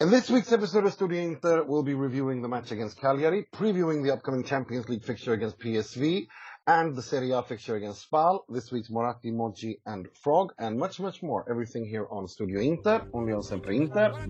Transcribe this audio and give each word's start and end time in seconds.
In 0.00 0.08
this 0.08 0.30
week's 0.30 0.50
episode 0.50 0.86
of 0.86 0.94
Studio 0.94 1.20
Inter, 1.20 1.62
we'll 1.62 1.82
be 1.82 1.92
reviewing 1.92 2.40
the 2.40 2.48
match 2.48 2.72
against 2.72 2.98
Cagliari, 2.98 3.46
previewing 3.52 4.02
the 4.02 4.14
upcoming 4.14 4.42
Champions 4.42 4.88
League 4.88 5.04
fixture 5.04 5.34
against 5.34 5.58
PSV, 5.58 6.26
and 6.70 6.94
the 6.94 7.02
Serie 7.02 7.32
A 7.32 7.42
fixture 7.42 7.74
against 7.74 8.02
Spal, 8.02 8.44
this 8.48 8.70
week's 8.70 8.90
Moratti, 8.90 9.32
Moggi, 9.32 9.80
and 9.86 10.06
Frog, 10.22 10.52
and 10.58 10.78
much, 10.78 11.00
much 11.00 11.20
more. 11.20 11.44
Everything 11.50 11.84
here 11.84 12.06
on 12.10 12.28
Studio 12.28 12.60
Inter, 12.60 13.02
only 13.12 13.32
on 13.32 13.42
sempreinter.com. 13.42 14.28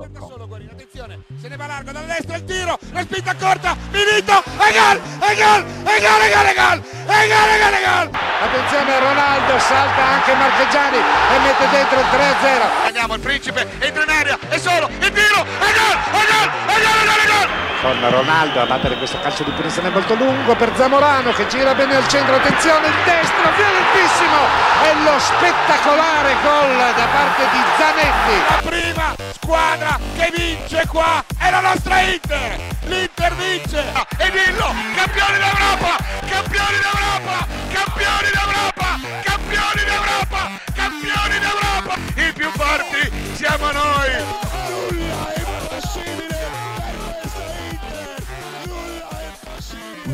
Se 1.37 1.49
ne 1.49 1.56
va 1.56 1.67
largo 1.67 1.92
dal 1.92 2.06
destro 2.06 2.37
il 2.37 2.45
tiro, 2.45 2.79
la 2.92 3.03
spinta 3.03 3.35
corta, 3.37 3.76
Milito, 3.92 4.33
e 4.33 4.72
gol, 4.72 4.97
e 5.21 5.35
gol, 5.37 5.63
e 5.85 6.01
gol, 6.01 6.21
e 6.24 6.31
gol, 6.33 6.49
e 6.49 6.54
gol, 6.56 6.81
e 6.81 7.29
gol, 7.29 7.51
e 7.53 7.58
gol, 7.61 7.74
e 7.76 7.83
gol. 7.85 8.08
Attenzione 8.41 8.99
Ronaldo, 9.01 9.59
salta 9.59 10.03
anche 10.03 10.33
Marchegiani 10.33 10.97
e 10.97 11.37
mette 11.45 11.69
dentro 11.69 12.01
il 12.01 12.09
3-0. 12.09 12.87
Andiamo, 12.87 13.15
il 13.17 13.21
principe 13.21 13.69
entra 13.81 14.03
in 14.03 14.09
area, 14.09 14.38
è 14.49 14.57
solo, 14.57 14.88
il 14.88 15.13
tiro, 15.13 15.45
e 15.45 15.71
gol, 15.77 15.97
e 16.09 16.25
gol, 16.25 16.48
e 16.48 16.77
gol, 16.80 16.97
e 16.97 17.05
gol, 17.05 17.20
e 17.20 17.29
gol. 17.29 17.70
Con 17.80 18.11
Ronaldo 18.11 18.61
a 18.61 18.66
battere 18.66 18.95
questo 18.97 19.19
calcio 19.20 19.43
di 19.43 19.52
punizione 19.52 19.89
molto 19.89 20.15
lungo 20.15 20.55
per 20.55 20.70
Zamorano 20.77 21.33
che 21.33 21.47
gira 21.47 21.75
bene 21.75 21.97
al 21.97 22.06
centro, 22.09 22.34
attenzione 22.34 22.87
il 22.87 22.95
destro, 23.05 23.51
violentissimo 23.56 24.37
e 24.84 24.95
lo 25.03 25.19
spettacolare 25.19 26.37
gol 26.43 26.77
da 26.77 27.06
parte 27.11 27.43
di 27.51 27.62
Zanetti. 27.79 28.37
La 28.51 28.61
prima 28.69 29.15
squadra 29.33 29.98
che 30.15 30.30
vince 30.37 30.87
qua 30.89 31.25
è 31.39 31.51
la 31.51 31.61
nostra 31.61 32.01
Inter. 32.01 32.59
L'Inter 32.84 33.34
vince. 33.37 33.83
E 34.19 34.31
dillo, 34.31 34.75
campioni 34.95 35.39
d'Europa, 35.39 35.97
campioni 36.28 36.78
d'Europa, 36.84 37.47
campioni 37.73 38.31
d'Europa, 38.31 39.01
campioni 39.23 39.84
d'Europa, 39.84 40.51
campioni 40.75 41.39
d'Europa. 41.39 41.95
I 42.17 42.33
più 42.34 42.51
forti 42.51 43.11
siamo 43.37 43.70
noi. 43.73 44.99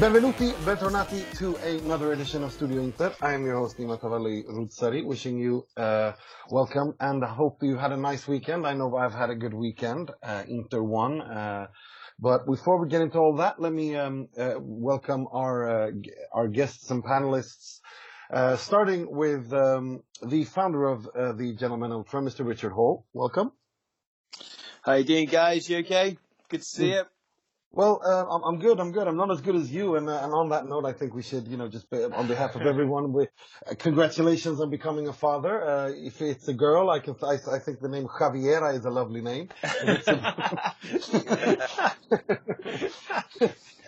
Benvenuti, 0.01 0.53
bentornati 0.67 1.25
to 1.39 1.57
another 1.57 2.13
edition 2.13 2.45
of 2.45 2.53
Studio 2.53 2.83
Inter. 2.83 3.15
I 3.23 3.33
am 3.33 3.47
your 3.47 3.57
host, 3.57 3.79
Nima 3.79 3.99
Tavalli 3.99 4.45
Rutsari, 4.45 5.03
wishing 5.03 5.39
you 5.39 5.67
uh, 5.79 6.13
welcome 6.51 6.93
and 7.01 7.25
I 7.25 7.29
hope 7.29 7.63
you 7.63 7.79
had 7.79 7.93
a 7.93 7.97
nice 7.97 8.29
weekend. 8.29 8.67
I 8.67 8.75
know 8.75 8.95
I've 8.95 9.15
had 9.15 9.31
a 9.31 9.35
good 9.35 9.55
weekend. 9.55 10.11
Uh, 10.23 10.43
Inter 10.49 10.83
won. 10.83 11.23
Uh, 11.23 11.69
but 12.19 12.45
before 12.45 12.79
we 12.79 12.89
get 12.89 13.01
into 13.01 13.17
all 13.17 13.37
that, 13.37 13.59
let 13.59 13.73
me 13.73 13.97
um, 13.97 14.29
uh, 14.39 14.57
welcome 14.61 15.29
our 15.33 15.87
uh, 15.87 15.91
our 16.31 16.49
guests 16.49 16.91
and 16.91 17.03
panelists. 17.03 17.81
Uh, 18.31 18.57
starting 18.57 19.07
with 19.11 19.51
um, 19.55 20.03
the 20.27 20.45
founder 20.45 20.85
of 20.85 21.07
uh, 21.07 21.33
the 21.33 21.55
Gentleman 21.55 21.93
Ultra, 21.93 22.21
Mr. 22.21 22.47
Richard 22.47 22.73
Hall. 22.73 23.07
Welcome. 23.15 23.51
How 24.83 24.93
you 24.93 25.05
doing, 25.05 25.29
guys? 25.29 25.71
You 25.71 25.79
okay? 25.79 26.19
Good 26.51 26.61
to 26.61 26.67
see 26.67 26.89
you. 26.91 27.05
Well, 27.77 28.01
uh, 28.03 28.25
I'm, 28.35 28.43
I'm 28.43 28.59
good. 28.59 28.81
I'm 28.81 28.91
good. 28.91 29.07
I'm 29.07 29.19
not 29.19 29.31
as 29.31 29.43
good 29.43 29.55
as 29.55 29.71
you. 29.71 29.97
And, 29.97 30.09
uh, 30.09 30.21
and 30.25 30.33
on 30.33 30.49
that 30.49 30.67
note, 30.67 30.87
I 30.87 30.95
think 30.95 31.15
we 31.15 31.23
should, 31.23 31.47
you 31.47 31.59
know, 31.59 31.69
just 31.69 31.91
be, 31.91 32.03
on 32.03 32.27
behalf 32.27 32.57
of 32.57 32.63
everyone, 32.67 33.13
we, 33.13 33.25
uh, 33.71 33.75
congratulations 33.79 34.63
on 34.63 34.71
becoming 34.71 35.09
a 35.09 35.13
father. 35.13 35.63
Uh, 35.63 35.91
if 35.95 36.23
it's 36.23 36.49
a 36.49 36.55
girl, 36.55 36.89
I 36.89 37.01
can, 37.01 37.17
I, 37.23 37.35
I 37.53 37.59
think 37.59 37.81
the 37.81 37.91
name 37.91 38.07
Javiera 38.07 38.75
is 38.79 38.87
a 38.87 38.91
lovely 38.91 39.21
name. 39.21 39.51
If 39.63 40.09
it's 40.09 40.09
a- 40.09 41.93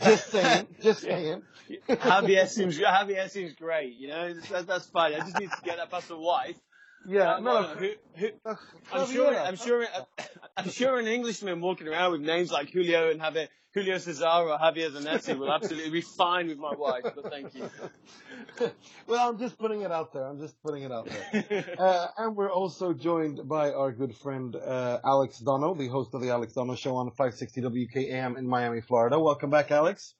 just 0.04 0.30
saying. 0.32 0.66
Just 0.82 1.00
saying. 1.00 1.42
Javier 1.88 2.46
seems 2.50 2.78
Javier 2.78 3.30
seems 3.30 3.54
great. 3.54 3.96
You 3.96 4.08
know, 4.08 4.34
that's, 4.34 4.66
that's 4.66 4.86
fine. 4.86 5.14
I 5.14 5.20
just 5.20 5.38
need 5.38 5.50
to 5.50 5.62
get 5.64 5.78
that 5.78 5.90
past 5.90 6.08
the 6.08 6.18
wife. 6.18 6.56
Yeah. 7.06 7.36
Uh, 7.36 7.40
no. 7.40 7.62
who, 7.62 7.90
who, 8.16 8.28
uh, 8.44 8.54
I'm 8.92 9.10
sure. 9.10 9.34
I'm 9.34 9.56
sure. 9.56 9.86
I'm 10.58 10.70
sure 10.70 10.98
an 10.98 11.06
Englishman 11.06 11.60
walking 11.60 11.86
around 11.86 12.10
with 12.10 12.20
names 12.22 12.50
like 12.50 12.70
Julio 12.70 13.12
and 13.12 13.20
Javier, 13.20 13.46
Julio 13.74 13.96
Cesar 13.98 14.26
or 14.26 14.58
Javier 14.58 14.90
Zanetti 14.90 15.38
will 15.38 15.52
absolutely 15.52 15.90
be 15.90 16.00
fine 16.00 16.48
with 16.48 16.58
my 16.58 16.74
wife. 16.74 17.04
But 17.04 17.30
thank 17.30 17.54
you. 17.54 17.70
well, 19.06 19.28
I'm 19.28 19.38
just 19.38 19.56
putting 19.56 19.82
it 19.82 19.92
out 19.92 20.12
there. 20.12 20.24
I'm 20.24 20.40
just 20.40 20.60
putting 20.60 20.82
it 20.82 20.90
out 20.90 21.08
there. 21.08 21.76
Uh, 21.78 22.08
and 22.16 22.34
we're 22.34 22.50
also 22.50 22.92
joined 22.92 23.48
by 23.48 23.70
our 23.70 23.92
good 23.92 24.16
friend 24.16 24.56
uh, 24.56 24.98
Alex 25.04 25.38
Dono, 25.38 25.74
the 25.74 25.86
host 25.86 26.12
of 26.14 26.22
the 26.22 26.30
Alex 26.30 26.54
Dono 26.54 26.74
Show 26.74 26.96
on 26.96 27.08
560 27.10 27.60
WKAM 27.60 28.36
in 28.36 28.48
Miami, 28.48 28.80
Florida. 28.80 29.16
Welcome 29.20 29.50
back, 29.50 29.70
Alex. 29.70 30.14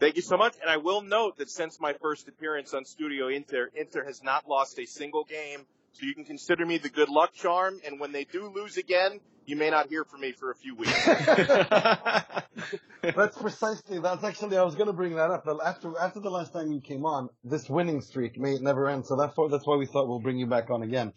Thank 0.00 0.16
you 0.16 0.22
so 0.22 0.36
much. 0.36 0.54
And 0.60 0.68
I 0.68 0.78
will 0.78 1.02
note 1.02 1.38
that 1.38 1.50
since 1.50 1.78
my 1.78 1.92
first 1.92 2.26
appearance 2.26 2.74
on 2.74 2.84
Studio 2.84 3.28
Inter, 3.28 3.70
Inter 3.76 4.04
has 4.04 4.24
not 4.24 4.48
lost 4.48 4.76
a 4.80 4.86
single 4.86 5.22
game. 5.22 5.66
So 5.94 6.06
you 6.06 6.14
can 6.14 6.24
consider 6.24 6.66
me 6.66 6.78
the 6.78 6.88
good 6.88 7.08
luck 7.08 7.34
charm. 7.34 7.80
And 7.86 8.00
when 8.00 8.12
they 8.12 8.24
do 8.24 8.52
lose 8.52 8.76
again, 8.76 9.20
you 9.46 9.56
may 9.56 9.70
not 9.70 9.88
hear 9.88 10.04
from 10.04 10.20
me 10.22 10.32
for 10.32 10.50
a 10.50 10.54
few 10.54 10.74
weeks. 10.74 11.04
That's 13.02 13.38
precisely. 13.38 14.00
That's 14.00 14.24
actually. 14.24 14.56
I 14.56 14.62
was 14.62 14.74
going 14.74 14.88
to 14.88 14.92
bring 14.92 15.14
that 15.16 15.30
up. 15.30 15.46
After 15.64 15.92
after 16.00 16.20
the 16.20 16.30
last 16.30 16.52
time 16.52 16.72
you 16.72 16.80
came 16.80 17.04
on, 17.04 17.28
this 17.44 17.68
winning 17.68 18.00
streak 18.00 18.38
may 18.38 18.56
never 18.58 18.88
end. 18.88 19.06
So 19.06 19.16
that's 19.16 19.36
why 19.36 19.48
that's 19.50 19.66
why 19.66 19.76
we 19.76 19.86
thought 19.86 20.08
we'll 20.08 20.20
bring 20.20 20.38
you 20.38 20.46
back 20.46 20.70
on 20.70 20.82
again. 20.82 21.12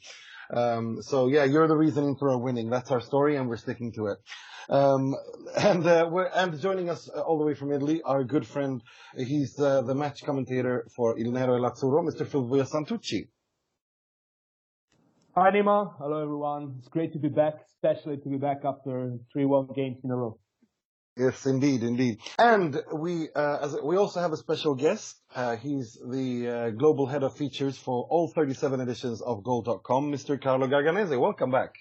Um, 0.54 1.02
so 1.02 1.28
yeah, 1.28 1.46
you're 1.46 1.68
the 1.68 1.78
reason 1.78 2.16
for 2.16 2.30
our 2.30 2.38
winning. 2.38 2.70
That's 2.70 2.92
our 2.92 3.02
story, 3.02 3.36
and 3.38 3.50
we're 3.50 3.58
sticking 3.58 3.94
to 3.94 4.08
it. 4.08 4.18
Um, 4.70 5.16
and 5.58 5.88
uh, 5.88 6.08
we're 6.12 6.28
and 6.28 6.60
joining 6.60 6.90
us 6.90 7.10
uh, 7.10 7.22
all 7.22 7.40
the 7.40 7.46
way 7.46 7.54
from 7.54 7.72
Italy, 7.72 8.02
our 8.04 8.24
good 8.24 8.46
friend. 8.46 8.82
He's 9.18 9.60
uh, 9.60 9.82
the 9.82 9.96
match 9.96 10.24
commentator 10.26 10.86
for 10.96 11.18
Il 11.18 11.32
Nero 11.32 11.56
e 11.58 11.60
Lazzurro, 11.60 12.04
Mr. 12.04 12.28
Fulvio 12.28 12.66
Santucci. 12.66 13.30
Hi 15.40 15.52
Nima, 15.52 15.94
hello 16.00 16.24
everyone. 16.24 16.78
It's 16.80 16.88
great 16.88 17.14
to 17.14 17.20
be 17.20 17.28
back, 17.28 17.54
especially 17.68 18.18
to 18.18 18.28
be 18.28 18.38
back 18.38 18.62
after 18.66 19.20
three 19.32 19.46
one 19.46 19.68
games 19.76 20.00
in 20.04 20.10
a 20.10 20.16
row. 20.16 20.40
Yes, 21.16 21.46
indeed, 21.46 21.84
indeed. 21.84 22.22
And 22.40 22.82
we, 22.92 23.30
uh, 23.36 23.60
as 23.62 23.78
we 23.84 23.98
also 23.98 24.20
have 24.20 24.34
a 24.34 24.38
special 24.38 24.74
guest. 24.74 25.16
Uh, 25.36 25.56
he's 25.56 25.94
the 25.94 26.48
uh, 26.48 26.70
global 26.72 27.06
head 27.06 27.22
of 27.22 27.38
features 27.38 27.78
for 27.78 28.08
all 28.10 28.30
37 28.30 28.82
editions 28.82 29.22
of 29.22 29.44
Goal.com, 29.44 30.12
Mr. 30.12 30.42
Carlo 30.42 30.66
Garganese. 30.66 31.20
Welcome 31.20 31.52
back. 31.52 31.76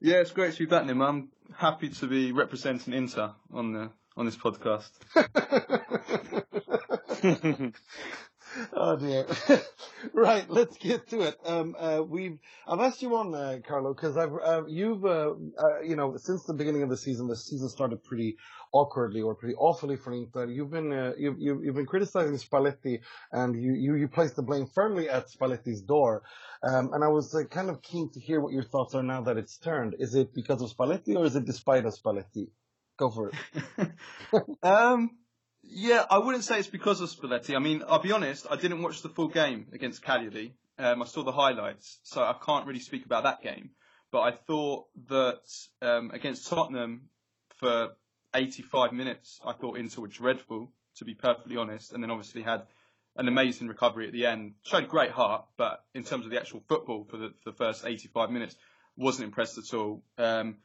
Yeah, 0.00 0.16
it's 0.16 0.32
great 0.32 0.54
to 0.54 0.58
be 0.58 0.66
back, 0.66 0.84
Nim. 0.84 1.00
I'm 1.00 1.28
happy 1.56 1.90
to 1.90 2.06
be 2.08 2.32
representing 2.32 2.92
Inter 2.92 3.34
on 3.52 3.72
the 3.72 3.90
on 4.16 4.26
this 4.26 4.36
podcast. 4.36 4.90
oh 8.72 8.96
dear. 8.96 9.26
right, 10.12 10.48
let's 10.48 10.76
get 10.78 11.08
to 11.10 11.22
it. 11.22 11.36
Um, 11.44 11.76
uh, 11.78 12.02
we've 12.06 12.38
I've 12.66 12.80
asked 12.80 13.02
you 13.02 13.16
on, 13.16 13.34
uh, 13.34 13.58
Carlo, 13.66 13.94
because 13.94 14.16
I've 14.16 14.32
uh, 14.32 14.66
you've 14.66 15.04
uh, 15.04 15.34
uh, 15.58 15.80
you 15.82 15.96
know 15.96 16.16
since 16.16 16.44
the 16.44 16.54
beginning 16.54 16.82
of 16.82 16.90
the 16.90 16.96
season, 16.96 17.28
the 17.28 17.36
season 17.36 17.68
started 17.68 18.02
pretty 18.04 18.36
awkwardly 18.72 19.22
or 19.22 19.34
pretty 19.34 19.54
awfully 19.54 19.96
for 19.96 20.12
Inter. 20.12 20.46
You've 20.46 20.70
been 20.70 20.92
uh, 20.92 21.12
you've, 21.18 21.38
you've 21.38 21.64
you've 21.64 21.74
been 21.74 21.86
criticizing 21.86 22.36
Spalletti, 22.36 23.00
and 23.32 23.60
you 23.60 23.72
you 23.74 23.94
you 23.94 24.08
placed 24.08 24.36
the 24.36 24.42
blame 24.42 24.66
firmly 24.66 25.08
at 25.08 25.28
Spalletti's 25.28 25.82
door. 25.82 26.22
Um, 26.62 26.92
and 26.92 27.04
I 27.04 27.08
was 27.08 27.34
uh, 27.34 27.44
kind 27.44 27.70
of 27.70 27.82
keen 27.82 28.10
to 28.12 28.20
hear 28.20 28.40
what 28.40 28.52
your 28.52 28.64
thoughts 28.64 28.94
are 28.94 29.02
now 29.02 29.22
that 29.22 29.36
it's 29.36 29.58
turned. 29.58 29.94
Is 29.98 30.14
it 30.14 30.34
because 30.34 30.60
of 30.62 30.70
Spalletti 30.70 31.16
or 31.16 31.24
is 31.24 31.36
it 31.36 31.44
despite 31.44 31.86
of 31.86 31.94
Spalletti? 31.94 32.48
Go 32.98 33.10
for 33.10 33.30
it. 33.30 33.90
um, 34.62 35.10
yeah, 35.70 36.04
I 36.10 36.18
wouldn't 36.18 36.44
say 36.44 36.58
it's 36.58 36.68
because 36.68 37.00
of 37.00 37.10
Spalletti. 37.10 37.54
I 37.54 37.58
mean, 37.58 37.82
I'll 37.86 38.00
be 38.00 38.12
honest, 38.12 38.46
I 38.50 38.56
didn't 38.56 38.82
watch 38.82 39.02
the 39.02 39.08
full 39.08 39.28
game 39.28 39.66
against 39.72 40.02
Cagliari. 40.02 40.54
Um, 40.78 41.02
I 41.02 41.04
saw 41.06 41.24
the 41.24 41.32
highlights, 41.32 41.98
so 42.02 42.22
I 42.22 42.34
can't 42.44 42.66
really 42.66 42.80
speak 42.80 43.04
about 43.04 43.24
that 43.24 43.42
game. 43.42 43.70
But 44.10 44.20
I 44.20 44.30
thought 44.32 44.86
that 45.08 45.42
um, 45.82 46.10
against 46.12 46.48
Tottenham 46.48 47.10
for 47.58 47.90
85 48.34 48.92
minutes, 48.92 49.40
I 49.44 49.52
thought 49.52 49.76
Inter 49.76 50.02
were 50.02 50.08
dreadful, 50.08 50.72
to 50.96 51.04
be 51.04 51.14
perfectly 51.14 51.56
honest, 51.56 51.92
and 51.92 52.02
then 52.02 52.10
obviously 52.10 52.42
had 52.42 52.62
an 53.16 53.28
amazing 53.28 53.68
recovery 53.68 54.06
at 54.06 54.12
the 54.12 54.26
end. 54.26 54.54
Showed 54.64 54.88
great 54.88 55.10
heart, 55.10 55.44
but 55.58 55.84
in 55.94 56.04
terms 56.04 56.24
of 56.24 56.30
the 56.30 56.40
actual 56.40 56.62
football 56.68 57.04
for 57.10 57.18
the, 57.18 57.28
for 57.42 57.50
the 57.50 57.56
first 57.56 57.84
85 57.84 58.30
minutes, 58.30 58.56
wasn't 58.96 59.26
impressed 59.26 59.58
at 59.58 59.74
all. 59.74 60.02
Um, 60.16 60.56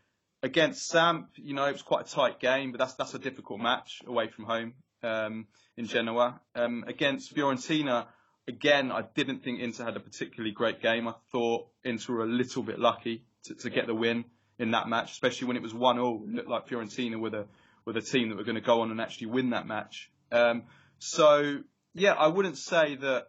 against 0.42 0.88
Samp, 0.88 1.30
you 1.36 1.54
know, 1.54 1.66
it 1.66 1.74
was 1.74 1.82
quite 1.82 2.08
a 2.08 2.10
tight 2.10 2.40
game, 2.40 2.72
but 2.72 2.78
that's 2.78 2.94
that's 2.94 3.14
a 3.14 3.20
difficult 3.20 3.60
match 3.60 4.02
away 4.08 4.28
from 4.28 4.46
home 4.46 4.74
um, 5.04 5.48
in 5.78 5.86
Genoa. 5.86 6.40
Um, 6.56 6.86
against 6.88 7.36
Fiorentina, 7.36 8.08
again, 8.48 8.92
I 8.92 9.04
didn't 9.16 9.44
think 9.44 9.60
Inter 9.60 9.86
had 9.86 9.98
a 9.98 10.00
particularly 10.00 10.52
great 10.52 10.82
game. 10.82 11.08
I 11.08 11.14
thought 11.32 11.68
Inter 11.84 12.14
were 12.14 12.24
a 12.24 12.28
little 12.28 12.64
bit 12.64 12.80
lucky 12.80 13.26
to, 13.46 13.56
to 13.56 13.70
get 13.70 13.88
the 13.88 13.96
win 13.96 14.26
in 14.60 14.72
that 14.72 14.88
match, 14.88 15.12
especially 15.12 15.48
when 15.48 15.58
it 15.58 15.64
was 15.64 15.74
1 15.74 15.96
0. 15.96 16.24
It 16.26 16.36
looked 16.36 16.50
like 16.50 16.68
Fiorentina 16.68 17.20
were 17.20 17.30
the 17.30 17.46
were 17.86 17.94
the 17.94 18.02
team 18.02 18.30
that 18.30 18.38
were 18.38 18.44
going 18.44 18.56
to 18.56 18.62
go 18.62 18.82
on 18.82 18.92
and 18.92 19.02
actually 19.02 19.28
win 19.28 19.50
that 19.50 19.68
match. 19.68 20.10
Um, 20.32 20.64
so 21.00 21.60
yeah, 21.94 22.14
I 22.14 22.28
wouldn't 22.28 22.58
say 22.58 22.96
that 22.96 23.28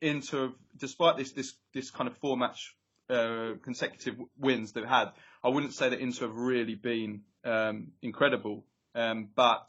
Inter, 0.00 0.52
despite 0.76 1.16
this 1.16 1.32
this 1.32 1.54
this 1.74 1.90
kind 1.90 2.08
of 2.08 2.16
four 2.18 2.36
match 2.36 2.76
uh, 3.08 3.52
consecutive 3.62 4.16
wins 4.38 4.72
they've 4.72 4.84
had, 4.84 5.10
I 5.42 5.48
wouldn't 5.48 5.74
say 5.74 5.88
that 5.88 5.98
Inter 5.98 6.28
have 6.28 6.36
really 6.36 6.74
been 6.74 7.22
um, 7.44 7.88
incredible. 8.02 8.64
Um, 8.94 9.28
but 9.34 9.68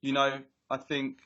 you 0.00 0.12
know, 0.12 0.40
I 0.70 0.76
think 0.76 1.18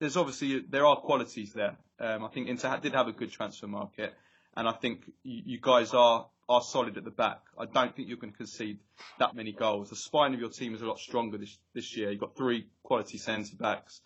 there's 0.00 0.16
obviously 0.16 0.60
there 0.68 0.86
are 0.86 0.96
qualities 0.96 1.52
there. 1.52 1.76
Um, 1.98 2.24
I 2.24 2.28
think 2.28 2.48
Inter 2.48 2.78
did 2.78 2.94
have 2.94 3.08
a 3.08 3.12
good 3.12 3.32
transfer 3.32 3.66
market, 3.66 4.14
and 4.56 4.68
I 4.68 4.72
think 4.72 5.00
you, 5.22 5.42
you 5.44 5.58
guys 5.60 5.94
are 5.94 6.26
are 6.48 6.62
solid 6.62 6.96
at 6.96 7.04
the 7.04 7.10
back. 7.10 7.40
I 7.58 7.64
don't 7.66 7.94
think 7.94 8.08
going 8.08 8.30
to 8.30 8.36
concede 8.36 8.78
that 9.18 9.34
many 9.34 9.52
goals. 9.52 9.90
The 9.90 9.96
spine 9.96 10.32
of 10.32 10.40
your 10.40 10.50
team 10.50 10.74
is 10.74 10.82
a 10.82 10.86
lot 10.86 10.98
stronger 10.98 11.38
this, 11.38 11.58
this 11.74 11.96
year. 11.96 12.10
You've 12.10 12.20
got 12.20 12.36
three 12.36 12.68
quality 12.84 13.18
centre 13.18 13.56
backs. 13.56 14.00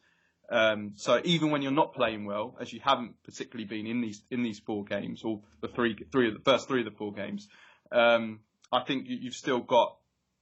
Um, 0.50 0.92
so 0.96 1.20
even 1.24 1.50
when 1.50 1.62
you're 1.62 1.70
not 1.70 1.94
playing 1.94 2.24
well, 2.24 2.56
as 2.60 2.72
you 2.72 2.80
haven't 2.82 3.22
particularly 3.24 3.66
been 3.66 3.86
in 3.86 4.00
these 4.00 4.22
in 4.30 4.42
these 4.42 4.58
four 4.58 4.84
games, 4.84 5.22
or 5.22 5.40
the 5.60 5.68
three 5.68 5.96
three 6.10 6.28
of 6.28 6.34
the 6.34 6.40
first 6.40 6.66
three 6.66 6.80
of 6.80 6.86
the 6.86 6.96
four 6.96 7.12
games, 7.12 7.46
um, 7.92 8.40
I 8.72 8.80
think 8.80 9.06
you, 9.06 9.18
you've 9.20 9.34
still 9.34 9.60
got 9.60 9.96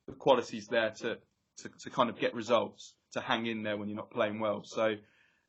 the 0.06 0.14
qualities 0.14 0.68
there 0.68 0.90
to, 1.00 1.18
to 1.62 1.70
to 1.82 1.90
kind 1.90 2.10
of 2.10 2.18
get 2.18 2.34
results, 2.34 2.94
to 3.12 3.20
hang 3.20 3.46
in 3.46 3.62
there 3.62 3.76
when 3.76 3.88
you're 3.88 3.96
not 3.96 4.10
playing 4.10 4.40
well. 4.40 4.64
So 4.64 4.96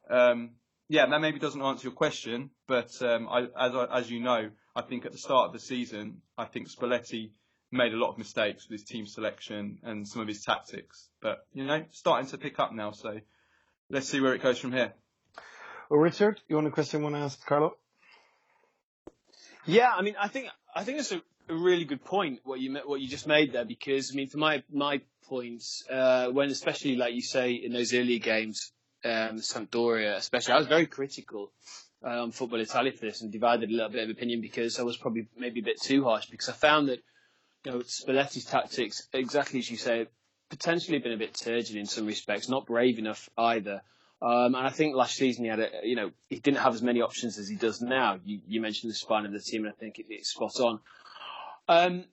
um, 0.09 0.51
yeah, 0.87 1.05
that 1.05 1.21
maybe 1.21 1.39
doesn't 1.39 1.61
answer 1.61 1.83
your 1.87 1.93
question, 1.93 2.49
but 2.67 2.89
um, 3.01 3.29
I, 3.29 3.41
as 3.43 3.75
I, 3.75 3.87
as 3.99 4.11
you 4.11 4.19
know, 4.19 4.49
I 4.75 4.81
think 4.81 5.05
at 5.05 5.11
the 5.11 5.19
start 5.19 5.47
of 5.47 5.53
the 5.53 5.59
season, 5.59 6.21
I 6.37 6.45
think 6.45 6.67
Spalletti 6.67 7.29
made 7.71 7.93
a 7.93 7.97
lot 7.97 8.09
of 8.09 8.17
mistakes 8.17 8.67
with 8.67 8.79
his 8.79 8.89
team 8.89 9.05
selection 9.05 9.77
and 9.83 10.07
some 10.07 10.23
of 10.23 10.27
his 10.27 10.43
tactics. 10.43 11.09
But 11.21 11.45
you 11.53 11.63
know, 11.63 11.85
starting 11.91 12.27
to 12.31 12.37
pick 12.39 12.59
up 12.59 12.73
now. 12.73 12.91
So 12.91 13.19
let's 13.89 14.09
see 14.09 14.19
where 14.19 14.33
it 14.33 14.41
goes 14.41 14.57
from 14.57 14.71
here. 14.71 14.93
Well, 15.89 15.99
Richard, 15.99 16.41
you 16.47 16.55
want 16.55 16.67
a 16.67 16.71
question? 16.71 17.03
Want 17.03 17.15
to 17.15 17.21
ask 17.21 17.45
Carlo? 17.45 17.75
Yeah, 19.65 19.91
I 19.95 20.01
mean, 20.01 20.15
I 20.19 20.27
think 20.27 20.47
I 20.73 20.83
think 20.83 20.99
it's 20.99 21.11
a, 21.11 21.21
a 21.49 21.55
really 21.55 21.83
good 21.83 22.03
point 22.03 22.39
what 22.43 22.59
you 22.59 22.79
what 22.85 23.01
you 23.01 23.07
just 23.07 23.27
made 23.27 23.53
there 23.53 23.65
because 23.65 24.11
I 24.13 24.15
mean, 24.15 24.29
for 24.29 24.37
my 24.37 24.63
my 24.71 25.01
points, 25.27 25.83
uh, 25.89 26.27
when 26.27 26.49
especially 26.49 26.95
like 26.95 27.13
you 27.13 27.21
say 27.21 27.53
in 27.53 27.73
those 27.73 27.93
earlier 27.93 28.19
games, 28.19 28.71
um, 29.03 29.37
Sampdoria 29.39 30.15
especially, 30.15 30.53
I 30.53 30.57
was 30.57 30.67
very 30.67 30.85
critical 30.85 31.51
uh, 32.05 32.21
on 32.23 32.31
Football 32.31 32.61
Italia 32.61 32.91
for 32.91 33.05
this 33.05 33.21
and 33.21 33.31
divided 33.31 33.69
a 33.69 33.73
little 33.73 33.89
bit 33.89 34.03
of 34.03 34.09
opinion 34.09 34.41
because 34.41 34.79
I 34.79 34.83
was 34.83 34.97
probably 34.97 35.27
maybe 35.37 35.59
a 35.59 35.63
bit 35.63 35.81
too 35.81 36.03
harsh 36.03 36.27
because 36.29 36.49
I 36.49 36.53
found 36.53 36.89
that 36.89 36.99
you 37.65 37.71
know 37.71 37.79
Spalletti's 37.79 38.45
tactics, 38.45 39.07
exactly 39.11 39.59
as 39.59 39.69
you 39.69 39.77
say, 39.77 40.07
potentially 40.49 40.99
been 40.99 41.13
a 41.13 41.17
bit 41.17 41.33
turgid 41.33 41.75
in 41.75 41.85
some 41.85 42.05
respects, 42.05 42.47
not 42.47 42.65
brave 42.65 42.99
enough 42.99 43.29
either. 43.37 43.81
Um, 44.21 44.53
and 44.53 44.67
I 44.67 44.69
think 44.69 44.95
last 44.95 45.15
season 45.15 45.45
he 45.45 45.49
had, 45.49 45.61
a, 45.61 45.69
you 45.83 45.95
know, 45.95 46.11
he 46.27 46.39
didn't 46.39 46.57
have 46.57 46.73
as 46.73 46.81
many 46.81 47.01
options 47.01 47.37
as 47.37 47.47
he 47.47 47.55
does 47.55 47.81
now. 47.81 48.19
You, 48.25 48.41
you 48.45 48.59
mentioned 48.59 48.91
the 48.91 48.95
spine 48.95 49.25
of 49.25 49.31
the 49.31 49.39
team, 49.39 49.63
and 49.63 49.73
I 49.73 49.77
think 49.79 49.97
it, 49.97 50.07
it's 50.09 50.31
spot 50.31 50.59
on. 50.59 50.79
Um, 51.69 52.05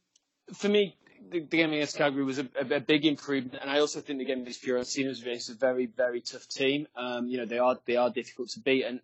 for 0.53 0.69
me, 0.69 0.95
the, 1.31 1.41
the, 1.41 1.57
game 1.57 1.73
against 1.73 1.97
Cagliari 1.97 2.25
was 2.25 2.39
a, 2.39 2.47
a, 2.61 2.77
a, 2.77 2.81
big 2.81 3.07
improvement, 3.07 3.59
and 3.59 3.71
I 3.71 3.79
also 3.81 4.03
think 4.03 4.19
the 4.19 4.27
game 4.27 4.43
against 4.43 4.63
Fiorentina 4.63 5.09
was 5.09 5.49
a 5.49 5.55
very, 5.55 5.87
very 5.87 6.21
tough 6.21 6.47
team. 6.47 6.87
Um, 6.95 7.27
you 7.27 7.39
know, 7.39 7.47
they 7.47 7.59
are 7.59 7.79
they 7.87 7.97
are 7.97 8.11
difficult 8.11 8.51
to 8.51 8.61
beat, 8.61 8.85
and 8.85 9.01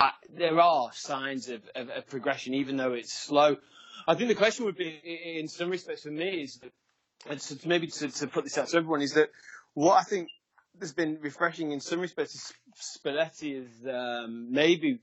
I, 0.00 0.10
there 0.28 0.58
are 0.58 0.90
signs 0.92 1.48
of, 1.48 1.62
of, 1.76 1.88
of, 1.88 2.06
progression, 2.08 2.54
even 2.54 2.76
though 2.76 2.94
it's 2.94 3.12
slow. 3.12 3.58
I 4.08 4.16
think 4.16 4.28
the 4.28 4.34
question 4.34 4.64
would 4.64 4.76
be, 4.76 4.88
in 5.38 5.46
some 5.46 5.70
respects, 5.70 6.02
for 6.02 6.10
me, 6.10 6.42
is 6.42 6.56
that, 6.56 6.72
and 7.30 7.66
maybe 7.66 7.86
to, 7.86 8.08
to 8.08 8.26
put 8.26 8.42
this 8.42 8.58
out 8.58 8.68
to 8.68 8.78
everyone, 8.78 9.02
is 9.02 9.14
that 9.14 9.30
what 9.74 10.00
I 10.00 10.02
think 10.02 10.30
has 10.80 10.92
been 10.92 11.18
refreshing 11.20 11.70
in 11.70 11.78
some 11.80 12.00
respects 12.00 12.34
is 12.34 12.52
Spalletti 12.98 13.60
has 13.60 13.94
um, 13.94 14.50
maybe 14.50 14.98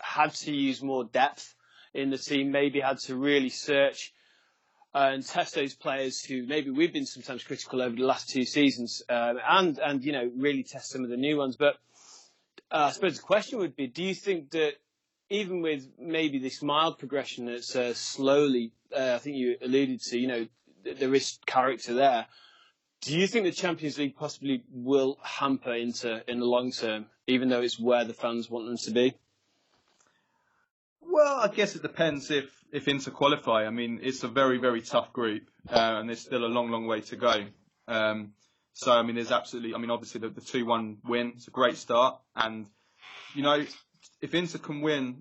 had 0.00 0.32
to 0.34 0.52
use 0.52 0.80
more 0.80 1.04
depth 1.04 1.56
in 1.94 2.10
the 2.10 2.18
team, 2.18 2.50
maybe 2.50 2.80
had 2.80 2.98
to 3.00 3.16
really 3.16 3.48
search 3.48 4.12
and 4.94 5.26
test 5.26 5.54
those 5.54 5.74
players 5.74 6.22
who 6.22 6.46
maybe 6.46 6.70
we've 6.70 6.92
been 6.92 7.06
sometimes 7.06 7.42
critical 7.42 7.80
over 7.80 7.96
the 7.96 8.04
last 8.04 8.28
two 8.28 8.44
seasons, 8.44 9.02
um, 9.08 9.38
and 9.48 9.78
and 9.78 10.04
you 10.04 10.12
know 10.12 10.30
really 10.36 10.62
test 10.62 10.90
some 10.90 11.04
of 11.04 11.10
the 11.10 11.16
new 11.16 11.38
ones. 11.38 11.56
But 11.56 11.76
uh, 12.70 12.88
I 12.88 12.90
suppose 12.90 13.16
the 13.16 13.22
question 13.22 13.58
would 13.58 13.74
be: 13.74 13.86
Do 13.86 14.02
you 14.02 14.14
think 14.14 14.50
that 14.50 14.74
even 15.30 15.62
with 15.62 15.88
maybe 15.98 16.38
this 16.38 16.62
mild 16.62 16.98
progression 16.98 17.46
that's 17.46 17.74
uh, 17.74 17.94
slowly, 17.94 18.72
uh, 18.94 19.14
I 19.14 19.18
think 19.18 19.36
you 19.36 19.56
alluded 19.62 20.02
to, 20.02 20.18
you 20.18 20.28
know, 20.28 20.46
there 20.84 21.14
is 21.14 21.38
character 21.46 21.94
there. 21.94 22.26
Do 23.00 23.16
you 23.16 23.26
think 23.26 23.46
the 23.46 23.52
Champions 23.52 23.98
League 23.98 24.14
possibly 24.14 24.62
will 24.70 25.18
hamper 25.22 25.74
Inter 25.74 26.22
in 26.28 26.38
the 26.38 26.44
long 26.44 26.70
term, 26.70 27.06
even 27.26 27.48
though 27.48 27.62
it's 27.62 27.80
where 27.80 28.04
the 28.04 28.12
fans 28.12 28.50
want 28.50 28.66
them 28.66 28.76
to 28.76 28.90
be? 28.90 29.14
Well, 31.12 31.40
I 31.40 31.48
guess 31.48 31.76
it 31.76 31.82
depends 31.82 32.30
if 32.30 32.46
if 32.72 32.88
Inter 32.88 33.10
qualify. 33.10 33.66
I 33.66 33.70
mean, 33.70 34.00
it's 34.02 34.22
a 34.24 34.28
very 34.28 34.56
very 34.56 34.80
tough 34.80 35.12
group, 35.12 35.42
uh, 35.68 35.96
and 35.98 36.08
there's 36.08 36.22
still 36.22 36.42
a 36.42 36.48
long 36.48 36.70
long 36.70 36.86
way 36.86 37.02
to 37.02 37.16
go. 37.16 37.44
Um, 37.86 38.32
so 38.72 38.92
I 38.92 39.02
mean, 39.02 39.16
there's 39.16 39.30
absolutely. 39.30 39.74
I 39.74 39.78
mean, 39.78 39.90
obviously 39.90 40.22
the, 40.22 40.30
the 40.30 40.40
two 40.40 40.64
one 40.64 40.96
win. 41.04 41.34
It's 41.36 41.48
a 41.48 41.50
great 41.50 41.76
start, 41.76 42.18
and 42.34 42.66
you 43.34 43.42
know, 43.42 43.62
if 44.22 44.34
Inter 44.34 44.56
can 44.56 44.80
win 44.80 45.20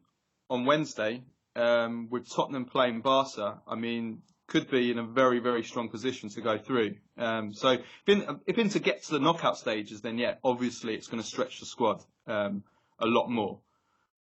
on 0.50 0.64
Wednesday 0.64 1.24
um, 1.58 2.08
with 2.10 2.34
Tottenham 2.34 2.64
playing 2.64 3.02
Barca, 3.02 3.60
I 3.68 3.76
mean, 3.76 4.22
could 4.48 4.72
be 4.72 4.92
in 4.92 4.98
a 4.98 5.04
very, 5.04 5.40
very 5.40 5.64
strong 5.64 5.90
position 5.90 6.30
to 6.30 6.42
go 6.42 6.58
through. 6.58 6.96
Um, 7.18 7.54
so 7.54 7.80
if, 8.08 8.30
if 8.48 8.58
Inter 8.58 8.80
gets 8.80 9.08
to 9.08 9.16
the 9.16 9.20
knockout 9.20 9.58
stages, 9.58 10.00
then 10.00 10.18
yeah, 10.18 10.36
obviously 10.42 10.94
it's 10.94 11.08
going 11.08 11.22
to 11.22 11.28
stretch 11.28 11.60
the 11.60 11.66
squad 11.66 12.02
um, 12.28 12.64
a 12.98 13.08
lot 13.08 13.28
more. 13.28 13.60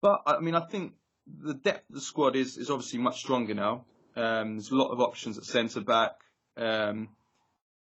But 0.01 0.23
I 0.27 0.41
mean, 0.41 0.55
I 0.55 0.61
think 0.61 0.95
the 1.43 1.55
depth 1.55 1.89
of 1.91 1.97
the 1.97 2.01
squad 2.01 2.37
is, 2.37 2.57
is 2.57 2.71
obviously 2.71 2.99
much 2.99 3.21
stronger 3.21 3.55
now. 3.55 3.85
Um, 4.17 4.57
there's 4.57 4.71
a 4.71 4.77
lot 4.77 4.91
of 4.91 5.01
options 5.01 5.39
at 5.39 5.45
centre 5.45 5.81
back. 5.81 6.13
Um, 6.57 7.09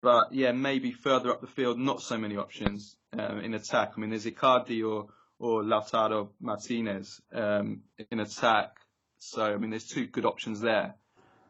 but 0.00 0.32
yeah, 0.32 0.52
maybe 0.52 0.92
further 0.92 1.30
up 1.30 1.40
the 1.40 1.46
field, 1.46 1.78
not 1.78 2.00
so 2.00 2.16
many 2.18 2.36
options 2.36 2.96
um, 3.18 3.40
in 3.40 3.54
attack. 3.54 3.92
I 3.96 4.00
mean, 4.00 4.10
there's 4.10 4.26
Icardi 4.26 4.88
or, 4.88 5.08
or 5.38 5.62
Lautaro 5.62 6.28
Martinez 6.40 7.20
um, 7.32 7.82
in 8.10 8.20
attack. 8.20 8.76
So, 9.18 9.42
I 9.44 9.56
mean, 9.56 9.70
there's 9.70 9.88
two 9.88 10.06
good 10.06 10.24
options 10.24 10.60
there. 10.60 10.94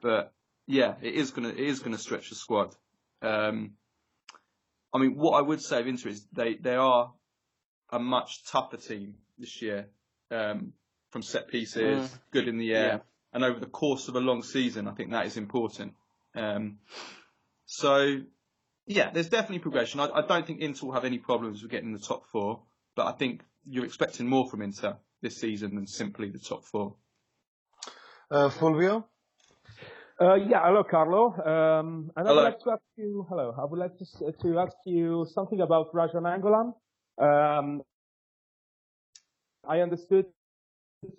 But 0.00 0.32
yeah, 0.66 0.94
it 1.02 1.14
is 1.14 1.30
gonna 1.32 1.48
it 1.48 1.58
is 1.58 1.80
gonna 1.80 1.98
stretch 1.98 2.30
the 2.30 2.36
squad. 2.36 2.74
Um, 3.20 3.72
I 4.94 4.98
mean, 4.98 5.16
what 5.16 5.32
I 5.32 5.42
would 5.42 5.60
say 5.60 5.80
of 5.80 5.86
Inter 5.86 6.10
is 6.10 6.24
they 6.32 6.54
they 6.54 6.76
are 6.76 7.12
a 7.90 7.98
much 7.98 8.44
tougher 8.44 8.76
team 8.76 9.16
this 9.38 9.60
year 9.60 9.88
um, 10.30 10.72
from 11.10 11.22
set 11.22 11.48
pieces, 11.48 12.08
mm. 12.08 12.18
good 12.30 12.48
in 12.48 12.58
the 12.58 12.74
air, 12.74 12.86
yeah. 12.86 12.98
and 13.32 13.44
over 13.44 13.58
the 13.60 13.66
course 13.66 14.08
of 14.08 14.16
a 14.16 14.20
long 14.20 14.42
season, 14.42 14.88
I 14.88 14.92
think 14.92 15.10
that 15.10 15.26
is 15.26 15.36
important. 15.36 15.94
Um, 16.34 16.78
so, 17.66 18.20
yeah, 18.86 19.10
there's 19.10 19.28
definitely 19.28 19.60
progression. 19.60 20.00
I, 20.00 20.08
I, 20.14 20.26
don't 20.26 20.46
think 20.46 20.60
Inter 20.60 20.86
will 20.86 20.94
have 20.94 21.04
any 21.04 21.18
problems 21.18 21.62
with 21.62 21.70
getting 21.70 21.88
in 21.88 21.92
the 21.92 21.98
top 22.06 22.26
four, 22.30 22.62
but 22.94 23.06
I 23.06 23.12
think 23.12 23.42
you're 23.64 23.84
expecting 23.84 24.26
more 24.26 24.48
from 24.48 24.62
Inter 24.62 24.96
this 25.22 25.36
season 25.36 25.74
than 25.74 25.86
simply 25.86 26.30
the 26.30 26.38
top 26.38 26.64
four. 26.64 26.94
Uh, 28.30 28.48
Fulvio? 28.50 29.04
Uh, 30.20 30.34
yeah, 30.34 30.60
hello, 30.64 30.82
Carlo. 30.82 31.32
Um, 31.32 32.10
and 32.16 32.26
hello. 32.26 32.40
I 32.40 32.44
would 32.44 32.50
like 32.52 32.60
to 32.60 32.70
ask 32.72 32.82
you, 32.96 33.26
hello, 33.28 33.54
I 33.56 33.64
would 33.64 33.78
like 33.78 33.96
to, 33.98 34.32
to 34.42 34.58
ask 34.58 34.76
you 34.84 35.26
something 35.32 35.60
about 35.60 35.94
Raja 35.94 36.16
Nainggolan. 36.16 36.74
Um, 37.18 37.82
I 39.66 39.80
understood 39.80 40.26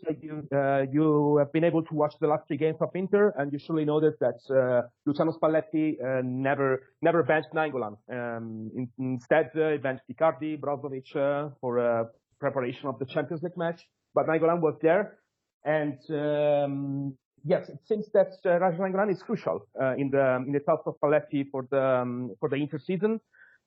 that 0.03 0.21
you, 0.21 0.47
uh, 0.55 0.85
you 0.91 1.37
have 1.37 1.51
been 1.53 1.63
able 1.63 1.83
to 1.83 1.93
watch 1.93 2.13
the 2.19 2.27
last 2.27 2.47
three 2.47 2.57
games 2.57 2.77
of 2.81 2.89
Inter, 2.93 3.33
and 3.37 3.51
you 3.53 3.59
surely 3.59 3.85
noticed 3.85 4.19
that 4.19 4.39
uh, 4.49 4.87
Luciano 5.05 5.31
Spalletti 5.31 5.95
uh, 6.03 6.21
never 6.23 6.83
never 7.01 7.23
benched 7.23 7.49
Nainggolan. 7.53 7.95
Um, 8.11 8.71
in, 8.75 8.89
instead, 8.99 9.51
uh, 9.55 9.69
he 9.71 9.77
benched 9.77 10.03
Icardi, 10.11 10.59
Brozovic 10.59 11.15
uh, 11.15 11.49
for 11.61 12.11
preparation 12.39 12.87
of 12.87 12.99
the 12.99 13.05
Champions 13.05 13.43
League 13.43 13.57
match. 13.57 13.81
But 14.13 14.27
Nainggolan 14.27 14.59
was 14.59 14.75
there, 14.81 15.17
and 15.63 15.97
um, 16.09 17.15
yes, 17.45 17.69
it 17.69 17.79
seems 17.87 18.07
that 18.13 18.33
uh, 18.45 18.59
Raja 18.59 18.77
Nainggolan 18.77 19.11
is 19.11 19.23
crucial 19.23 19.65
uh, 19.81 19.95
in 19.95 20.09
the 20.09 20.43
in 20.45 20.51
the 20.51 20.59
task 20.59 20.81
of 20.85 20.95
Spalletti 20.99 21.49
for 21.51 21.67
the 21.71 21.81
um, 21.81 22.35
for 22.39 22.49
the 22.49 22.57
interseason. 22.57 23.19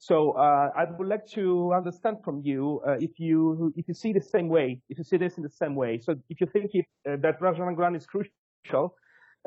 So 0.02 0.32
uh, 0.32 0.70
I 0.76 0.84
would 0.98 1.06
like 1.06 1.26
to 1.38 1.72
understand 1.72 2.16
from 2.24 2.40
you 2.42 2.80
uh, 2.84 2.96
if 2.98 3.20
you 3.20 3.72
if 3.76 3.86
you 3.86 3.94
see 3.94 4.12
the 4.12 4.20
same 4.20 4.48
way, 4.48 4.80
if 4.88 4.98
you 4.98 5.04
see 5.04 5.16
this 5.16 5.36
in 5.36 5.44
the 5.44 5.54
same 5.62 5.76
way. 5.76 6.00
So 6.02 6.16
if 6.28 6.40
you 6.40 6.48
think 6.48 6.72
if, 6.74 6.86
uh, 7.08 7.18
that 7.22 7.36
is 7.94 8.06
crucial 8.06 8.96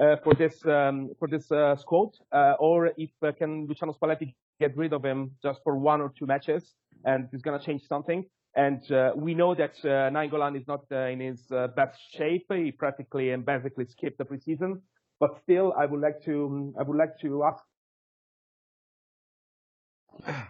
uh, 0.02 0.16
for 0.24 0.34
this 0.34 0.66
um, 0.66 1.10
for 1.20 1.28
this 1.28 1.48
squad, 1.82 2.12
or 2.60 2.92
if 2.96 3.12
can 3.38 3.68
Luciano 3.68 3.92
Spalletti 3.92 4.34
get 4.62 4.78
rid 4.78 4.94
of 4.94 5.04
him 5.04 5.32
just 5.44 5.60
for 5.62 5.78
one 5.78 6.00
or 6.00 6.14
two 6.18 6.26
matches 6.26 6.74
and 7.04 7.28
he's 7.34 7.42
gonna 7.42 7.60
change 7.60 7.86
something. 7.86 8.24
And 8.56 8.90
uh, 8.94 9.12
we 9.14 9.34
know 9.34 9.56
that 9.56 9.76
uh, 9.84 10.10
Nainggolan 10.16 10.56
is 10.56 10.66
not 10.70 10.86
uh, 10.90 11.08
in 11.08 11.20
his 11.20 11.52
uh, 11.52 11.68
best 11.76 12.00
shape. 12.14 12.46
He 12.50 12.72
practically 12.72 13.32
and 13.32 13.46
basically 13.46 13.88
skipped 13.88 14.20
the 14.20 14.24
preseason. 14.24 14.80
But 15.20 15.32
still, 15.44 15.74
I 15.78 15.86
would 15.86 16.00
like 16.00 16.24
to 16.24 16.74
I 16.80 16.84
would 16.84 16.98
like 16.98 17.20
to 17.24 17.44
ask 17.44 17.62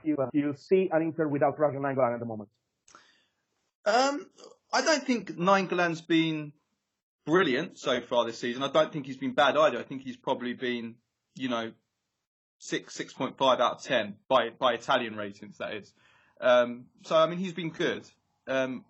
you, 0.03 0.17
you 0.33 0.53
see 0.57 0.89
an 0.91 1.01
Inter 1.01 1.27
without 1.27 1.59
Raja 1.59 1.77
Nainggolan 1.77 2.13
at 2.13 2.19
the 2.19 2.25
moment. 2.25 2.49
Um, 3.85 4.25
I 4.73 4.81
don't 4.81 5.05
think 5.05 5.37
Nainggolan's 5.37 6.01
been 6.01 6.53
brilliant 7.25 7.77
so 7.77 8.01
far 8.01 8.25
this 8.25 8.39
season. 8.39 8.63
I 8.63 8.69
don't 8.69 8.91
think 8.91 9.05
he's 9.05 9.17
been 9.17 9.33
bad 9.33 9.57
either. 9.57 9.79
I 9.79 9.83
think 9.83 10.01
he's 10.01 10.17
probably 10.17 10.53
been, 10.53 10.95
you 11.35 11.49
know, 11.49 11.71
six 12.59 12.95
six 12.95 13.13
point 13.13 13.37
five 13.37 13.59
out 13.59 13.73
of 13.73 13.83
ten 13.83 14.15
by 14.27 14.49
by 14.49 14.73
Italian 14.73 15.15
ratings. 15.15 15.57
That 15.57 15.73
is. 15.75 15.93
Um, 16.41 16.85
so 17.03 17.15
I 17.15 17.27
mean, 17.27 17.39
he's 17.39 17.53
been 17.53 17.69
good. 17.69 18.03
Um, 18.47 18.85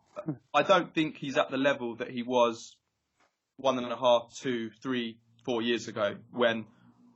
I 0.53 0.63
don't 0.63 0.93
think 0.93 1.17
he's 1.17 1.37
at 1.37 1.51
the 1.51 1.57
level 1.57 1.95
that 1.97 2.09
he 2.09 2.23
was 2.23 2.77
one 3.57 3.77
and 3.77 3.91
a 3.91 3.95
half, 3.95 4.33
two, 4.35 4.69
three, 4.81 5.17
four 5.43 5.61
years 5.61 5.87
ago 5.87 6.15
when 6.31 6.65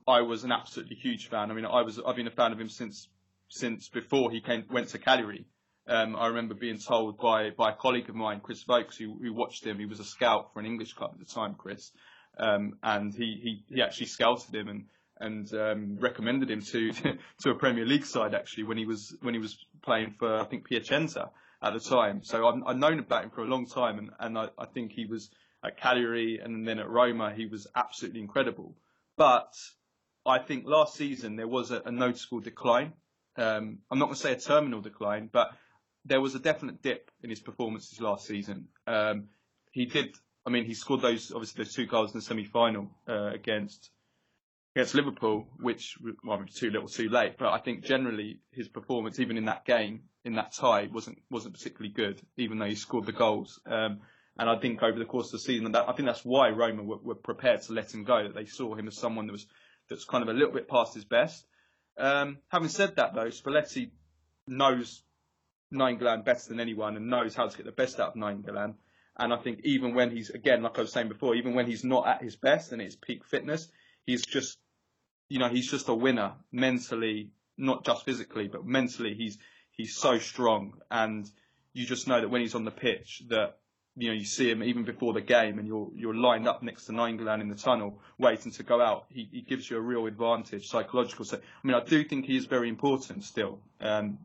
I 0.06 0.22
was 0.22 0.44
an 0.44 0.52
absolutely 0.52 0.96
huge 0.96 1.28
fan. 1.28 1.50
I 1.50 1.54
mean, 1.54 1.66
I 1.66 1.82
was 1.82 2.00
I've 2.04 2.16
been 2.16 2.26
a 2.26 2.32
fan 2.32 2.52
of 2.52 2.60
him 2.60 2.68
since 2.68 3.08
since 3.50 3.88
before 3.88 4.30
he 4.30 4.40
came 4.40 4.64
went 4.70 4.88
to 4.88 4.98
Cagliari. 4.98 5.44
Um, 5.86 6.14
I 6.16 6.28
remember 6.28 6.54
being 6.54 6.78
told 6.78 7.18
by 7.18 7.50
by 7.50 7.70
a 7.70 7.74
colleague 7.74 8.08
of 8.08 8.14
mine, 8.14 8.40
Chris 8.40 8.62
Vokes, 8.62 8.96
who, 8.96 9.18
who 9.20 9.34
watched 9.34 9.64
him. 9.64 9.78
He 9.78 9.86
was 9.86 10.00
a 10.00 10.04
scout 10.04 10.52
for 10.52 10.60
an 10.60 10.66
English 10.66 10.94
club 10.94 11.10
at 11.14 11.18
the 11.18 11.32
time, 11.32 11.54
Chris, 11.54 11.90
um, 12.38 12.78
and 12.82 13.12
he, 13.12 13.38
he 13.42 13.74
he 13.74 13.82
actually 13.82 14.06
scouted 14.06 14.54
him 14.54 14.68
and 14.68 14.84
and 15.18 15.52
um, 15.52 15.98
recommended 16.00 16.50
him 16.50 16.62
to 16.62 16.92
to 17.40 17.50
a 17.50 17.54
Premier 17.54 17.84
League 17.84 18.06
side 18.06 18.34
actually 18.34 18.64
when 18.64 18.78
he 18.78 18.86
was 18.86 19.16
when 19.20 19.34
he 19.34 19.40
was 19.40 19.58
playing 19.82 20.14
for 20.18 20.38
I 20.38 20.44
think 20.44 20.66
Piacenza 20.66 21.30
at 21.62 21.72
the 21.72 21.80
time. 21.80 22.22
So 22.22 22.46
I've, 22.46 22.62
I've 22.66 22.78
known 22.78 23.00
about 23.00 23.24
him 23.24 23.30
for 23.30 23.42
a 23.42 23.48
long 23.48 23.66
time, 23.66 23.98
and 23.98 24.10
and 24.20 24.38
I, 24.38 24.48
I 24.58 24.66
think 24.66 24.92
he 24.92 25.06
was 25.06 25.30
at 25.64 25.76
Cagliari 25.78 26.40
and 26.42 26.66
then 26.66 26.78
at 26.78 26.88
Roma 26.88 27.32
he 27.34 27.46
was 27.46 27.66
absolutely 27.74 28.20
incredible. 28.20 28.74
But 29.16 29.52
I 30.24 30.38
think 30.38 30.64
last 30.66 30.94
season 30.94 31.36
there 31.36 31.48
was 31.48 31.70
a, 31.70 31.82
a 31.84 31.90
noticeable 31.90 32.40
decline. 32.40 32.92
Um, 33.36 33.78
I'm 33.90 33.98
not 33.98 34.06
going 34.06 34.16
to 34.16 34.20
say 34.20 34.32
a 34.32 34.40
terminal 34.40 34.80
decline, 34.80 35.28
but 35.32 35.52
there 36.04 36.20
was 36.20 36.34
a 36.34 36.38
definite 36.38 36.82
dip 36.82 37.10
in 37.22 37.30
his 37.30 37.40
performances 37.40 38.00
last 38.00 38.26
season. 38.26 38.68
Um, 38.86 39.28
he 39.72 39.86
did. 39.86 40.14
I 40.46 40.50
mean, 40.50 40.64
he 40.64 40.74
scored 40.74 41.02
those 41.02 41.32
obviously 41.32 41.64
those 41.64 41.74
two 41.74 41.86
goals 41.86 42.12
in 42.12 42.18
the 42.18 42.24
semi-final 42.24 42.90
uh, 43.08 43.30
against 43.32 43.90
against 44.74 44.94
Liverpool, 44.94 45.48
which 45.58 45.96
well, 46.24 46.38
was 46.38 46.54
too 46.54 46.70
little, 46.70 46.88
too 46.88 47.08
late. 47.08 47.36
But 47.38 47.52
I 47.52 47.58
think 47.58 47.84
generally 47.84 48.40
his 48.52 48.68
performance, 48.68 49.18
even 49.20 49.36
in 49.36 49.46
that 49.46 49.64
game, 49.64 50.02
in 50.24 50.34
that 50.34 50.52
tie, 50.52 50.88
wasn't 50.92 51.18
wasn't 51.30 51.54
particularly 51.54 51.92
good, 51.92 52.20
even 52.36 52.58
though 52.58 52.66
he 52.66 52.74
scored 52.74 53.06
the 53.06 53.12
goals. 53.12 53.60
Um, 53.66 54.00
and 54.38 54.48
I 54.48 54.58
think 54.58 54.82
over 54.82 54.98
the 54.98 55.04
course 55.04 55.26
of 55.26 55.32
the 55.32 55.38
season, 55.40 55.72
that, 55.72 55.88
I 55.88 55.92
think 55.92 56.06
that's 56.06 56.24
why 56.24 56.48
Roma 56.50 56.82
were, 56.82 56.98
were, 57.02 57.14
prepared 57.14 57.60
to 57.62 57.72
let 57.72 57.92
him 57.92 58.04
go. 58.04 58.22
That 58.22 58.34
they 58.34 58.46
saw 58.46 58.74
him 58.74 58.88
as 58.88 58.96
someone 58.96 59.26
that 59.26 59.32
was 59.32 59.46
that's 59.88 60.04
kind 60.04 60.22
of 60.22 60.28
a 60.28 60.32
little 60.32 60.54
bit 60.54 60.68
past 60.68 60.94
his 60.94 61.04
best. 61.04 61.44
Um, 62.00 62.38
having 62.48 62.68
said 62.68 62.96
that, 62.96 63.14
though, 63.14 63.26
Spalletti 63.26 63.90
knows 64.46 65.02
Nainggolan 65.72 66.24
better 66.24 66.48
than 66.48 66.60
anyone 66.60 66.96
and 66.96 67.08
knows 67.08 67.34
how 67.34 67.46
to 67.46 67.56
get 67.56 67.66
the 67.66 67.72
best 67.72 68.00
out 68.00 68.08
of 68.08 68.14
Nainggolan. 68.14 68.74
And 69.18 69.32
I 69.32 69.36
think 69.36 69.60
even 69.64 69.94
when 69.94 70.10
he's 70.10 70.30
again, 70.30 70.62
like 70.62 70.78
I 70.78 70.82
was 70.82 70.92
saying 70.92 71.08
before, 71.08 71.34
even 71.34 71.54
when 71.54 71.66
he's 71.66 71.84
not 71.84 72.08
at 72.08 72.22
his 72.22 72.36
best 72.36 72.72
and 72.72 72.80
his 72.80 72.96
peak 72.96 73.24
fitness, 73.24 73.68
he's 74.06 74.24
just, 74.24 74.58
you 75.28 75.38
know, 75.38 75.48
he's 75.48 75.70
just 75.70 75.88
a 75.88 75.94
winner 75.94 76.32
mentally, 76.50 77.30
not 77.58 77.84
just 77.84 78.04
physically, 78.04 78.48
but 78.48 78.64
mentally. 78.64 79.14
He's 79.14 79.36
he's 79.72 79.94
so 79.96 80.18
strong, 80.18 80.80
and 80.90 81.30
you 81.74 81.84
just 81.84 82.08
know 82.08 82.20
that 82.20 82.30
when 82.30 82.40
he's 82.40 82.54
on 82.54 82.64
the 82.64 82.70
pitch, 82.70 83.22
that 83.28 83.58
you 83.96 84.08
know 84.08 84.14
you 84.14 84.24
see 84.24 84.50
him 84.50 84.62
even 84.62 84.84
before 84.84 85.12
the 85.12 85.20
game, 85.20 85.58
and 85.58 85.66
you're 85.66 85.88
you're 85.94 86.14
lined 86.14 86.46
up 86.46 86.62
next 86.62 86.86
to 86.86 86.92
Nainggolan 86.92 87.40
in 87.40 87.48
the 87.48 87.54
tunnel, 87.54 88.00
waiting 88.18 88.52
to 88.52 88.62
go 88.62 88.80
out. 88.80 89.06
He, 89.10 89.28
he 89.30 89.40
gives 89.42 89.70
you 89.70 89.76
a 89.76 89.80
real 89.80 90.06
advantage, 90.06 90.68
psychological. 90.68 91.24
So 91.24 91.36
I 91.38 91.66
mean, 91.66 91.74
I 91.74 91.84
do 91.84 92.04
think 92.04 92.26
he 92.26 92.36
is 92.36 92.46
very 92.46 92.68
important 92.68 93.24
still, 93.24 93.58
um, 93.80 94.18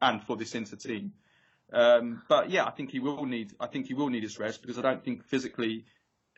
and 0.00 0.22
for 0.22 0.36
this 0.36 0.54
Inter 0.54 0.76
team. 0.76 1.12
Um, 1.72 2.22
but 2.28 2.50
yeah, 2.50 2.64
I 2.64 2.70
think 2.70 2.90
he 2.90 3.00
will 3.00 3.24
need. 3.24 3.52
I 3.58 3.66
think 3.66 3.86
he 3.86 3.94
will 3.94 4.08
need 4.08 4.22
his 4.22 4.38
rest 4.38 4.60
because 4.60 4.78
I 4.78 4.82
don't 4.82 5.04
think 5.04 5.24
physically 5.24 5.84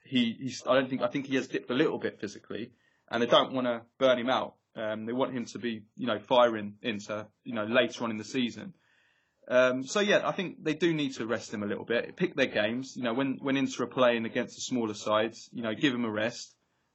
he. 0.05 0.37
He's, 0.41 0.63
I 0.67 0.75
don't 0.75 0.89
think. 0.89 1.03
I 1.03 1.09
think 1.09 1.27
he 1.27 1.37
has 1.37 1.49
dipped 1.49 1.71
a 1.71 1.75
little 1.75 1.99
bit 1.99 2.21
physically, 2.21 2.71
and 3.11 3.23
they 3.23 3.27
don't 3.27 3.53
want 3.53 3.67
to 3.67 3.83
burn 3.99 4.19
him 4.19 4.31
out. 4.31 4.55
Um, 4.77 5.07
they 5.07 5.13
want 5.13 5.33
him 5.33 5.45
to 5.47 5.59
be, 5.59 5.83
you 5.97 6.07
know, 6.07 6.21
firing 6.21 6.75
into, 6.83 7.27
you 7.43 7.53
know, 7.53 7.65
later 7.65 8.05
on 8.05 8.13
in 8.13 8.17
the 8.17 8.25
season. 8.25 8.75
Um, 9.51 9.87
so 9.87 10.01
yeah, 10.01 10.29
I 10.29 10.33
think 10.33 10.63
they 10.63 10.75
do 10.75 10.93
need 10.93 11.15
to 11.15 11.27
rest 11.27 11.53
him 11.55 11.63
a 11.63 11.67
little 11.67 11.85
bit. 11.85 12.17
Pick 12.17 12.35
their 12.37 12.47
games. 12.47 12.95
You 12.97 13.03
know, 13.05 13.15
when 13.15 13.39
when 13.41 13.57
Inter 13.57 13.85
are 13.85 13.87
playing 13.87 14.27
against 14.27 14.57
the 14.57 14.61
smaller 14.61 14.95
sides, 14.95 15.49
you 15.53 15.63
know, 15.63 15.75
give 15.75 15.95
him 15.95 16.05
a 16.05 16.11
rest, 16.11 16.55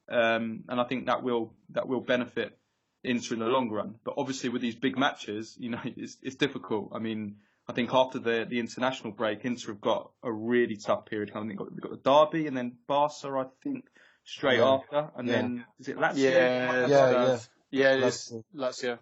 um, 0.10 0.64
and 0.70 0.80
I 0.80 0.84
think 0.84 1.08
that 1.08 1.24
will 1.24 1.54
that 1.72 1.88
will 1.88 2.02
benefit 2.02 2.58
Inter 3.04 3.34
in 3.34 3.40
the 3.40 3.48
long 3.48 3.70
run. 3.72 3.96
But 4.04 4.16
obviously, 4.18 4.50
with 4.50 4.62
these 4.62 4.76
big 4.76 4.98
matches, 4.98 5.56
you 5.60 5.72
know, 5.72 5.82
it's 5.84 6.18
it's 6.22 6.36
difficult. 6.36 6.92
I 6.94 7.00
mean, 7.00 7.38
I 7.68 7.74
think 7.74 7.90
after 7.92 8.20
the 8.20 8.46
the 8.48 8.60
international 8.60 9.14
break, 9.14 9.44
Inter 9.46 9.72
have 9.72 9.82
got 9.82 10.12
a 10.22 10.32
really 10.32 10.78
tough 10.78 11.06
period. 11.08 11.32
I 11.34 11.40
think 11.40 11.50
they've 11.50 11.58
got, 11.58 11.70
they've 11.72 11.82
got 11.82 12.04
the 12.04 12.10
derby 12.32 12.46
and 12.48 12.56
then 12.56 12.78
Barca, 12.88 13.30
I 13.30 13.46
think, 13.64 13.86
straight 14.26 14.60
Yeah. 14.60 14.74
after, 14.76 15.10
and 15.18 15.28
Yeah. 15.28 15.34
then 15.34 15.66
is 15.80 15.88
it 15.88 15.98
Lazio? 15.98 16.18
Yeah, 16.18 16.88
Yeah, 16.88 17.12
yeah. 17.12 17.40
yeah, 17.72 17.94
it 17.96 18.02
That's. 18.02 18.32
Lazio. 18.56 19.00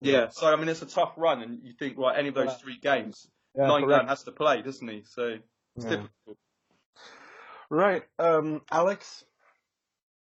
Yeah, 0.00 0.28
so 0.28 0.52
I 0.52 0.56
mean 0.56 0.68
it's 0.68 0.82
a 0.82 0.86
tough 0.86 1.14
run, 1.16 1.42
and 1.42 1.60
you 1.62 1.72
think 1.72 1.96
right, 1.98 2.18
any 2.18 2.28
of 2.28 2.34
those 2.34 2.54
three 2.56 2.78
games, 2.78 3.28
Yeah, 3.54 3.64
Nainggolan 3.64 3.86
correct. 3.86 4.08
has 4.08 4.22
to 4.24 4.32
play, 4.32 4.62
doesn't 4.62 4.86
he? 4.86 5.02
So 5.04 5.38
it's 5.76 5.84
Yeah. 5.84 5.90
difficult. 5.90 6.38
Right, 7.70 8.04
um, 8.18 8.62
Alex. 8.70 9.24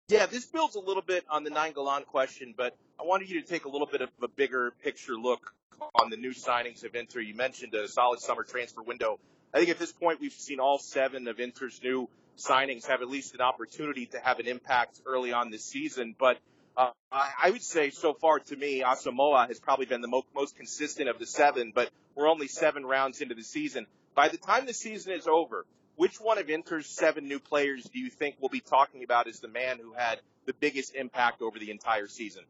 Yeah, 0.10 0.26
this 0.26 0.46
builds 0.46 0.76
a 0.76 0.80
little 0.80 1.02
bit 1.02 1.26
on 1.30 1.44
the 1.44 1.50
Nainggolan 1.50 2.06
question, 2.06 2.54
but 2.56 2.76
I 3.00 3.04
wanted 3.04 3.30
you 3.30 3.42
to 3.42 3.48
take 3.48 3.66
a 3.66 3.70
little 3.70 3.88
bit 3.88 4.02
of 4.02 4.10
a 4.22 4.28
bigger 4.28 4.72
picture 4.84 5.16
look 5.16 5.54
on 5.96 6.10
the 6.10 6.18
new 6.18 6.34
signings 6.34 6.84
of 6.84 6.94
Inter. 6.96 7.22
You 7.22 7.34
mentioned 7.34 7.74
a 7.74 7.88
solid 7.88 8.20
summer 8.20 8.44
transfer 8.44 8.84
window. 8.84 9.20
I 9.54 9.60
think 9.60 9.70
at 9.70 9.80
this 9.80 9.92
point 9.92 10.20
we've 10.20 10.34
seen 10.34 10.60
all 10.60 10.78
seven 10.78 11.28
of 11.28 11.40
Inter's 11.40 11.82
new 11.82 12.10
signings 12.38 12.86
have 12.88 13.02
at 13.02 13.10
least 13.10 13.34
an 13.36 13.42
opportunity 13.42 14.06
to 14.08 14.20
have 14.20 14.40
an 14.40 14.48
impact 14.48 15.02
early 15.06 15.32
on 15.34 15.50
this 15.50 15.64
season. 15.66 16.16
But 16.18 16.38
uh, 16.78 16.92
I, 17.12 17.50
would 17.52 17.62
say 17.62 17.90
so 17.90 18.14
far 18.14 18.40
to 18.40 18.56
me, 18.56 18.82
Asamoah 18.82 19.48
has 19.48 19.60
probably 19.60 19.86
been 19.86 20.02
the 20.02 20.08
mo- 20.08 20.26
most 20.36 20.56
consistent 20.56 21.10
of 21.10 21.20
the 21.20 21.26
seven, 21.26 21.72
but 21.74 21.90
we're 22.16 22.30
only 22.30 22.48
seven 22.48 22.86
rounds 22.86 23.22
into 23.22 23.36
the 23.36 23.44
season. 23.44 23.88
By 24.16 24.30
the 24.30 24.38
time 24.38 24.66
the 24.66 24.74
season 24.74 25.14
is 25.14 25.28
over, 25.28 25.66
which 25.96 26.20
one 26.20 26.38
of 26.38 26.50
Inter's 26.50 26.88
seven 26.88 27.28
new 27.28 27.40
players 27.40 27.84
do 27.84 28.00
you 28.00 28.10
think 28.10 28.36
we'll 28.40 28.50
be 28.50 28.62
talking 28.62 29.04
about 29.04 29.28
as 29.28 29.40
the 29.40 29.48
man 29.48 29.78
who 29.78 29.94
had 29.94 30.20
the 30.46 30.54
biggest 30.54 30.96
impact 30.96 31.42
over 31.42 31.60
the 31.60 31.72
entire 31.72 32.08
season? 32.08 32.44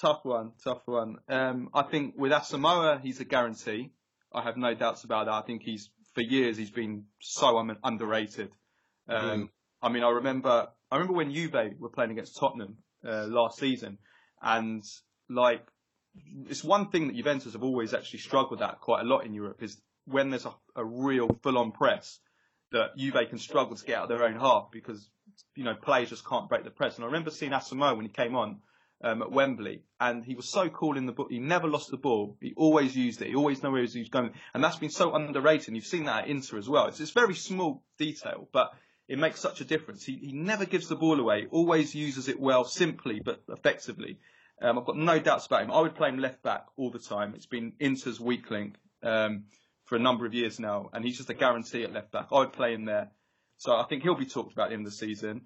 tough 0.00 0.20
one, 0.22 0.52
tough 0.62 0.82
one. 0.84 1.16
Um, 1.28 1.70
I 1.74 1.82
think 1.82 2.14
with 2.16 2.32
Asamoah, 2.32 3.00
he's 3.00 3.20
a 3.20 3.24
guarantee. 3.24 3.90
I 4.32 4.42
have 4.42 4.56
no 4.56 4.74
doubts 4.74 5.04
about 5.04 5.26
that. 5.26 5.32
I 5.32 5.42
think 5.42 5.62
he's 5.62 5.90
for 6.14 6.22
years 6.22 6.56
he's 6.56 6.70
been 6.70 7.04
so 7.20 7.58
un- 7.58 7.78
underrated. 7.82 8.50
Um, 9.08 9.50
I 9.82 9.88
mean, 9.88 10.04
I 10.04 10.10
remember 10.10 10.68
I 10.90 10.96
remember 10.96 11.14
when 11.14 11.32
Juve 11.32 11.78
were 11.78 11.88
playing 11.88 12.10
against 12.12 12.36
Tottenham 12.36 12.78
uh, 13.06 13.26
last 13.26 13.58
season, 13.58 13.98
and 14.42 14.82
like 15.28 15.66
it's 16.48 16.64
one 16.64 16.90
thing 16.90 17.06
that 17.06 17.16
Juventus 17.16 17.52
have 17.52 17.62
always 17.62 17.94
actually 17.94 18.18
struggled 18.18 18.62
at 18.62 18.80
quite 18.80 19.02
a 19.02 19.08
lot 19.08 19.24
in 19.24 19.32
Europe 19.32 19.62
is 19.62 19.80
when 20.06 20.30
there's 20.30 20.46
a, 20.46 20.54
a 20.74 20.84
real 20.84 21.28
full-on 21.42 21.70
press 21.72 22.18
that 22.72 22.96
Juve 22.96 23.28
can 23.28 23.38
struggle 23.38 23.76
to 23.76 23.84
get 23.84 23.98
out 23.98 24.04
of 24.04 24.08
their 24.08 24.26
own 24.26 24.38
half 24.38 24.70
because 24.72 25.08
you 25.54 25.64
know 25.64 25.74
players 25.74 26.10
just 26.10 26.26
can't 26.26 26.48
break 26.48 26.64
the 26.64 26.70
press. 26.70 26.96
And 26.96 27.04
I 27.04 27.06
remember 27.06 27.30
seeing 27.30 27.52
Asamoah 27.52 27.96
when 27.96 28.06
he 28.06 28.12
came 28.12 28.34
on 28.34 28.60
um, 29.02 29.22
at 29.22 29.30
Wembley, 29.30 29.82
and 30.00 30.24
he 30.24 30.34
was 30.34 30.48
so 30.48 30.68
cool 30.68 30.96
in 30.96 31.06
the 31.06 31.12
book. 31.12 31.28
He 31.30 31.38
never 31.38 31.68
lost 31.68 31.90
the 31.90 31.96
ball. 31.96 32.36
He 32.40 32.52
always 32.56 32.96
used 32.96 33.22
it. 33.22 33.28
He 33.28 33.34
always 33.34 33.62
knew 33.62 33.70
where 33.70 33.84
he 33.84 33.98
was 33.98 34.08
going, 34.08 34.32
and 34.54 34.62
that's 34.62 34.76
been 34.76 34.90
so 34.90 35.14
underrated. 35.14 35.68
And 35.68 35.76
you've 35.76 35.86
seen 35.86 36.04
that 36.04 36.24
at 36.24 36.28
Inter 36.28 36.58
as 36.58 36.68
well. 36.68 36.86
It's 36.86 37.00
it's 37.00 37.12
very 37.12 37.34
small 37.34 37.82
detail, 37.98 38.48
but 38.52 38.72
it 39.10 39.18
makes 39.18 39.40
such 39.40 39.60
a 39.60 39.64
difference. 39.64 40.04
He 40.04 40.14
he 40.14 40.32
never 40.32 40.64
gives 40.64 40.86
the 40.86 40.94
ball 40.94 41.18
away. 41.18 41.48
Always 41.50 41.96
uses 41.96 42.28
it 42.28 42.38
well, 42.38 42.64
simply 42.64 43.20
but 43.20 43.42
effectively. 43.48 44.20
Um, 44.62 44.78
I've 44.78 44.84
got 44.84 44.96
no 44.96 45.18
doubts 45.18 45.46
about 45.46 45.62
him. 45.62 45.72
I 45.72 45.80
would 45.80 45.96
play 45.96 46.10
him 46.10 46.18
left 46.18 46.44
back 46.44 46.66
all 46.76 46.92
the 46.92 47.00
time. 47.00 47.34
It's 47.34 47.46
been 47.46 47.72
Inter's 47.80 48.20
weak 48.20 48.48
link 48.52 48.76
um, 49.02 49.46
for 49.84 49.96
a 49.96 49.98
number 49.98 50.26
of 50.26 50.34
years 50.34 50.60
now, 50.60 50.90
and 50.92 51.04
he's 51.04 51.16
just 51.16 51.28
a 51.28 51.34
guarantee 51.34 51.82
at 51.82 51.92
left 51.92 52.12
back. 52.12 52.28
I 52.30 52.38
would 52.38 52.52
play 52.52 52.72
him 52.72 52.84
there. 52.84 53.10
So 53.56 53.72
I 53.72 53.84
think 53.88 54.04
he'll 54.04 54.14
be 54.14 54.26
talked 54.26 54.52
about 54.52 54.72
in 54.72 54.84
the 54.84 54.92
season. 54.92 55.42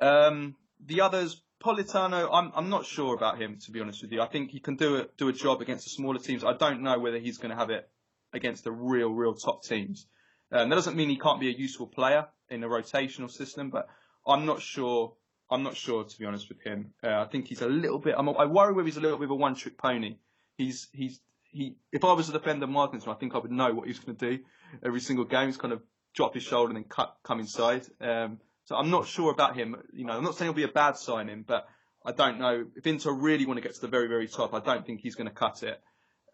Um, 0.00 0.56
the 0.82 1.02
others, 1.02 1.42
Politano, 1.62 2.30
I'm 2.32 2.50
I'm 2.54 2.70
not 2.70 2.86
sure 2.86 3.14
about 3.14 3.38
him 3.38 3.58
to 3.66 3.72
be 3.72 3.80
honest 3.80 4.00
with 4.00 4.12
you. 4.12 4.22
I 4.22 4.26
think 4.26 4.52
he 4.52 4.60
can 4.60 4.76
do 4.76 4.96
a 4.96 5.06
do 5.18 5.28
a 5.28 5.34
job 5.34 5.60
against 5.60 5.84
the 5.84 5.90
smaller 5.90 6.18
teams. 6.18 6.44
I 6.44 6.54
don't 6.54 6.80
know 6.82 6.98
whether 6.98 7.18
he's 7.18 7.36
going 7.36 7.50
to 7.50 7.58
have 7.58 7.68
it 7.68 7.90
against 8.32 8.64
the 8.64 8.72
real 8.72 9.10
real 9.10 9.34
top 9.34 9.64
teams. 9.64 10.06
Um, 10.50 10.70
that 10.70 10.76
doesn't 10.76 10.96
mean 10.96 11.10
he 11.10 11.18
can't 11.18 11.40
be 11.40 11.48
a 11.48 11.58
useful 11.58 11.86
player 11.86 12.26
in 12.52 12.62
a 12.62 12.68
rotational 12.68 13.30
system, 13.30 13.70
but 13.70 13.88
I'm 14.26 14.46
not 14.46 14.60
sure. 14.60 15.14
I'm 15.50 15.62
not 15.62 15.76
sure 15.76 16.04
to 16.04 16.18
be 16.18 16.24
honest 16.24 16.48
with 16.48 16.62
him. 16.62 16.94
Uh, 17.02 17.20
I 17.20 17.26
think 17.26 17.46
he's 17.46 17.60
a 17.60 17.68
little 17.68 17.98
bit. 17.98 18.14
I'm, 18.16 18.28
I 18.28 18.46
worry 18.46 18.72
whether 18.72 18.86
he's 18.86 18.96
a 18.96 19.00
little 19.00 19.18
bit 19.18 19.24
of 19.24 19.32
a 19.32 19.34
one 19.34 19.54
trick 19.54 19.76
pony. 19.76 20.16
He's 20.56 20.88
he's 20.92 21.20
he. 21.42 21.76
If 21.90 22.04
I 22.04 22.12
was 22.12 22.28
a 22.28 22.32
defender, 22.32 22.66
Martinson, 22.66 23.10
I 23.10 23.14
think 23.14 23.34
I 23.34 23.38
would 23.38 23.50
know 23.50 23.74
what 23.74 23.86
he's 23.86 23.98
going 23.98 24.16
to 24.16 24.36
do 24.36 24.42
every 24.84 25.00
single 25.00 25.24
game. 25.24 25.46
He's 25.46 25.56
kind 25.56 25.72
of 25.72 25.82
drop 26.14 26.34
his 26.34 26.42
shoulder 26.42 26.70
and 26.70 26.76
then 26.76 26.84
cut 26.84 27.16
come 27.22 27.40
inside. 27.40 27.86
Um, 28.00 28.38
so 28.64 28.76
I'm 28.76 28.90
not 28.90 29.06
sure 29.06 29.32
about 29.32 29.56
him. 29.56 29.76
You 29.92 30.06
know, 30.06 30.12
I'm 30.12 30.24
not 30.24 30.36
saying 30.36 30.48
he'll 30.48 30.56
be 30.56 30.62
a 30.62 30.68
bad 30.68 30.96
signing, 30.96 31.44
but 31.46 31.66
I 32.04 32.12
don't 32.12 32.38
know 32.38 32.66
if 32.76 32.86
Inter 32.86 33.12
really 33.12 33.46
want 33.46 33.58
to 33.58 33.62
get 33.62 33.74
to 33.74 33.80
the 33.80 33.88
very 33.88 34.08
very 34.08 34.28
top. 34.28 34.54
I 34.54 34.60
don't 34.60 34.86
think 34.86 35.00
he's 35.00 35.16
going 35.16 35.28
to 35.28 35.34
cut 35.34 35.62
it. 35.62 35.80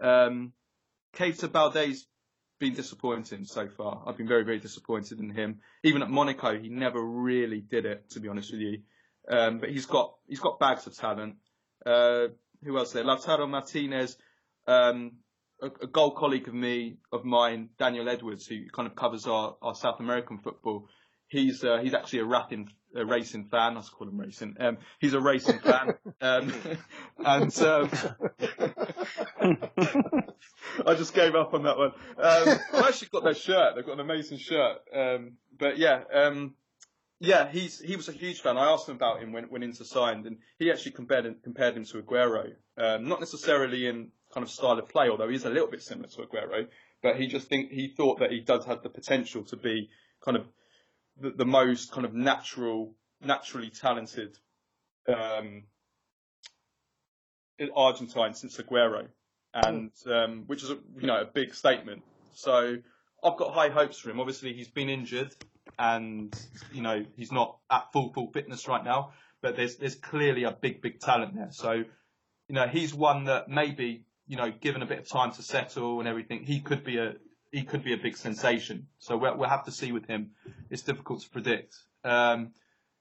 Um, 0.00 0.52
Keita 1.16 1.50
Balde's 1.50 2.06
been 2.58 2.74
disappointing 2.74 3.44
so 3.44 3.68
far. 3.68 4.02
I've 4.06 4.16
been 4.16 4.28
very 4.28 4.44
very 4.44 4.58
disappointed 4.58 5.20
in 5.20 5.30
him. 5.30 5.60
Even 5.84 6.02
at 6.02 6.10
Monaco, 6.10 6.58
he 6.58 6.68
never 6.68 7.02
really 7.02 7.60
did 7.60 7.86
it. 7.86 8.10
To 8.10 8.20
be 8.20 8.28
honest 8.28 8.52
with 8.52 8.60
you, 8.60 8.78
um, 9.28 9.58
but 9.58 9.70
he's 9.70 9.86
got 9.86 10.14
he's 10.26 10.40
got 10.40 10.58
bags 10.58 10.86
of 10.86 10.96
talent. 10.96 11.36
Uh, 11.84 12.28
who 12.64 12.76
else 12.76 12.92
there? 12.92 13.04
Lautaro 13.04 13.48
Martinez. 13.48 14.16
Um, 14.66 15.12
a, 15.60 15.66
a 15.66 15.86
goal 15.86 16.12
colleague 16.12 16.48
of 16.48 16.54
me, 16.54 16.98
of 17.12 17.24
mine, 17.24 17.70
Daniel 17.78 18.08
Edwards, 18.08 18.46
who 18.46 18.68
kind 18.68 18.86
of 18.86 18.94
covers 18.94 19.26
our, 19.26 19.56
our 19.60 19.74
South 19.74 20.00
American 20.00 20.38
football. 20.38 20.88
he's 21.28 21.64
uh, 21.64 21.78
he's 21.82 21.94
actually 21.94 22.20
a 22.20 22.24
rapping 22.24 22.68
a 22.94 23.04
racing 23.04 23.44
fan. 23.44 23.76
I 23.76 23.82
call 23.82 24.08
him 24.08 24.18
racing. 24.18 24.56
Um, 24.58 24.78
he's 24.98 25.14
a 25.14 25.20
racing 25.20 25.58
fan, 25.58 25.94
um, 26.20 26.52
and 27.18 27.58
um, 27.62 27.90
I 30.86 30.94
just 30.94 31.14
gave 31.14 31.34
up 31.34 31.54
on 31.54 31.62
that 31.64 31.76
one. 31.76 31.92
Um, 32.16 32.58
I've 32.74 32.88
actually 32.88 33.08
got 33.12 33.24
their 33.24 33.34
shirt. 33.34 33.74
They've 33.74 33.86
got 33.86 33.94
an 33.94 34.00
amazing 34.00 34.38
shirt. 34.38 34.78
Um, 34.94 35.32
but 35.58 35.78
yeah, 35.78 36.02
um, 36.12 36.54
yeah, 37.20 37.48
he's 37.50 37.80
he 37.80 37.96
was 37.96 38.08
a 38.08 38.12
huge 38.12 38.40
fan. 38.40 38.56
I 38.56 38.70
asked 38.70 38.88
him 38.88 38.96
about 38.96 39.20
him 39.20 39.32
when 39.32 39.44
when 39.44 39.62
Inter 39.62 39.84
signed, 39.84 40.26
and 40.26 40.38
he 40.58 40.70
actually 40.70 40.92
compared 40.92 41.26
him, 41.26 41.36
compared 41.42 41.76
him 41.76 41.84
to 41.86 42.02
Aguero. 42.02 42.52
Um, 42.76 43.08
not 43.08 43.20
necessarily 43.20 43.86
in 43.86 44.10
kind 44.32 44.44
of 44.44 44.50
style 44.50 44.78
of 44.78 44.88
play, 44.88 45.08
although 45.08 45.28
he's 45.28 45.44
a 45.44 45.50
little 45.50 45.68
bit 45.68 45.82
similar 45.82 46.08
to 46.08 46.22
Aguero. 46.22 46.66
But 47.02 47.16
he 47.16 47.26
just 47.26 47.48
think 47.48 47.70
he 47.70 47.88
thought 47.88 48.20
that 48.20 48.30
he 48.30 48.40
does 48.40 48.64
have 48.66 48.82
the 48.82 48.90
potential 48.90 49.44
to 49.44 49.56
be 49.56 49.88
kind 50.24 50.36
of 50.36 50.46
the, 51.20 51.30
the 51.30 51.46
most 51.46 51.92
kind 51.92 52.04
of 52.04 52.14
natural, 52.14 52.94
naturally 53.20 53.70
talented 53.70 54.36
um, 55.08 55.64
Argentine 57.74 58.34
since 58.34 58.56
Aguero, 58.58 59.08
and 59.64 59.90
um, 60.06 60.44
which 60.46 60.62
is 60.62 60.70
a, 60.70 60.78
you 61.00 61.06
know 61.06 61.20
a 61.20 61.24
big 61.24 61.54
statement. 61.54 62.02
So 62.32 62.76
I've 63.22 63.36
got 63.36 63.52
high 63.54 63.68
hopes 63.68 63.98
for 63.98 64.10
him. 64.10 64.20
Obviously, 64.20 64.52
he's 64.52 64.68
been 64.68 64.88
injured, 64.88 65.34
and 65.78 66.34
you 66.72 66.82
know 66.82 67.04
he's 67.16 67.32
not 67.32 67.58
at 67.70 67.92
full 67.92 68.12
full 68.12 68.30
fitness 68.32 68.68
right 68.68 68.84
now. 68.84 69.12
But 69.40 69.56
there's 69.56 69.76
there's 69.76 69.94
clearly 69.94 70.44
a 70.44 70.52
big 70.52 70.82
big 70.82 71.00
talent 71.00 71.34
there. 71.34 71.50
So 71.50 71.72
you 71.72 72.54
know 72.54 72.66
he's 72.66 72.94
one 72.94 73.24
that 73.24 73.48
maybe 73.48 74.04
you 74.26 74.36
know 74.36 74.50
given 74.50 74.82
a 74.82 74.86
bit 74.86 74.98
of 74.98 75.08
time 75.08 75.32
to 75.32 75.42
settle 75.42 76.00
and 76.00 76.08
everything, 76.08 76.44
he 76.44 76.60
could 76.60 76.84
be 76.84 76.98
a 76.98 77.14
he 77.50 77.62
could 77.62 77.82
be 77.82 77.94
a 77.94 77.98
big 77.98 78.16
sensation. 78.16 78.88
So 78.98 79.16
we'll, 79.16 79.36
we'll 79.36 79.48
have 79.48 79.64
to 79.64 79.72
see 79.72 79.92
with 79.92 80.06
him. 80.06 80.32
It's 80.70 80.82
difficult 80.82 81.22
to 81.22 81.30
predict. 81.30 81.76
Um, 82.04 82.52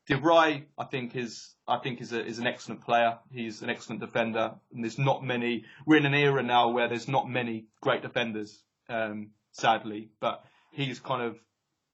De 0.08 0.16
Vrij, 0.16 0.66
I 0.78 0.86
think 0.86 1.16
is 1.16 1.56
I 1.68 1.78
think 1.80 2.00
is 2.00 2.14
a, 2.14 2.26
is 2.26 2.40
an 2.40 2.48
excellent 2.48 2.82
player. 2.82 3.20
He's 3.30 3.62
an 3.62 3.70
excellent 3.70 4.00
defender, 4.00 4.56
and 4.74 4.84
there's 4.84 4.98
not 4.98 5.22
many. 5.24 5.66
We're 5.86 5.98
in 5.98 6.06
an 6.06 6.14
era 6.14 6.42
now 6.42 6.70
where 6.70 6.88
there's 6.88 7.10
not 7.10 7.30
many 7.30 7.66
great 7.82 8.02
defenders, 8.02 8.64
um, 8.88 9.32
sadly. 9.52 10.12
But 10.22 10.46
he's 10.72 11.02
kind 11.02 11.22
of, 11.22 11.38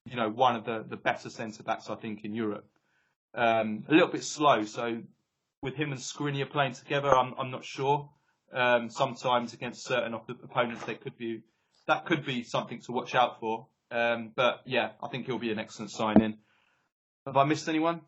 you 0.06 0.16
know, 0.16 0.30
one 0.30 0.56
of 0.56 0.64
the, 0.64 0.86
the 0.88 0.96
better 0.96 1.32
centre 1.32 1.64
backs 1.64 1.90
I 1.90 1.96
think 1.96 2.24
in 2.24 2.36
Europe. 2.36 2.68
Um, 3.34 3.84
a 3.90 3.94
little 3.94 4.10
bit 4.10 4.24
slow, 4.24 4.64
so 4.64 5.02
with 5.64 5.76
him 5.76 5.92
and 5.92 6.00
Skriniar 6.00 6.50
playing 6.50 6.74
together, 6.74 7.10
I'm 7.10 7.34
I'm 7.40 7.50
not 7.50 7.66
sure. 7.66 8.12
Um, 8.54 8.92
sometimes 8.92 9.54
against 9.54 9.86
certain 9.86 10.14
opponents, 10.14 10.86
they 10.86 10.94
could 10.94 11.18
be 11.18 11.42
that 11.88 12.06
could 12.06 12.24
be 12.24 12.44
something 12.44 12.80
to 12.82 12.92
watch 12.92 13.16
out 13.16 13.40
for. 13.40 13.70
Um, 13.90 14.34
but 14.36 14.62
yeah, 14.68 14.92
I 15.02 15.08
think 15.08 15.26
he'll 15.26 15.40
be 15.40 15.52
an 15.52 15.58
excellent 15.58 15.90
signing. 15.90 16.38
Have 17.26 17.38
I 17.38 17.44
missed 17.46 17.70
anyone? 17.70 18.02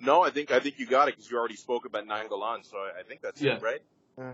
No, 0.00 0.22
I 0.22 0.30
think 0.30 0.50
I 0.50 0.60
think 0.60 0.78
you 0.78 0.86
got 0.86 1.08
it 1.08 1.16
because 1.16 1.30
you 1.30 1.38
already 1.38 1.56
spoke 1.56 1.86
about 1.86 2.06
Nainggolan, 2.06 2.64
so 2.64 2.76
I, 2.76 3.00
I 3.00 3.02
think 3.02 3.22
that's 3.22 3.40
Yeah. 3.40 3.56
it, 3.56 3.62
right? 3.62 3.80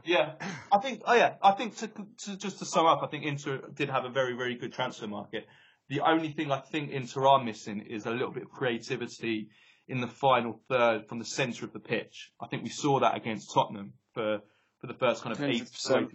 Yeah, 0.04 0.34
I 0.70 0.78
think. 0.78 1.02
Oh 1.06 1.14
yeah, 1.14 1.34
I 1.42 1.52
think 1.52 1.76
to, 1.78 1.88
to 1.88 2.36
just 2.36 2.58
to 2.60 2.64
sum 2.64 2.86
up, 2.86 3.02
I 3.02 3.06
think 3.08 3.24
Inter 3.24 3.62
did 3.74 3.88
have 3.88 4.04
a 4.04 4.08
very 4.10 4.34
very 4.34 4.54
good 4.54 4.72
transfer 4.72 5.08
market. 5.08 5.46
The 5.88 6.00
only 6.00 6.32
thing 6.32 6.52
I 6.52 6.58
think 6.60 6.90
Inter 6.90 7.26
are 7.26 7.42
missing 7.42 7.80
is 7.80 8.06
a 8.06 8.10
little 8.10 8.30
bit 8.30 8.44
of 8.44 8.50
creativity 8.50 9.48
in 9.88 10.00
the 10.00 10.06
final 10.06 10.60
third 10.68 11.08
from 11.08 11.18
the 11.18 11.24
centre 11.24 11.64
of 11.64 11.72
the 11.72 11.80
pitch. 11.80 12.30
I 12.40 12.46
think 12.46 12.62
we 12.62 12.68
saw 12.68 13.00
that 13.00 13.16
against 13.16 13.52
Tottenham 13.52 13.94
for 14.14 14.40
for 14.80 14.86
the 14.86 14.94
first 14.94 15.22
kind 15.22 15.34
of 15.34 15.42
eight. 15.42 15.64
100%. 15.64 16.10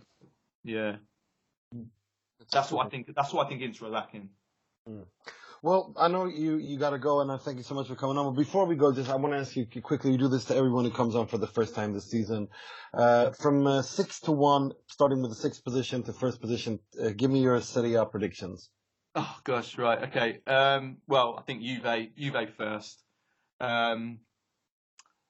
Yeah, 0.64 0.98
that's 2.52 2.72
what 2.72 2.86
I 2.86 2.90
think. 2.90 3.12
That's 3.16 3.34
what 3.34 3.46
I 3.46 3.50
think 3.50 3.62
Inter 3.62 3.88
are 3.88 3.90
lacking. 3.90 4.30
Well, 5.64 5.94
I 5.98 6.08
know 6.08 6.26
you, 6.26 6.58
you 6.58 6.78
gotta 6.78 7.00
go 7.00 7.22
and 7.22 7.32
I 7.32 7.38
thank 7.38 7.58
you 7.58 7.64
so 7.64 7.74
much 7.74 7.88
for 7.88 7.96
coming 7.96 8.18
on. 8.18 8.34
But 8.34 8.40
before 8.40 8.66
we 8.66 8.76
go, 8.76 8.94
just, 8.94 9.10
I 9.10 9.16
want 9.16 9.34
to 9.34 9.40
ask 9.40 9.56
you 9.56 9.66
quickly, 9.82 10.12
you 10.12 10.18
do 10.18 10.28
this 10.28 10.46
to 10.46 10.56
everyone 10.56 10.86
who 10.86 10.92
comes 10.92 11.16
on 11.16 11.28
for 11.28 11.38
the 11.38 11.48
first 11.48 11.74
time 11.74 11.94
this 11.94 12.10
season. 12.10 12.48
Uh, 12.94 13.32
from 13.32 13.66
uh, 13.66 13.82
six 13.82 14.20
to 14.22 14.32
one, 14.32 14.72
starting 14.88 15.22
with 15.22 15.32
the 15.32 15.36
sixth 15.36 15.64
position 15.64 16.04
to 16.04 16.14
first 16.14 16.40
position, 16.42 16.80
uh, 17.04 17.10
give 17.10 17.32
me 17.32 17.42
your 17.42 17.60
Serie 17.62 17.96
A 17.96 18.06
predictions. 18.06 18.70
Oh 19.16 19.36
gosh, 19.44 19.78
right, 19.78 20.04
okay. 20.10 20.40
Um, 20.46 20.98
well, 21.08 21.36
I 21.40 21.42
think 21.42 21.64
Juve, 21.64 22.10
Juve 22.16 22.50
first. 22.56 23.04
Um, 23.60 24.20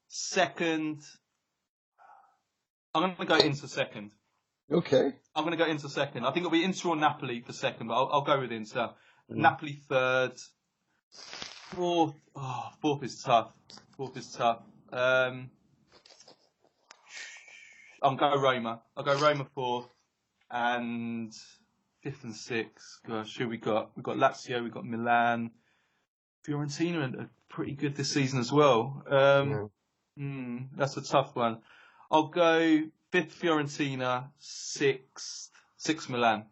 second, 0.10 1.02
I'm 2.94 3.02
going 3.02 3.16
to 3.16 3.26
go 3.26 3.38
into 3.38 3.68
second. 3.68 4.12
Okay. 4.70 5.13
I'm 5.36 5.46
going 5.46 5.58
to 5.58 5.63
go 5.63 5.70
into 5.70 5.88
second. 5.88 6.26
I 6.26 6.32
think 6.32 6.46
it'll 6.46 6.52
be 6.52 6.63
Inter 6.63 6.90
or 6.90 6.96
Napoli 6.98 7.42
for 7.42 7.54
second, 7.54 7.88
but 7.88 7.94
I'll, 7.94 8.10
I'll 8.12 8.22
go 8.22 8.42
with 8.42 8.52
Inter. 8.52 8.90
Napoli 9.30 9.74
third. 9.74 10.34
Fourth, 11.12 12.16
oh, 12.36 12.70
fourth 12.82 13.04
is 13.04 13.22
tough. 13.22 13.52
Fourth 13.98 14.16
is 14.18 14.32
tough. 14.32 14.62
Um, 14.92 15.50
I'll 18.02 18.16
go 18.16 18.36
Roma. 18.40 18.82
I'll 18.96 19.04
go 19.04 19.18
Roma 19.18 19.46
fourth, 19.54 19.90
and 20.50 21.34
fifth 22.02 22.24
and 22.24 22.36
sixth. 22.36 23.00
Gosh, 23.08 23.38
who 23.38 23.50
we 23.50 23.58
got? 23.58 23.92
We 23.98 24.04
got 24.04 24.18
Lazio. 24.18 24.63
We 24.63 24.70
got 24.70 24.86
Milan. 24.86 25.52
Fiorentina 26.48 27.20
are 27.20 27.30
pretty 27.50 27.74
good 27.74 27.96
this 27.96 28.13
season 28.13 28.40
as 28.40 28.52
well. 28.52 29.04
Um, 29.10 29.70
hmm, 30.16 30.58
that's 30.78 30.96
a 30.96 31.02
tough 31.02 31.36
one. 31.36 31.60
I'll 32.10 32.28
go 32.28 32.84
fifth 33.12 33.40
Fiorentina, 33.42 34.30
sixth, 34.40 35.50
sixth 35.76 36.10
Milan. 36.10 36.46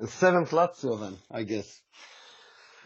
And 0.00 0.08
seventh 0.08 0.50
Lazio 0.50 0.98
then, 0.98 1.18
I 1.30 1.42
guess. 1.42 1.80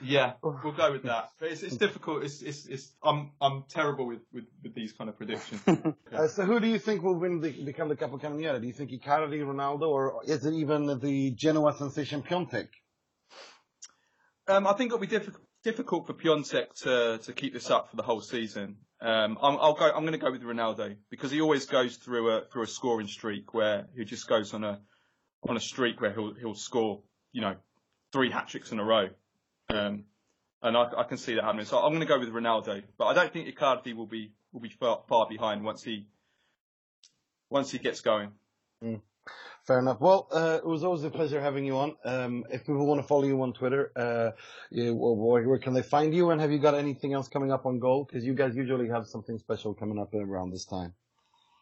Yeah, 0.02 0.32
we'll 0.42 0.72
go 0.72 0.90
with 0.92 1.04
that. 1.04 1.30
But 1.38 1.52
it's, 1.52 1.62
it's 1.62 1.76
difficult. 1.76 2.24
It's, 2.24 2.42
it's, 2.42 2.66
it's, 2.66 2.92
I'm, 3.02 3.30
I'm 3.40 3.64
terrible 3.70 4.06
with, 4.06 4.20
with, 4.32 4.44
with 4.62 4.74
these 4.74 4.92
kind 4.92 5.08
of 5.08 5.16
predictions. 5.16 5.62
Uh, 6.14 6.28
so 6.28 6.44
who 6.44 6.60
do 6.60 6.68
you 6.68 6.78
think 6.78 7.02
will 7.02 7.18
win 7.18 7.40
the, 7.40 7.50
become 7.50 7.88
the 7.88 7.96
Capocannoniere? 7.96 8.60
Do 8.60 8.66
you 8.68 8.72
think 8.72 8.92
Icardi, 8.92 9.40
Ronaldo, 9.40 9.88
or 9.88 10.22
is 10.24 10.46
it 10.46 10.54
even 10.54 10.86
the 11.00 11.32
Genoa 11.32 11.74
sensation 11.76 12.22
Piatek? 12.22 12.68
Um, 14.46 14.64
I 14.68 14.74
think 14.74 14.88
it'll 14.88 15.00
be 15.00 15.08
difficult 15.08 15.42
difficult 15.64 16.06
for 16.06 16.12
Piatek 16.12 16.72
to 16.82 17.18
to 17.18 17.32
keep 17.32 17.52
this 17.52 17.68
up 17.68 17.90
for 17.90 17.96
the 17.96 18.04
whole 18.04 18.20
season. 18.20 18.76
Um, 19.00 19.38
I'm, 19.42 19.56
I'll 19.58 19.74
go. 19.74 19.86
I'm 19.86 20.02
going 20.02 20.12
to 20.12 20.18
go 20.18 20.30
with 20.30 20.42
Ronaldo 20.42 20.94
because 21.10 21.32
he 21.32 21.40
always 21.40 21.66
goes 21.66 21.96
through 21.96 22.30
a 22.30 22.44
through 22.52 22.62
a 22.62 22.66
scoring 22.68 23.08
streak 23.08 23.54
where 23.54 23.86
he 23.96 24.04
just 24.04 24.28
goes 24.28 24.54
on 24.54 24.62
a 24.62 24.80
on 25.48 25.56
a 25.56 25.60
streak 25.60 26.00
where 26.00 26.12
he'll 26.12 26.34
he'll 26.34 26.54
score 26.54 27.00
you 27.32 27.40
know 27.40 27.56
three 28.12 28.30
hat 28.30 28.48
tricks 28.48 28.72
in 28.72 28.78
a 28.78 28.84
row. 28.84 29.08
Um, 29.70 30.04
and 30.62 30.76
I, 30.76 30.88
I 30.98 31.04
can 31.04 31.18
see 31.18 31.34
that 31.34 31.44
happening. 31.44 31.66
So 31.66 31.78
I'm 31.78 31.90
going 31.90 32.00
to 32.00 32.06
go 32.06 32.18
with 32.18 32.30
Ronaldo, 32.30 32.82
but 32.96 33.04
I 33.04 33.14
don't 33.14 33.32
think 33.32 33.54
Icardi 33.54 33.94
will 33.94 34.06
be 34.06 34.32
will 34.52 34.60
be 34.60 34.70
far, 34.70 35.02
far 35.08 35.28
behind 35.28 35.62
once 35.62 35.82
he 35.82 36.06
once 37.50 37.70
he 37.70 37.78
gets 37.78 38.00
going. 38.00 38.30
Fair 39.66 39.78
enough. 39.78 39.98
Well, 40.00 40.28
uh, 40.30 40.58
it 40.62 40.66
was 40.66 40.84
always 40.84 41.04
a 41.04 41.10
pleasure 41.10 41.40
having 41.40 41.64
you 41.64 41.78
on. 41.78 41.96
Um, 42.04 42.44
if 42.50 42.62
people 42.66 42.86
want 42.86 43.00
to 43.00 43.06
follow 43.06 43.24
you 43.24 43.40
on 43.40 43.54
Twitter, 43.54 43.90
uh, 43.96 44.32
well, 44.70 45.16
where, 45.16 45.48
where 45.48 45.58
can 45.58 45.72
they 45.72 45.82
find 45.82 46.14
you? 46.14 46.30
And 46.30 46.40
have 46.40 46.52
you 46.52 46.58
got 46.58 46.74
anything 46.74 47.14
else 47.14 47.28
coming 47.28 47.50
up 47.50 47.64
on 47.64 47.78
goal? 47.78 48.04
Because 48.04 48.26
you 48.26 48.34
guys 48.34 48.54
usually 48.54 48.88
have 48.88 49.06
something 49.06 49.38
special 49.38 49.72
coming 49.72 49.98
up 49.98 50.12
around 50.12 50.50
this 50.50 50.66
time. 50.66 50.92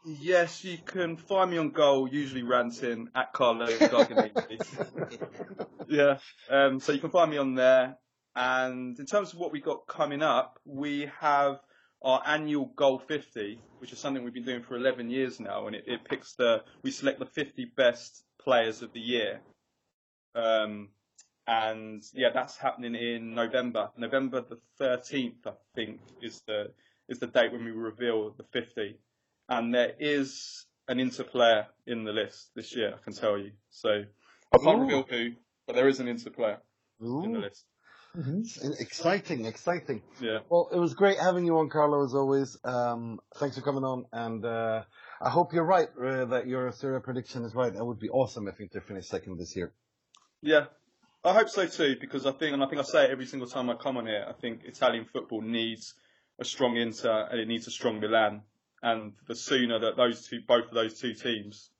Yes, 0.04 0.64
you 0.64 0.78
can 0.84 1.16
find 1.16 1.50
me 1.50 1.58
on 1.58 1.70
goal, 1.70 2.08
usually 2.08 2.42
ranting 2.42 3.08
at 3.14 3.32
Carlo 3.32 3.68
yeah, 5.88 6.18
um, 6.50 6.80
so 6.80 6.90
you 6.90 6.98
can 6.98 7.10
find 7.10 7.30
me 7.30 7.36
on 7.36 7.54
there. 7.54 7.96
And 8.34 8.98
in 8.98 9.06
terms 9.06 9.32
of 9.32 9.38
what 9.38 9.52
we 9.52 9.60
got 9.60 9.86
coming 9.86 10.22
up, 10.22 10.58
we 10.64 11.08
have 11.20 11.60
our 12.02 12.20
annual 12.26 12.66
Goal 12.74 12.98
50, 12.98 13.60
which 13.78 13.92
is 13.92 14.00
something 14.00 14.24
we've 14.24 14.34
been 14.34 14.44
doing 14.44 14.62
for 14.62 14.76
11 14.76 15.08
years 15.08 15.38
now, 15.38 15.68
and 15.68 15.76
it, 15.76 15.84
it 15.86 16.04
picks 16.04 16.34
the, 16.34 16.64
we 16.82 16.90
select 16.90 17.20
the 17.20 17.26
50 17.26 17.66
best 17.76 18.24
players 18.40 18.82
of 18.82 18.92
the 18.92 19.00
year. 19.00 19.40
Um, 20.34 20.88
and 21.46 22.02
yeah, 22.12 22.30
that's 22.34 22.56
happening 22.56 22.96
in 22.96 23.36
November. 23.36 23.90
November 23.96 24.40
the 24.40 24.58
13th, 24.80 25.46
I 25.46 25.52
think, 25.76 26.00
is 26.20 26.42
the, 26.48 26.72
is 27.08 27.20
the 27.20 27.28
date 27.28 27.52
when 27.52 27.64
we 27.64 27.70
reveal 27.70 28.34
the 28.36 28.44
50 28.52 28.98
and 29.58 29.74
there 29.74 29.92
is 29.98 30.66
an 30.88 30.98
Inter 30.98 31.24
player 31.24 31.66
in 31.86 32.04
the 32.04 32.12
list 32.12 32.50
this 32.54 32.74
year. 32.74 32.94
I 32.94 33.04
can 33.04 33.12
tell 33.12 33.38
you. 33.38 33.52
So 33.70 33.90
I 33.90 34.58
can't 34.58 34.78
Ooh. 34.78 34.82
reveal 34.82 35.02
who, 35.08 35.30
but 35.66 35.76
there 35.76 35.88
is 35.88 36.00
an 36.00 36.08
Inter 36.08 36.30
player 36.30 36.58
in 37.00 37.32
the 37.32 37.38
Ooh, 37.38 37.42
list. 37.42 37.64
exciting, 38.80 39.44
exciting. 39.44 40.02
Yeah. 40.20 40.38
Well, 40.48 40.70
it 40.72 40.78
was 40.78 40.94
great 40.94 41.18
having 41.18 41.44
you 41.44 41.58
on, 41.58 41.68
Carlo, 41.68 42.02
as 42.04 42.14
always. 42.14 42.56
Um, 42.64 43.20
thanks 43.36 43.56
for 43.56 43.62
coming 43.62 43.84
on, 43.84 44.06
and 44.12 44.44
uh, 44.44 44.82
I 45.20 45.30
hope 45.30 45.52
you're 45.52 45.64
right 45.64 45.88
uh, 46.02 46.24
that 46.26 46.46
your 46.46 46.72
Serie 46.72 46.96
A 46.96 47.00
prediction 47.00 47.44
is 47.44 47.54
right. 47.54 47.72
That 47.72 47.84
would 47.84 48.00
be 48.00 48.08
awesome 48.08 48.48
if 48.48 48.58
Inter 48.58 48.80
finished 48.80 49.08
second 49.08 49.38
this 49.38 49.54
year. 49.54 49.72
Yeah. 50.40 50.66
I 51.24 51.34
hope 51.34 51.50
so 51.50 51.66
too, 51.66 51.96
because 52.00 52.26
I 52.26 52.32
think, 52.32 52.52
and 52.54 52.64
I 52.64 52.66
think 52.66 52.80
I 52.80 52.84
say 52.84 53.04
it 53.04 53.10
every 53.10 53.26
single 53.26 53.48
time 53.48 53.70
I 53.70 53.74
come 53.74 53.96
on 53.96 54.06
here, 54.06 54.26
I 54.28 54.32
think 54.32 54.62
Italian 54.64 55.04
football 55.04 55.40
needs 55.40 55.94
a 56.40 56.44
strong 56.44 56.76
Inter 56.76 57.28
and 57.30 57.38
it 57.38 57.46
needs 57.46 57.68
a 57.68 57.70
strong 57.70 58.00
Milan. 58.00 58.42
And 58.82 59.12
the 59.28 59.36
sooner 59.36 59.78
that 59.78 59.96
those 59.96 60.26
two, 60.26 60.40
both 60.46 60.66
of 60.66 60.74
those 60.74 60.98
two 60.98 61.14
teams, 61.14 61.70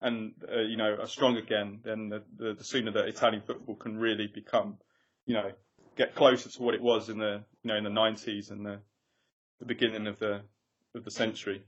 and 0.00 0.32
uh, 0.52 0.60
you 0.60 0.76
know, 0.76 0.96
are 1.00 1.06
strong 1.06 1.36
again, 1.36 1.80
then 1.84 2.08
the, 2.08 2.22
the, 2.36 2.54
the 2.54 2.64
sooner 2.64 2.92
that 2.92 3.06
Italian 3.08 3.42
football 3.42 3.74
can 3.74 3.96
really 3.98 4.28
become, 4.28 4.76
you 5.26 5.34
know, 5.34 5.50
get 5.96 6.14
closer 6.14 6.48
to 6.48 6.62
what 6.62 6.74
it 6.74 6.80
was 6.82 7.08
in 7.08 7.18
the 7.18 7.42
you 7.62 7.68
know 7.68 7.76
in 7.76 7.84
the 7.84 7.90
90s 7.90 8.50
and 8.50 8.64
the 8.64 8.78
the 9.58 9.66
beginning 9.66 10.06
of 10.06 10.18
the 10.18 10.40
of 10.94 11.04
the 11.04 11.10
century. 11.10 11.62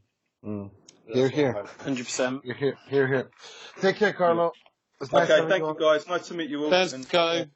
Mm. 0.45 0.71
That's 1.07 1.19
Here, 1.19 1.29
here. 1.29 1.65
Hundred 1.81 2.05
percent. 2.05 2.45
Here, 2.45 2.55
here, 2.55 2.79
here, 2.89 3.07
here. 3.07 3.31
Take 3.81 3.97
care, 3.97 4.13
Carlo. 4.13 4.53
It's 5.01 5.13
Okay, 5.13 5.27
having 5.27 5.49
thank 5.49 5.63
you 5.63 5.69
you 5.69 5.77
guys. 5.79 6.07
Nice 6.09 6.29
to 6.29 6.35
meet 6.35 6.51
you 6.51 6.65
all. 6.65 6.71
Thanks, 6.71 6.93
and, 6.93 7.09
Carlo. 7.09 7.35
Have 7.35 7.49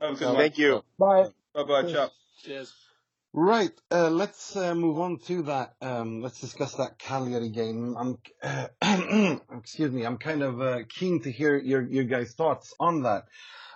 a 0.00 0.06
good 0.08 0.18
So- 0.18 0.28
one. 0.28 0.36
Thank 0.36 0.58
you. 0.58 0.82
Bye. 0.98 1.28
Bye 1.54 1.62
bye, 1.64 1.82
chap. 1.90 2.10
Cheers. 2.42 2.72
Right, 3.38 3.70
uh, 3.90 4.08
let's 4.08 4.56
uh, 4.56 4.74
move 4.74 4.98
on 4.98 5.18
to 5.26 5.42
that. 5.42 5.74
Um, 5.82 6.22
let's 6.22 6.40
discuss 6.40 6.72
that 6.76 6.98
Cagliari 6.98 7.50
game. 7.50 7.94
I'm, 7.94 9.40
excuse 9.58 9.92
me, 9.92 10.06
I'm 10.06 10.16
kind 10.16 10.42
of 10.42 10.58
uh, 10.58 10.78
keen 10.88 11.20
to 11.20 11.30
hear 11.30 11.58
your 11.58 11.82
your 11.82 12.04
guys' 12.04 12.32
thoughts 12.32 12.72
on 12.80 13.02
that. 13.02 13.24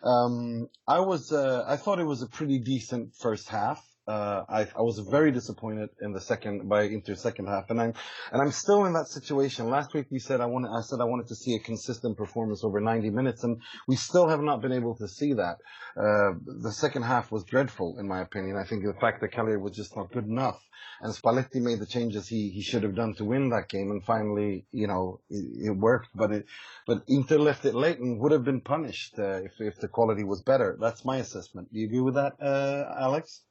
Um, 0.03 0.69
I 0.89 1.01
was, 1.01 1.31
uh, 1.31 1.63
I 1.69 1.77
thought 1.77 1.99
it 1.99 2.05
was 2.05 2.23
a 2.23 2.27
pretty 2.27 2.59
decent 2.59 3.15
first 3.17 3.51
half. 3.51 3.87
Uh, 4.11 4.45
I, 4.49 4.61
I 4.77 4.83
was 4.83 4.99
very 4.99 5.31
disappointed 5.31 5.91
in 6.01 6.13
the 6.13 6.21
second 6.21 6.69
by 6.69 6.87
Inter's 6.87 7.21
second 7.21 7.47
half, 7.47 7.71
and 7.71 7.81
I'm 7.81 7.95
and 8.33 8.43
I'm 8.43 8.51
still 8.51 8.85
in 8.87 8.93
that 8.95 9.07
situation. 9.07 9.71
Last 9.71 9.95
week 9.95 10.07
we 10.11 10.19
said 10.19 10.41
I 10.41 10.47
wanted, 10.47 10.71
I 10.77 10.81
said 10.81 11.01
I 11.01 11.05
wanted 11.05 11.29
to 11.29 11.37
see 11.37 11.55
a 11.55 11.61
consistent 11.61 12.17
performance 12.17 12.65
over 12.65 12.81
90 12.81 13.11
minutes, 13.11 13.45
and 13.45 13.63
we 13.87 13.95
still 13.95 14.29
have 14.29 14.41
not 14.41 14.63
been 14.63 14.73
able 14.73 14.97
to 14.97 15.07
see 15.07 15.35
that. 15.35 15.59
Uh, 15.97 16.33
the 16.67 16.73
second 16.73 17.03
half 17.03 17.31
was 17.31 17.45
dreadful, 17.45 17.99
in 18.01 18.09
my 18.09 18.21
opinion. 18.21 18.57
I 18.57 18.65
think 18.65 18.85
the 18.85 19.01
fact 19.01 19.21
that 19.21 19.29
Cagliari 19.29 19.61
was 19.61 19.77
just 19.77 19.97
not 19.97 20.11
good 20.11 20.27
enough, 20.27 20.61
and 21.03 21.15
Spalletti 21.15 21.61
made 21.63 21.79
the 21.79 21.87
changes 21.87 22.27
he, 22.27 22.51
he 22.51 22.63
should 22.63 22.83
have 22.83 22.97
done 22.97 23.15
to 23.15 23.25
win 23.25 23.51
that 23.51 23.69
game, 23.69 23.93
and 23.93 24.03
finally, 24.03 24.67
you 24.73 24.89
know, 24.89 25.21
it, 25.31 25.69
it 25.69 25.77
worked. 25.77 26.09
But 26.17 26.33
it, 26.33 26.47
but 26.85 27.05
Inter 27.07 27.39
left 27.39 27.65
it 27.65 27.77
late 27.77 28.01
and 28.01 28.19
would 28.19 28.33
have 28.33 28.45
been 28.45 28.61
punished 28.61 29.21
uh, 29.21 29.43
if 29.49 29.53
if 29.61 29.79
the 29.79 29.87
quality 29.87 30.25
was 30.25 30.43
better. 30.43 30.77
That's 30.81 31.05
my 31.05 31.19
assessment. 31.19 31.73
Do 31.73 31.79
you 31.79 31.87
agree 31.87 32.01
with 32.01 32.15
that, 32.15 32.33
uh, 32.43 32.93
Alex? 32.99 33.43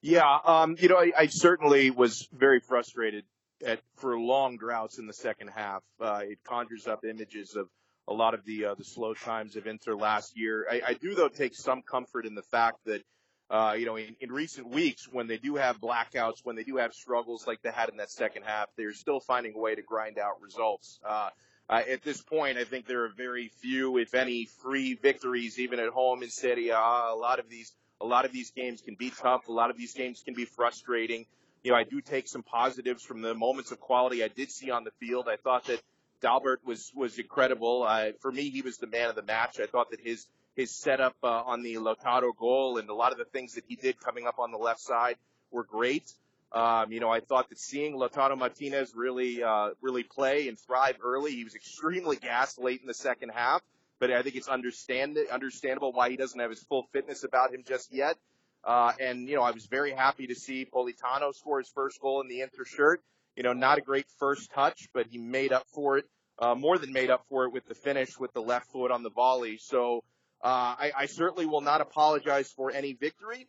Yeah, 0.00 0.38
um, 0.44 0.76
you 0.78 0.88
know, 0.88 0.98
I, 0.98 1.12
I 1.16 1.26
certainly 1.26 1.90
was 1.90 2.28
very 2.32 2.60
frustrated 2.60 3.24
at 3.66 3.80
for 3.96 4.18
long 4.18 4.56
droughts 4.56 4.98
in 4.98 5.06
the 5.06 5.12
second 5.12 5.48
half. 5.48 5.82
Uh, 6.00 6.20
it 6.22 6.38
conjures 6.44 6.86
up 6.86 7.04
images 7.04 7.56
of 7.56 7.68
a 8.06 8.12
lot 8.12 8.34
of 8.34 8.44
the 8.44 8.66
uh, 8.66 8.74
the 8.74 8.84
slow 8.84 9.14
times 9.14 9.56
of 9.56 9.66
Inter 9.66 9.94
last 9.94 10.38
year. 10.38 10.66
I, 10.70 10.82
I 10.88 10.94
do 10.94 11.14
though 11.14 11.28
take 11.28 11.54
some 11.54 11.82
comfort 11.82 12.26
in 12.26 12.36
the 12.36 12.42
fact 12.42 12.78
that 12.86 13.02
uh, 13.50 13.74
you 13.76 13.86
know 13.86 13.96
in, 13.96 14.14
in 14.20 14.30
recent 14.30 14.68
weeks 14.70 15.08
when 15.10 15.26
they 15.26 15.36
do 15.36 15.56
have 15.56 15.80
blackouts, 15.80 16.44
when 16.44 16.54
they 16.54 16.64
do 16.64 16.76
have 16.76 16.92
struggles 16.92 17.46
like 17.46 17.60
they 17.62 17.72
had 17.72 17.88
in 17.88 17.96
that 17.96 18.10
second 18.10 18.44
half, 18.44 18.68
they're 18.76 18.92
still 18.92 19.18
finding 19.18 19.54
a 19.56 19.58
way 19.58 19.74
to 19.74 19.82
grind 19.82 20.18
out 20.18 20.40
results. 20.40 21.00
Uh, 21.04 21.30
uh, 21.68 21.82
at 21.90 22.02
this 22.02 22.22
point, 22.22 22.56
I 22.56 22.64
think 22.64 22.86
there 22.86 23.04
are 23.04 23.12
very 23.14 23.50
few, 23.60 23.98
if 23.98 24.14
any, 24.14 24.46
free 24.62 24.94
victories, 24.94 25.58
even 25.58 25.78
at 25.80 25.90
home 25.90 26.22
in 26.22 26.30
Serie 26.30 26.70
A. 26.70 26.78
A 26.78 27.14
lot 27.14 27.40
of 27.40 27.50
these 27.50 27.74
a 28.00 28.06
lot 28.06 28.24
of 28.24 28.32
these 28.32 28.50
games 28.50 28.80
can 28.80 28.94
be 28.94 29.10
tough. 29.10 29.48
A 29.48 29.52
lot 29.52 29.70
of 29.70 29.76
these 29.76 29.94
games 29.94 30.22
can 30.24 30.34
be 30.34 30.44
frustrating. 30.44 31.26
You 31.62 31.72
know, 31.72 31.76
I 31.76 31.84
do 31.84 32.00
take 32.00 32.28
some 32.28 32.42
positives 32.42 33.02
from 33.02 33.20
the 33.20 33.34
moments 33.34 33.72
of 33.72 33.80
quality 33.80 34.22
I 34.22 34.28
did 34.28 34.50
see 34.50 34.70
on 34.70 34.84
the 34.84 34.92
field. 35.00 35.28
I 35.28 35.36
thought 35.36 35.64
that 35.66 35.80
Dalbert 36.22 36.58
was 36.64 36.92
was 36.94 37.18
incredible. 37.18 37.84
Uh, 37.86 38.10
for 38.20 38.30
me, 38.30 38.50
he 38.50 38.62
was 38.62 38.78
the 38.78 38.86
man 38.86 39.08
of 39.08 39.16
the 39.16 39.22
match. 39.22 39.60
I 39.60 39.66
thought 39.66 39.90
that 39.90 40.00
his 40.00 40.26
his 40.54 40.70
setup 40.70 41.16
uh, 41.22 41.28
on 41.28 41.62
the 41.62 41.74
Lautaro 41.74 42.36
goal 42.36 42.78
and 42.78 42.88
a 42.90 42.94
lot 42.94 43.12
of 43.12 43.18
the 43.18 43.24
things 43.24 43.54
that 43.54 43.64
he 43.68 43.76
did 43.76 44.00
coming 44.00 44.26
up 44.26 44.38
on 44.38 44.50
the 44.50 44.58
left 44.58 44.80
side 44.80 45.16
were 45.50 45.64
great. 45.64 46.12
Um, 46.50 46.90
you 46.90 46.98
know, 46.98 47.10
I 47.10 47.20
thought 47.20 47.50
that 47.50 47.58
seeing 47.58 47.94
Lautaro 47.94 48.36
Martinez 48.36 48.94
really 48.94 49.42
uh, 49.42 49.70
really 49.82 50.02
play 50.02 50.48
and 50.48 50.58
thrive 50.58 50.96
early, 51.02 51.32
he 51.32 51.44
was 51.44 51.54
extremely 51.54 52.16
gassed 52.16 52.58
late 52.58 52.80
in 52.80 52.86
the 52.86 52.94
second 52.94 53.30
half 53.34 53.62
but 54.00 54.10
I 54.10 54.22
think 54.22 54.36
it's 54.36 54.48
understand 54.48 55.18
understandable 55.30 55.92
why 55.92 56.10
he 56.10 56.16
doesn't 56.16 56.38
have 56.38 56.50
his 56.50 56.62
full 56.62 56.84
fitness 56.92 57.24
about 57.24 57.52
him 57.52 57.64
just 57.66 57.92
yet. 57.92 58.16
Uh, 58.64 58.92
and 59.00 59.28
you 59.28 59.36
know, 59.36 59.42
I 59.42 59.52
was 59.52 59.66
very 59.66 59.92
happy 59.92 60.26
to 60.26 60.34
see 60.34 60.66
Politano 60.66 61.34
score 61.34 61.58
his 61.58 61.68
first 61.68 62.00
goal 62.00 62.20
in 62.20 62.28
the 62.28 62.40
Inter 62.40 62.64
shirt. 62.64 63.02
You 63.36 63.42
know, 63.44 63.52
not 63.52 63.78
a 63.78 63.80
great 63.80 64.06
first 64.18 64.50
touch, 64.52 64.88
but 64.92 65.06
he 65.06 65.18
made 65.18 65.52
up 65.52 65.64
for 65.72 65.98
it, 65.98 66.06
uh, 66.38 66.54
more 66.54 66.76
than 66.76 66.92
made 66.92 67.08
up 67.08 67.24
for 67.28 67.44
it 67.44 67.52
with 67.52 67.66
the 67.66 67.74
finish 67.74 68.18
with 68.18 68.32
the 68.32 68.42
left 68.42 68.66
foot 68.72 68.90
on 68.90 69.04
the 69.04 69.10
volley. 69.10 69.58
So 69.58 70.02
uh, 70.42 70.74
I, 70.78 70.92
I 70.96 71.06
certainly 71.06 71.46
will 71.46 71.60
not 71.60 71.80
apologize 71.80 72.50
for 72.50 72.72
any 72.72 72.94
victory, 72.94 73.46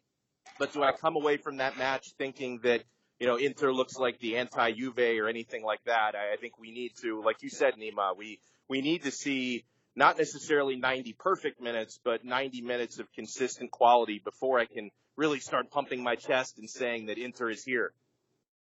but 0.60 0.74
do 0.74 0.84
I 0.84 0.92
come 0.92 1.16
away 1.16 1.38
from 1.38 1.58
that 1.58 1.78
match 1.78 2.14
thinking 2.18 2.60
that 2.64 2.84
you 3.20 3.26
know 3.26 3.38
Inter 3.38 3.72
looks 3.72 3.98
like 3.98 4.20
the 4.20 4.38
anti-Juve 4.38 5.20
or 5.20 5.28
anything 5.28 5.64
like 5.64 5.84
that? 5.86 6.16
I, 6.16 6.34
I 6.34 6.38
think 6.38 6.60
we 6.60 6.72
need 6.72 6.92
to, 7.02 7.22
like 7.24 7.42
you 7.42 7.50
said, 7.50 7.74
Nima, 7.76 8.16
we 8.16 8.40
we 8.68 8.82
need 8.82 9.04
to 9.04 9.12
see 9.12 9.66
not 10.00 10.18
necessarily 10.18 10.78
90 10.78 11.14
perfect 11.20 11.62
minutes, 11.62 12.00
but 12.02 12.24
90 12.24 12.62
minutes 12.62 13.00
of 13.00 13.12
consistent 13.12 13.70
quality 13.70 14.22
before 14.24 14.58
I 14.58 14.66
can 14.66 14.90
really 15.18 15.42
start 15.42 15.70
pumping 15.70 16.02
my 16.02 16.16
chest 16.16 16.58
and 16.58 16.70
saying 16.70 17.08
that 17.08 17.18
Inter 17.18 17.50
is 17.50 17.66
here. 17.66 17.92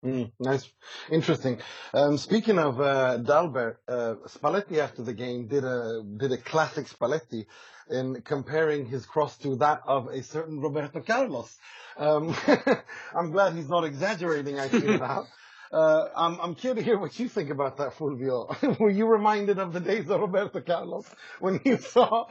Mm, 0.03 0.31
nice, 0.39 0.67
interesting. 1.09 1.59
Um, 1.93 2.17
speaking 2.17 2.59
of 2.59 2.81
uh, 2.81 3.19
Dalbert, 3.19 3.77
uh, 3.87 4.15
Spalletti 4.27 4.79
after 4.79 5.03
the 5.03 5.13
game 5.13 5.47
did 5.47 5.63
a 5.63 6.03
did 6.17 6.31
a 6.31 6.37
classic 6.37 6.87
Spalletti 6.87 7.45
in 7.89 8.21
comparing 8.23 8.85
his 8.87 9.05
cross 9.05 9.37
to 9.37 9.55
that 9.57 9.83
of 9.85 10.07
a 10.07 10.23
certain 10.23 10.59
Roberto 10.59 11.01
Carlos. 11.01 11.55
Um, 11.97 12.35
I'm 13.15 13.31
glad 13.31 13.53
he's 13.53 13.69
not 13.69 13.85
exaggerating. 13.85 14.59
I 14.59 14.67
feel 14.67 14.97
now. 14.97 15.27
Uh, 15.71 16.09
I'm, 16.15 16.39
I'm 16.41 16.55
curious 16.55 16.79
to 16.79 16.83
hear 16.83 16.99
what 16.99 17.17
you 17.17 17.29
think 17.29 17.49
about 17.49 17.77
that, 17.77 17.93
Fulvio. 17.93 18.79
Were 18.79 18.89
you 18.89 19.07
reminded 19.07 19.57
of 19.57 19.71
the 19.71 19.79
days 19.79 20.09
of 20.09 20.19
Roberto 20.19 20.59
Carlos 20.61 21.05
when 21.39 21.61
you 21.63 21.77
saw 21.93 22.25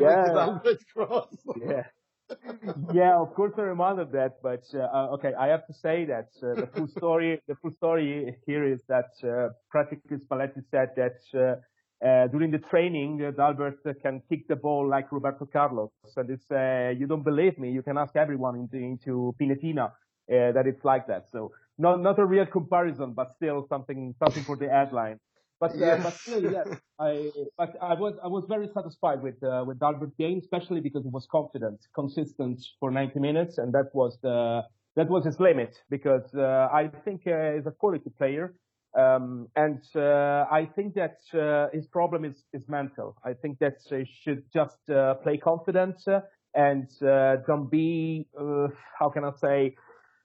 Yeah. 0.00 0.58
Cross? 0.92 1.36
Yeah. 1.54 1.82
yeah, 2.92 3.20
of 3.20 3.34
course 3.34 3.52
I 3.58 3.62
reminded 3.62 4.12
that, 4.12 4.42
but 4.42 4.64
uh, 4.74 4.78
uh, 4.78 5.08
okay, 5.14 5.32
I 5.38 5.48
have 5.48 5.66
to 5.66 5.72
say 5.74 6.06
that 6.06 6.28
uh, 6.42 6.54
the 6.60 6.66
full 6.74 6.88
story, 6.88 7.40
the 7.46 7.54
full 7.56 7.70
story 7.72 8.36
here 8.46 8.64
is 8.64 8.80
that 8.88 9.10
uh, 9.22 9.50
practically 9.70 10.16
Spalletti 10.16 10.62
said 10.70 10.90
that 10.96 11.18
uh, 11.34 12.06
uh, 12.06 12.26
during 12.28 12.50
the 12.50 12.58
training, 12.58 13.22
uh, 13.22 13.30
Dalbert 13.30 13.76
can 14.02 14.22
kick 14.28 14.48
the 14.48 14.56
ball 14.56 14.88
like 14.88 15.12
Roberto 15.12 15.46
Carlos, 15.46 15.90
and 16.16 16.30
it's 16.30 16.50
uh, 16.50 16.92
you 16.98 17.06
don't 17.06 17.22
believe 17.22 17.58
me, 17.58 17.70
you 17.70 17.82
can 17.82 17.98
ask 17.98 18.16
everyone 18.16 18.56
into, 18.56 18.76
into 18.76 19.34
Pinetina 19.40 19.86
uh, 19.90 19.90
that 20.28 20.64
it's 20.66 20.84
like 20.84 21.06
that. 21.08 21.26
So 21.30 21.52
not 21.78 22.00
not 22.00 22.18
a 22.18 22.24
real 22.24 22.46
comparison, 22.46 23.12
but 23.12 23.32
still 23.36 23.66
something 23.68 24.14
something 24.18 24.44
for 24.44 24.56
the 24.56 24.68
headline. 24.68 25.18
But 25.60 25.80
uh, 25.80 25.98
but 26.02 26.14
still, 26.14 26.42
yes, 26.50 26.68
I 26.98 27.30
but 27.56 27.76
I 27.80 27.94
was 27.94 28.14
I 28.22 28.28
was 28.28 28.44
very 28.48 28.68
satisfied 28.74 29.22
with 29.22 29.42
uh, 29.42 29.64
with 29.66 29.78
Dalbert's 29.78 30.16
game, 30.18 30.38
especially 30.38 30.80
because 30.80 31.04
he 31.04 31.10
was 31.10 31.26
confident, 31.30 31.80
consistent 31.94 32.60
for 32.80 32.90
90 32.90 33.20
minutes, 33.20 33.58
and 33.58 33.72
that 33.72 33.90
was 33.94 34.18
the 34.22 34.62
that 34.96 35.08
was 35.08 35.24
his 35.24 35.38
limit. 35.38 35.80
Because 35.88 36.34
uh, 36.34 36.68
I 36.72 36.90
think 37.04 37.26
uh, 37.26 37.52
he's 37.52 37.66
a 37.66 37.70
quality 37.70 38.10
player, 38.18 38.54
um, 38.98 39.46
and 39.54 39.82
uh, 39.94 40.46
I 40.50 40.68
think 40.74 40.94
that 40.94 41.18
uh, 41.32 41.68
his 41.72 41.86
problem 41.86 42.24
is 42.24 42.44
is 42.52 42.68
mental. 42.68 43.16
I 43.24 43.32
think 43.32 43.58
that 43.60 43.76
he 43.88 44.04
should 44.04 44.42
just 44.52 44.90
uh, 44.90 45.14
play 45.22 45.38
confident 45.38 45.96
uh, 46.08 46.20
and 46.54 46.88
uh, 47.02 47.36
don't 47.46 47.70
be 47.70 48.26
uh, 48.38 48.68
how 48.98 49.08
can 49.08 49.24
I 49.24 49.32
say 49.40 49.74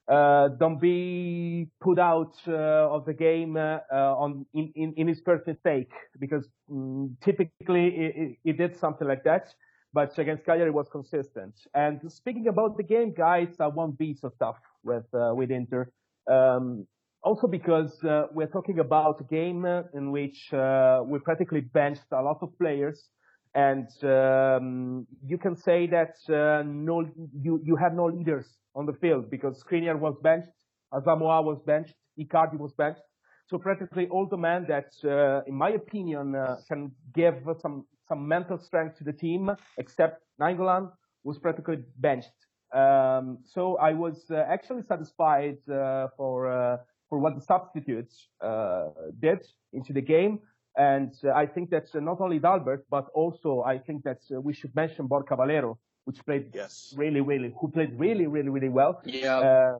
uh, 0.08 0.48
don't 0.58 0.80
be 0.80 1.68
put 1.80 1.98
out 1.98 2.34
uh, 2.46 2.94
of 2.94 3.04
the 3.04 3.12
game 3.12 3.56
uh, 3.56 3.80
on 3.92 4.46
in, 4.54 4.72
in, 4.74 4.94
in 4.96 5.08
his 5.08 5.20
first 5.24 5.46
mistake 5.46 5.90
because 6.18 6.48
mm, 6.70 7.10
typically 7.22 8.36
he, 8.42 8.52
did 8.52 8.76
something 8.78 9.06
like 9.06 9.22
that, 9.24 9.52
but 9.92 10.18
against 10.18 10.46
Cagliari 10.46 10.70
was 10.70 10.88
consistent. 10.90 11.54
And 11.74 12.00
speaking 12.10 12.48
about 12.48 12.76
the 12.78 12.82
game, 12.82 13.12
guys, 13.12 13.48
I 13.60 13.66
won't 13.66 13.98
be 13.98 14.14
so 14.14 14.32
tough 14.38 14.58
with 14.82 15.04
uh, 15.12 15.32
with 15.34 15.50
Inter. 15.50 15.90
Um, 16.30 16.86
also 17.22 17.46
because 17.46 17.92
uh, 18.04 18.26
we're 18.32 18.46
talking 18.46 18.78
about 18.78 19.20
a 19.20 19.24
game 19.24 19.66
in 19.92 20.10
which 20.10 20.52
uh, 20.52 21.00
we 21.04 21.18
practically 21.18 21.60
benched 21.60 22.10
a 22.12 22.22
lot 22.22 22.38
of 22.40 22.56
players 22.58 23.08
and 23.54 23.88
um, 24.04 25.06
you 25.26 25.38
can 25.38 25.56
say 25.56 25.86
that 25.86 26.14
uh, 26.28 26.62
no, 26.66 27.04
you 27.40 27.60
you 27.64 27.76
have 27.76 27.94
no 27.94 28.06
leaders 28.06 28.46
on 28.74 28.86
the 28.86 28.92
field 28.92 29.30
because 29.30 29.62
Skriniar 29.62 29.98
was 29.98 30.16
benched, 30.22 30.50
Asamoah 30.92 31.42
was 31.44 31.60
benched, 31.66 31.94
Icardi 32.18 32.58
was 32.58 32.72
benched. 32.74 33.02
So 33.46 33.58
practically 33.58 34.08
all 34.08 34.26
the 34.26 34.36
men 34.36 34.66
that, 34.68 34.92
uh, 35.04 35.42
in 35.46 35.54
my 35.54 35.70
opinion, 35.70 36.34
uh, 36.34 36.56
can 36.68 36.92
give 37.14 37.36
some 37.60 37.86
some 38.08 38.26
mental 38.26 38.58
strength 38.58 38.98
to 38.98 39.04
the 39.04 39.12
team, 39.12 39.50
except 39.78 40.22
Nainggolan, 40.40 40.90
was 41.24 41.38
practically 41.38 41.78
benched. 41.98 42.32
Um, 42.74 43.38
so 43.44 43.76
I 43.78 43.92
was 43.94 44.24
uh, 44.30 44.44
actually 44.48 44.82
satisfied 44.82 45.58
uh, 45.70 46.08
for 46.16 46.50
uh, 46.50 46.76
for 47.08 47.18
what 47.18 47.34
the 47.34 47.40
substitutes 47.40 48.28
uh, 48.42 48.88
did 49.20 49.40
into 49.72 49.92
the 49.92 50.02
game. 50.02 50.40
And 50.78 51.12
uh, 51.24 51.32
I 51.32 51.46
think 51.46 51.70
that's 51.70 51.94
uh, 51.94 52.00
not 52.00 52.20
only 52.20 52.38
Dalbert, 52.38 52.82
but 52.88 53.08
also 53.12 53.62
I 53.66 53.78
think 53.78 54.04
that 54.04 54.20
uh, 54.32 54.40
we 54.40 54.54
should 54.54 54.74
mention 54.76 55.08
Borja 55.08 55.34
Valero, 55.36 55.76
which 56.04 56.24
played 56.24 56.50
Yes. 56.54 56.94
really, 56.96 57.20
really, 57.20 57.52
who 57.60 57.68
played 57.68 57.98
really, 57.98 58.26
really, 58.28 58.48
really 58.48 58.68
well. 58.68 59.02
Yeah. 59.04 59.38
Uh, 59.38 59.78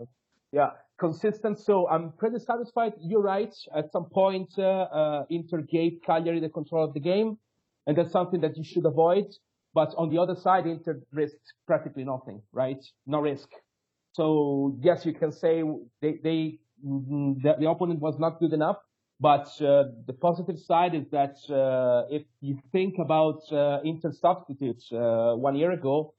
yeah, 0.51 0.71
consistent. 0.99 1.59
So 1.61 1.89
I'm 1.89 2.13
pretty 2.13 2.41
satisfied. 2.41 2.95
You're 3.01 3.23
right. 3.23 3.55
At 3.77 3.93
some 3.93 4.07
point, 4.07 4.51
uh, 4.59 4.63
uh, 4.63 5.25
Inter 5.31 5.61
gave 5.61 6.01
Cagliari 6.05 6.41
the 6.41 6.49
control 6.49 6.85
of 6.85 6.95
the 6.95 7.01
game, 7.01 7.39
and 7.87 7.97
that's 7.97 8.11
something 8.11 8.41
that 8.41 8.57
you 8.57 8.65
should 8.65 8.85
avoid. 8.85 9.27
But 9.75 9.95
on 9.97 10.11
the 10.11 10.19
other 10.19 10.35
side, 10.35 10.67
Inter 10.67 11.01
risked 11.13 11.53
practically 11.67 12.05
nothing, 12.05 12.43
right? 12.53 12.83
No 13.07 13.21
risk. 13.21 13.49
So 14.13 14.77
yes, 14.81 15.07
you 15.07 15.13
can 15.13 15.31
say 15.31 15.63
they, 16.01 16.19
they 16.25 16.59
mm, 16.85 17.41
the, 17.43 17.55
the 17.61 17.69
opponent 17.71 18.01
was 18.01 18.19
not 18.19 18.41
good 18.41 18.53
enough, 18.53 18.79
but 19.20 19.48
uh, 19.61 19.85
the 20.07 20.12
positive 20.20 20.59
side 20.59 20.94
is 20.94 21.07
that 21.11 21.37
uh, 21.50 22.07
if 22.09 22.22
you 22.40 22.59
think 22.70 22.94
about 22.98 23.40
uh, 23.50 23.81
Inter 23.85 24.12
substitutes 24.12 24.88
one 24.90 25.57
year 25.57 25.72
ago, 25.72 26.14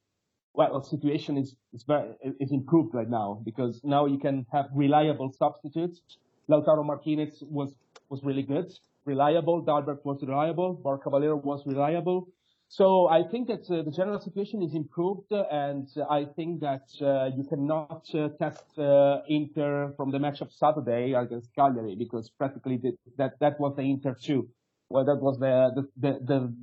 well, 0.53 0.79
the 0.79 0.85
situation 0.85 1.38
is 1.38 1.55
is, 1.73 1.83
very, 1.83 2.09
is 2.39 2.51
improved 2.51 2.93
right 2.93 3.09
now 3.09 3.41
because 3.45 3.79
now 3.83 4.05
you 4.05 4.19
can 4.19 4.45
have 4.51 4.65
reliable 4.73 5.31
substitutes. 5.31 6.01
Lautaro 6.49 6.83
Martinez 6.85 7.43
was 7.47 7.75
was 8.09 8.23
really 8.23 8.41
good, 8.41 8.69
reliable. 9.05 9.63
Dalbert 9.63 10.03
was 10.03 10.21
reliable. 10.21 10.81
Valero 10.83 11.38
was 11.38 11.62
reliable. 11.65 12.27
So 12.71 13.08
I 13.08 13.23
think 13.23 13.47
that 13.47 13.65
uh, 13.71 13.82
the 13.82 13.89
general 13.89 14.19
situation 14.19 14.62
is 14.62 14.75
improved, 14.75 15.32
uh, 15.32 15.43
and 15.51 15.89
I 16.08 16.25
think 16.36 16.62
that 16.62 16.86
uh, 17.01 17.36
you 17.36 17.43
cannot 17.43 18.05
uh, 18.13 18.29
test 18.38 18.63
uh, 18.77 19.21
Inter 19.27 19.91
from 19.97 20.12
the 20.12 20.19
match 20.19 20.41
of 20.41 20.51
Saturday 20.51 21.13
against 21.13 21.49
Cagliari 21.55 21.95
because 21.95 22.29
practically 22.29 22.77
the, 22.77 22.91
that 23.17 23.39
that 23.39 23.60
was 23.60 23.75
the 23.75 23.82
Inter 23.82 24.13
too. 24.13 24.49
Well, 24.88 25.03
that 25.03 25.19
was 25.19 25.39
the 25.39 25.71
the 25.75 25.84
the 25.97 26.19
the, 26.23 26.55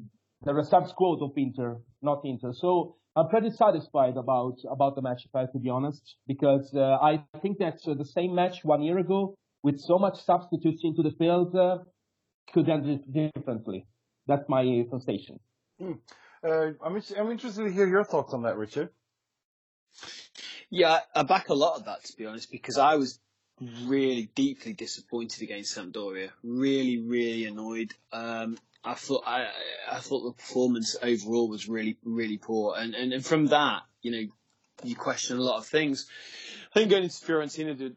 the 0.44 0.54
reserve 0.54 0.92
of 0.96 1.32
Inter, 1.36 1.78
not 2.00 2.20
Inter. 2.24 2.52
So 2.52 2.94
I'm 3.16 3.26
pretty 3.28 3.50
satisfied 3.50 4.16
about 4.16 4.58
about 4.70 4.94
the 4.94 5.02
match, 5.02 5.24
if 5.24 5.34
I 5.34 5.46
to 5.46 5.58
be 5.58 5.70
honest, 5.70 6.18
because 6.28 6.72
uh, 6.72 6.98
I 7.02 7.24
think 7.42 7.58
that 7.58 7.78
the 7.84 8.04
same 8.04 8.32
match 8.32 8.62
one 8.62 8.80
year 8.80 8.98
ago 8.98 9.34
with 9.64 9.80
so 9.80 9.98
much 9.98 10.22
substitutes 10.22 10.82
into 10.84 11.02
the 11.02 11.14
field 11.18 11.52
could 12.52 12.68
end 12.68 13.02
differently. 13.12 13.86
That's 14.28 14.48
my 14.48 14.84
sensation. 14.88 15.40
Hmm. 15.80 15.92
Uh, 16.42 16.72
I'm, 16.82 17.02
I'm 17.18 17.30
interested 17.30 17.64
to 17.64 17.72
hear 17.72 17.86
your 17.86 18.04
thoughts 18.04 18.32
on 18.32 18.42
that, 18.42 18.56
Richard. 18.56 18.90
Yeah, 20.70 21.00
I 21.14 21.22
back 21.22 21.48
a 21.48 21.54
lot 21.54 21.76
of 21.76 21.84
that 21.86 22.04
to 22.04 22.16
be 22.16 22.26
honest, 22.26 22.50
because 22.50 22.78
I 22.78 22.96
was 22.96 23.18
really 23.84 24.30
deeply 24.34 24.72
disappointed 24.72 25.42
against 25.42 25.76
Sampdoria. 25.76 26.30
Really, 26.42 26.98
really 26.98 27.46
annoyed. 27.46 27.94
Um, 28.12 28.58
I 28.84 28.94
thought 28.94 29.24
I, 29.26 29.48
I 29.90 29.98
thought 30.00 30.24
the 30.24 30.32
performance 30.32 30.96
overall 31.02 31.48
was 31.48 31.68
really, 31.68 31.96
really 32.04 32.38
poor, 32.38 32.76
and, 32.76 32.94
and 32.94 33.12
and 33.12 33.24
from 33.24 33.46
that, 33.46 33.82
you 34.02 34.10
know, 34.12 34.32
you 34.84 34.94
question 34.94 35.38
a 35.38 35.42
lot 35.42 35.58
of 35.58 35.66
things. 35.66 36.06
I 36.70 36.80
think 36.80 36.90
going 36.90 37.04
into 37.04 37.16
Fiorentina, 37.16 37.76
the 37.76 37.96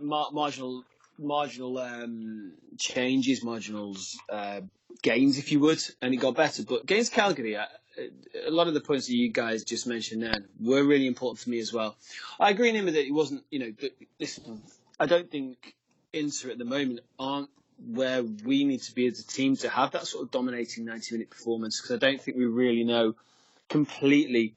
marginal 0.00 0.84
marginal 1.18 1.78
um, 1.78 2.52
changes, 2.78 3.44
marginal 3.44 3.96
uh, 4.28 4.60
gains, 5.02 5.38
if 5.38 5.52
you 5.52 5.60
would, 5.60 5.82
and 6.00 6.12
it 6.12 6.18
got 6.18 6.34
better. 6.36 6.62
But 6.62 6.82
against 6.82 7.12
Cagliari, 7.12 7.56
uh, 7.56 7.66
a 8.46 8.50
lot 8.50 8.68
of 8.68 8.74
the 8.74 8.80
points 8.80 9.06
that 9.06 9.14
you 9.14 9.30
guys 9.30 9.64
just 9.64 9.86
mentioned 9.86 10.22
then 10.22 10.48
were 10.60 10.84
really 10.84 11.06
important 11.06 11.38
for 11.40 11.50
me 11.50 11.58
as 11.58 11.72
well. 11.72 11.96
I 12.40 12.50
agree 12.50 12.68
in 12.70 12.76
him 12.76 12.86
that 12.86 12.96
it 12.96 13.12
wasn't, 13.12 13.44
you 13.50 13.58
know, 13.58 13.72
listen, 14.18 14.62
I 14.98 15.06
don't 15.06 15.30
think 15.30 15.74
Inter 16.12 16.50
at 16.50 16.58
the 16.58 16.64
moment 16.64 17.00
aren't 17.18 17.50
where 17.84 18.22
we 18.22 18.64
need 18.64 18.82
to 18.82 18.94
be 18.94 19.06
as 19.06 19.18
a 19.18 19.26
team 19.26 19.56
to 19.56 19.68
have 19.68 19.92
that 19.92 20.06
sort 20.06 20.24
of 20.24 20.30
dominating 20.30 20.84
90 20.84 21.14
minute 21.14 21.30
performance 21.30 21.80
because 21.80 21.96
I 21.96 21.98
don't 21.98 22.20
think 22.20 22.36
we 22.36 22.44
really 22.44 22.84
know 22.84 23.14
completely 23.68 24.54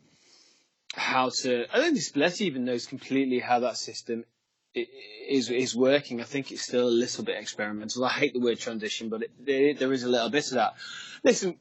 how 0.93 1.29
to. 1.41 1.65
I 1.73 1.77
don't 1.77 1.93
think 1.93 2.05
Spalletti 2.05 2.41
even 2.41 2.65
knows 2.65 2.85
completely 2.85 3.39
how 3.39 3.59
that 3.61 3.77
system 3.77 4.25
is 4.75 5.49
is 5.49 5.75
working. 5.75 6.21
I 6.21 6.25
think 6.25 6.51
it's 6.51 6.61
still 6.61 6.87
a 6.87 6.89
little 6.89 7.23
bit 7.23 7.37
experimental. 7.37 8.05
I 8.05 8.09
hate 8.09 8.33
the 8.33 8.39
word 8.39 8.59
transition, 8.59 9.09
but 9.09 9.23
it, 9.23 9.31
there, 9.39 9.73
there 9.73 9.93
is 9.93 10.03
a 10.03 10.09
little 10.09 10.29
bit 10.29 10.45
of 10.47 10.53
that. 10.53 10.73
Listen, 11.23 11.57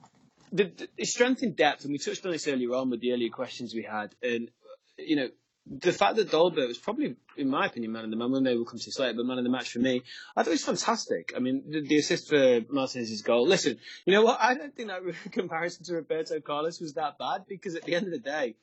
the, 0.53 0.71
the 0.97 1.05
strength 1.05 1.43
in 1.43 1.53
depth, 1.53 1.85
and 1.85 1.93
we 1.93 1.99
touched 1.99 2.25
on 2.27 2.33
this 2.33 2.47
earlier 2.49 2.75
on 2.75 2.91
with 2.91 3.01
the 3.01 3.13
earlier 3.13 3.31
questions 3.31 3.75
we 3.75 3.83
had, 3.83 4.15
and 4.23 4.51
you 4.99 5.17
know 5.17 5.29
the 5.67 5.93
fact 5.93 6.17
that 6.17 6.31
Dalbert 6.31 6.69
was 6.69 6.79
probably, 6.79 7.17
in 7.39 7.49
my 7.49 7.67
opinion, 7.67 7.93
man 7.93 8.05
of 8.05 8.11
the 8.11 8.17
match. 8.17 8.29
Maybe 8.31 8.57
we'll 8.57 8.67
come 8.67 8.79
to 8.79 8.85
this 8.85 8.99
later, 8.99 9.15
but 9.17 9.25
man 9.25 9.39
of 9.39 9.45
the 9.45 9.51
match 9.51 9.71
for 9.71 9.79
me, 9.79 10.03
I 10.37 10.43
thought 10.43 10.51
it 10.51 10.53
was 10.53 10.65
fantastic. 10.65 11.33
I 11.35 11.39
mean, 11.41 11.63
the, 11.69 11.81
the 11.81 11.97
assist 11.97 12.29
for 12.29 12.61
Martinez's 12.69 13.23
goal. 13.23 13.47
Listen, 13.47 13.79
you 14.05 14.13
know 14.13 14.23
what? 14.23 14.39
I 14.41 14.55
don't 14.55 14.75
think 14.77 14.89
that 14.89 15.03
comparison 15.33 15.85
to 15.87 15.95
Roberto 15.95 16.39
Carlos 16.41 16.81
was 16.81 16.95
that 16.95 17.19
bad 17.19 17.47
because 17.49 17.75
at 17.77 17.85
the 17.85 17.95
end 17.95 18.07
of 18.07 18.13
the 18.13 18.19
day, 18.19 18.57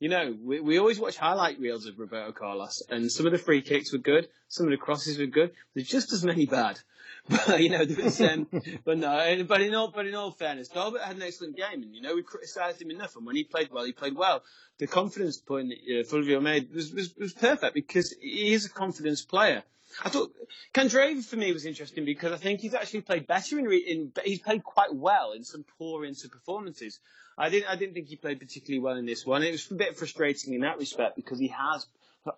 you 0.00 0.08
know, 0.08 0.36
we, 0.42 0.60
we 0.60 0.78
always 0.78 0.98
watch 0.98 1.16
highlight 1.16 1.58
reels 1.58 1.86
of 1.86 1.98
Roberto 1.98 2.32
Carlos, 2.32 2.82
and 2.88 3.10
some 3.10 3.26
of 3.26 3.32
the 3.32 3.38
free 3.38 3.62
kicks 3.62 3.92
were 3.92 3.98
good, 3.98 4.28
some 4.48 4.66
of 4.66 4.70
the 4.70 4.76
crosses 4.76 5.18
were 5.18 5.26
good. 5.26 5.52
There's 5.74 5.88
just 5.88 6.12
as 6.12 6.24
many 6.24 6.46
bad. 6.46 6.78
But 7.28 7.60
you 7.62 7.68
know, 7.68 7.84
there 7.84 8.04
was, 8.04 8.20
um, 8.22 8.46
but 8.84 8.96
no, 8.96 9.44
but 9.46 9.60
in 9.60 9.74
all, 9.74 9.90
but 9.90 10.06
in 10.06 10.14
all 10.14 10.30
fairness, 10.30 10.70
Dalbert 10.70 11.02
had 11.02 11.16
an 11.16 11.22
excellent 11.22 11.56
game, 11.56 11.82
and 11.82 11.94
you 11.94 12.00
know, 12.00 12.14
we 12.14 12.22
criticised 12.22 12.80
him 12.80 12.90
enough, 12.90 13.16
and 13.16 13.26
when 13.26 13.36
he 13.36 13.44
played 13.44 13.70
well, 13.70 13.84
he 13.84 13.92
played 13.92 14.16
well. 14.16 14.42
The 14.78 14.86
confidence 14.86 15.38
point 15.38 15.68
that 15.68 16.00
uh, 16.00 16.04
Fulvio 16.04 16.40
made 16.40 16.72
was, 16.72 16.90
was 16.92 17.14
was 17.16 17.34
perfect 17.34 17.74
because 17.74 18.14
he 18.18 18.54
is 18.54 18.64
a 18.64 18.70
confidence 18.70 19.22
player. 19.22 19.62
I 20.04 20.08
thought 20.10 20.32
Candreva 20.74 21.24
for 21.24 21.36
me 21.36 21.52
was 21.52 21.64
interesting 21.64 22.04
because 22.04 22.32
I 22.32 22.36
think 22.36 22.60
he's 22.60 22.74
actually 22.74 23.02
played 23.02 23.26
better 23.26 23.58
in, 23.58 23.70
in 23.72 24.12
he's 24.24 24.40
played 24.40 24.62
quite 24.62 24.94
well 24.94 25.32
in 25.32 25.44
some 25.44 25.64
poor 25.78 26.04
Inter 26.04 26.28
performances. 26.28 27.00
I 27.36 27.48
didn't 27.50 27.68
I 27.68 27.76
didn't 27.76 27.94
think 27.94 28.08
he 28.08 28.16
played 28.16 28.38
particularly 28.38 28.82
well 28.82 28.96
in 28.96 29.06
this 29.06 29.24
one. 29.24 29.42
It 29.42 29.52
was 29.52 29.70
a 29.70 29.74
bit 29.74 29.96
frustrating 29.96 30.54
in 30.54 30.60
that 30.62 30.78
respect 30.78 31.16
because 31.16 31.38
he 31.38 31.48
has. 31.48 31.86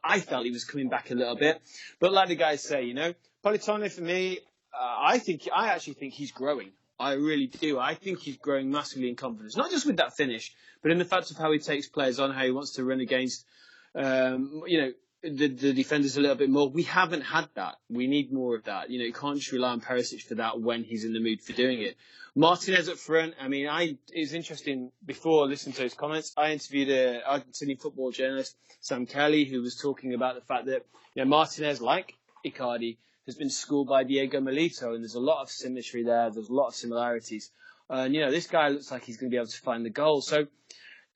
I 0.04 0.20
felt 0.20 0.44
he 0.44 0.52
was 0.52 0.64
coming 0.64 0.88
back 0.88 1.10
a 1.10 1.14
little 1.14 1.36
bit, 1.36 1.60
but 1.98 2.12
like 2.12 2.28
the 2.28 2.36
guys 2.36 2.62
say, 2.62 2.84
you 2.84 2.94
know, 2.94 3.14
Politano 3.44 3.90
for 3.90 4.02
me, 4.02 4.38
uh, 4.72 4.96
I 5.02 5.18
think 5.18 5.48
I 5.54 5.68
actually 5.68 5.94
think 5.94 6.14
he's 6.14 6.30
growing. 6.30 6.70
I 6.98 7.14
really 7.14 7.46
do. 7.46 7.78
I 7.78 7.94
think 7.94 8.20
he's 8.20 8.36
growing 8.36 8.70
massively 8.70 9.08
in 9.08 9.16
confidence, 9.16 9.56
not 9.56 9.70
just 9.70 9.86
with 9.86 9.96
that 9.96 10.16
finish, 10.16 10.54
but 10.82 10.92
in 10.92 10.98
the 10.98 11.04
fact 11.04 11.30
of 11.30 11.38
how 11.38 11.50
he 11.50 11.58
takes 11.58 11.88
players 11.88 12.20
on, 12.20 12.30
how 12.30 12.44
he 12.44 12.50
wants 12.50 12.72
to 12.72 12.84
run 12.84 13.00
against, 13.00 13.46
um, 13.94 14.62
you 14.66 14.80
know, 14.82 14.92
the, 15.22 15.48
the 15.48 15.72
defenders 15.72 16.16
a 16.16 16.20
little 16.20 16.36
bit 16.36 16.50
more. 16.50 16.68
We 16.68 16.84
haven't 16.84 17.22
had 17.22 17.48
that. 17.54 17.76
We 17.88 18.06
need 18.06 18.32
more 18.32 18.56
of 18.56 18.64
that. 18.64 18.90
You 18.90 18.98
know, 18.98 19.04
you 19.04 19.12
can't 19.12 19.38
just 19.38 19.52
rely 19.52 19.70
on 19.70 19.80
Perisic 19.80 20.22
for 20.22 20.36
that 20.36 20.60
when 20.60 20.84
he's 20.84 21.04
in 21.04 21.12
the 21.12 21.20
mood 21.20 21.42
for 21.42 21.52
doing 21.52 21.82
it. 21.82 21.96
Martinez 22.34 22.88
up 22.88 22.96
front. 22.96 23.34
I 23.40 23.48
mean, 23.48 23.68
I 23.68 23.98
it's 24.12 24.32
interesting. 24.32 24.92
Before 25.04 25.46
listening 25.46 25.74
to 25.74 25.82
his 25.82 25.94
comments, 25.94 26.32
I 26.36 26.52
interviewed 26.52 26.88
a 26.88 27.20
Argentinian 27.28 27.80
football 27.80 28.12
journalist, 28.12 28.56
Sam 28.80 29.06
Kelly, 29.06 29.44
who 29.44 29.60
was 29.60 29.76
talking 29.76 30.14
about 30.14 30.36
the 30.36 30.40
fact 30.42 30.66
that 30.66 30.86
you 31.14 31.24
know, 31.24 31.28
Martinez, 31.28 31.80
like 31.80 32.14
Icardi, 32.46 32.98
has 33.26 33.34
been 33.34 33.50
schooled 33.50 33.88
by 33.88 34.04
Diego 34.04 34.40
Milito, 34.40 34.94
and 34.94 35.02
there's 35.02 35.16
a 35.16 35.20
lot 35.20 35.42
of 35.42 35.50
symmetry 35.50 36.04
there. 36.04 36.30
There's 36.30 36.48
a 36.48 36.54
lot 36.54 36.68
of 36.68 36.74
similarities. 36.74 37.50
And 37.88 38.14
you 38.14 38.20
know, 38.20 38.30
this 38.30 38.46
guy 38.46 38.68
looks 38.68 38.90
like 38.90 39.04
he's 39.04 39.16
going 39.16 39.30
to 39.30 39.34
be 39.34 39.38
able 39.38 39.48
to 39.48 39.60
find 39.60 39.84
the 39.84 39.90
goal. 39.90 40.22
So 40.22 40.46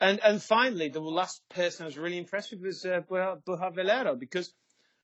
and 0.00 0.20
and 0.22 0.42
finally, 0.42 0.88
the 0.88 1.00
last 1.00 1.42
person 1.48 1.84
I 1.84 1.86
was 1.86 1.98
really 1.98 2.18
impressed 2.18 2.50
with 2.50 2.62
was 2.62 2.84
uh, 2.84 3.00
Valero 3.06 4.16
because 4.16 4.52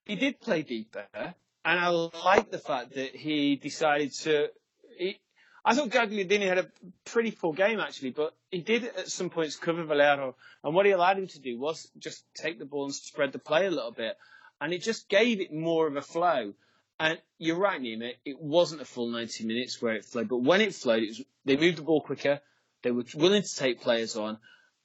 he 0.05 0.17
did 0.17 0.41
play 0.41 0.63
deeper, 0.63 1.07
and 1.15 1.35
I 1.65 1.89
like 1.89 2.51
the 2.51 2.59
fact 2.59 2.95
that 2.95 3.15
he 3.15 3.57
decided 3.57 4.13
to. 4.23 4.49
He, 4.97 5.21
I 5.65 5.75
thought 5.75 5.91
Gagliardini 5.91 6.47
had 6.47 6.59
a 6.59 6.71
pretty 7.05 7.31
poor 7.33 7.53
game 7.53 7.81
actually, 7.81 8.11
but 8.11 8.35
he 8.51 8.61
did 8.61 8.85
at 8.85 9.09
some 9.09 9.31
points 9.31 9.57
cover 9.57 9.85
Valero, 9.85 10.37
and 10.65 10.75
what 10.75 10.87
he 10.87 10.93
allowed 10.93 11.19
him 11.19 11.29
to 11.29 11.41
do 11.41 11.59
was 11.59 11.91
just 11.99 12.25
take 12.35 12.59
the 12.59 12.65
ball 12.65 12.85
and 12.85 12.95
spread 12.95 13.33
the 13.33 13.39
play 13.39 13.67
a 13.67 13.71
little 13.71 13.93
bit, 13.93 14.17
and 14.61 14.73
it 14.73 14.83
just 14.83 15.09
gave 15.09 15.41
it 15.41 15.53
more 15.53 15.87
of 15.87 15.97
a 15.97 16.03
flow. 16.03 16.55
And 16.99 17.19
you're 17.39 17.57
right, 17.59 17.81
Nima, 17.81 18.13
it 18.27 18.39
wasn't 18.41 18.83
a 18.83 18.85
full 18.85 19.09
90 19.09 19.47
minutes 19.47 19.81
where 19.81 19.95
it 19.95 20.05
flowed, 20.05 20.29
but 20.29 20.43
when 20.43 20.61
it 20.61 20.75
flowed, 20.75 21.03
it 21.03 21.09
was, 21.09 21.23
they 21.47 21.57
moved 21.57 21.79
the 21.79 21.83
ball 21.83 22.03
quicker, 22.03 22.41
they 22.83 22.91
were 22.91 23.05
willing 23.15 23.43
to 23.43 23.57
take 23.57 23.81
players 23.81 24.17
on, 24.17 24.39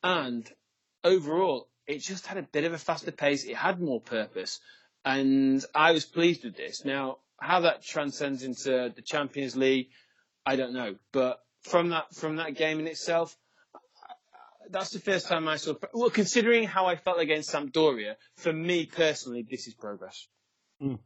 and 0.05 0.47
overall, 1.03 1.67
it 1.87 1.97
just 1.97 2.27
had 2.27 2.37
a 2.37 2.43
bit 2.43 2.63
of 2.63 2.73
a 2.73 2.77
faster 2.77 3.11
pace. 3.11 3.43
It 3.43 3.55
had 3.55 3.81
more 3.81 3.99
purpose. 3.99 4.59
And 5.03 5.65
I 5.73 5.93
was 5.93 6.05
pleased 6.05 6.43
with 6.43 6.55
this. 6.55 6.85
Now, 6.85 7.17
how 7.39 7.61
that 7.61 7.83
transcends 7.83 8.43
into 8.43 8.93
the 8.95 9.01
Champions 9.01 9.55
League, 9.55 9.89
I 10.45 10.57
don't 10.57 10.73
know. 10.73 10.95
But 11.11 11.39
from 11.63 11.89
that, 11.89 12.13
from 12.13 12.35
that 12.35 12.55
game 12.55 12.79
in 12.79 12.85
itself, 12.85 13.35
that's 14.69 14.91
the 14.91 14.99
first 14.99 15.27
time 15.27 15.47
I 15.47 15.57
saw. 15.57 15.73
Well, 15.91 16.11
considering 16.11 16.65
how 16.65 16.85
I 16.85 16.97
felt 16.97 17.19
against 17.19 17.51
Sampdoria, 17.51 18.15
for 18.37 18.53
me 18.53 18.85
personally, 18.85 19.43
this 19.49 19.67
is 19.67 19.73
progress. 19.73 20.27
Mm. 20.81 20.99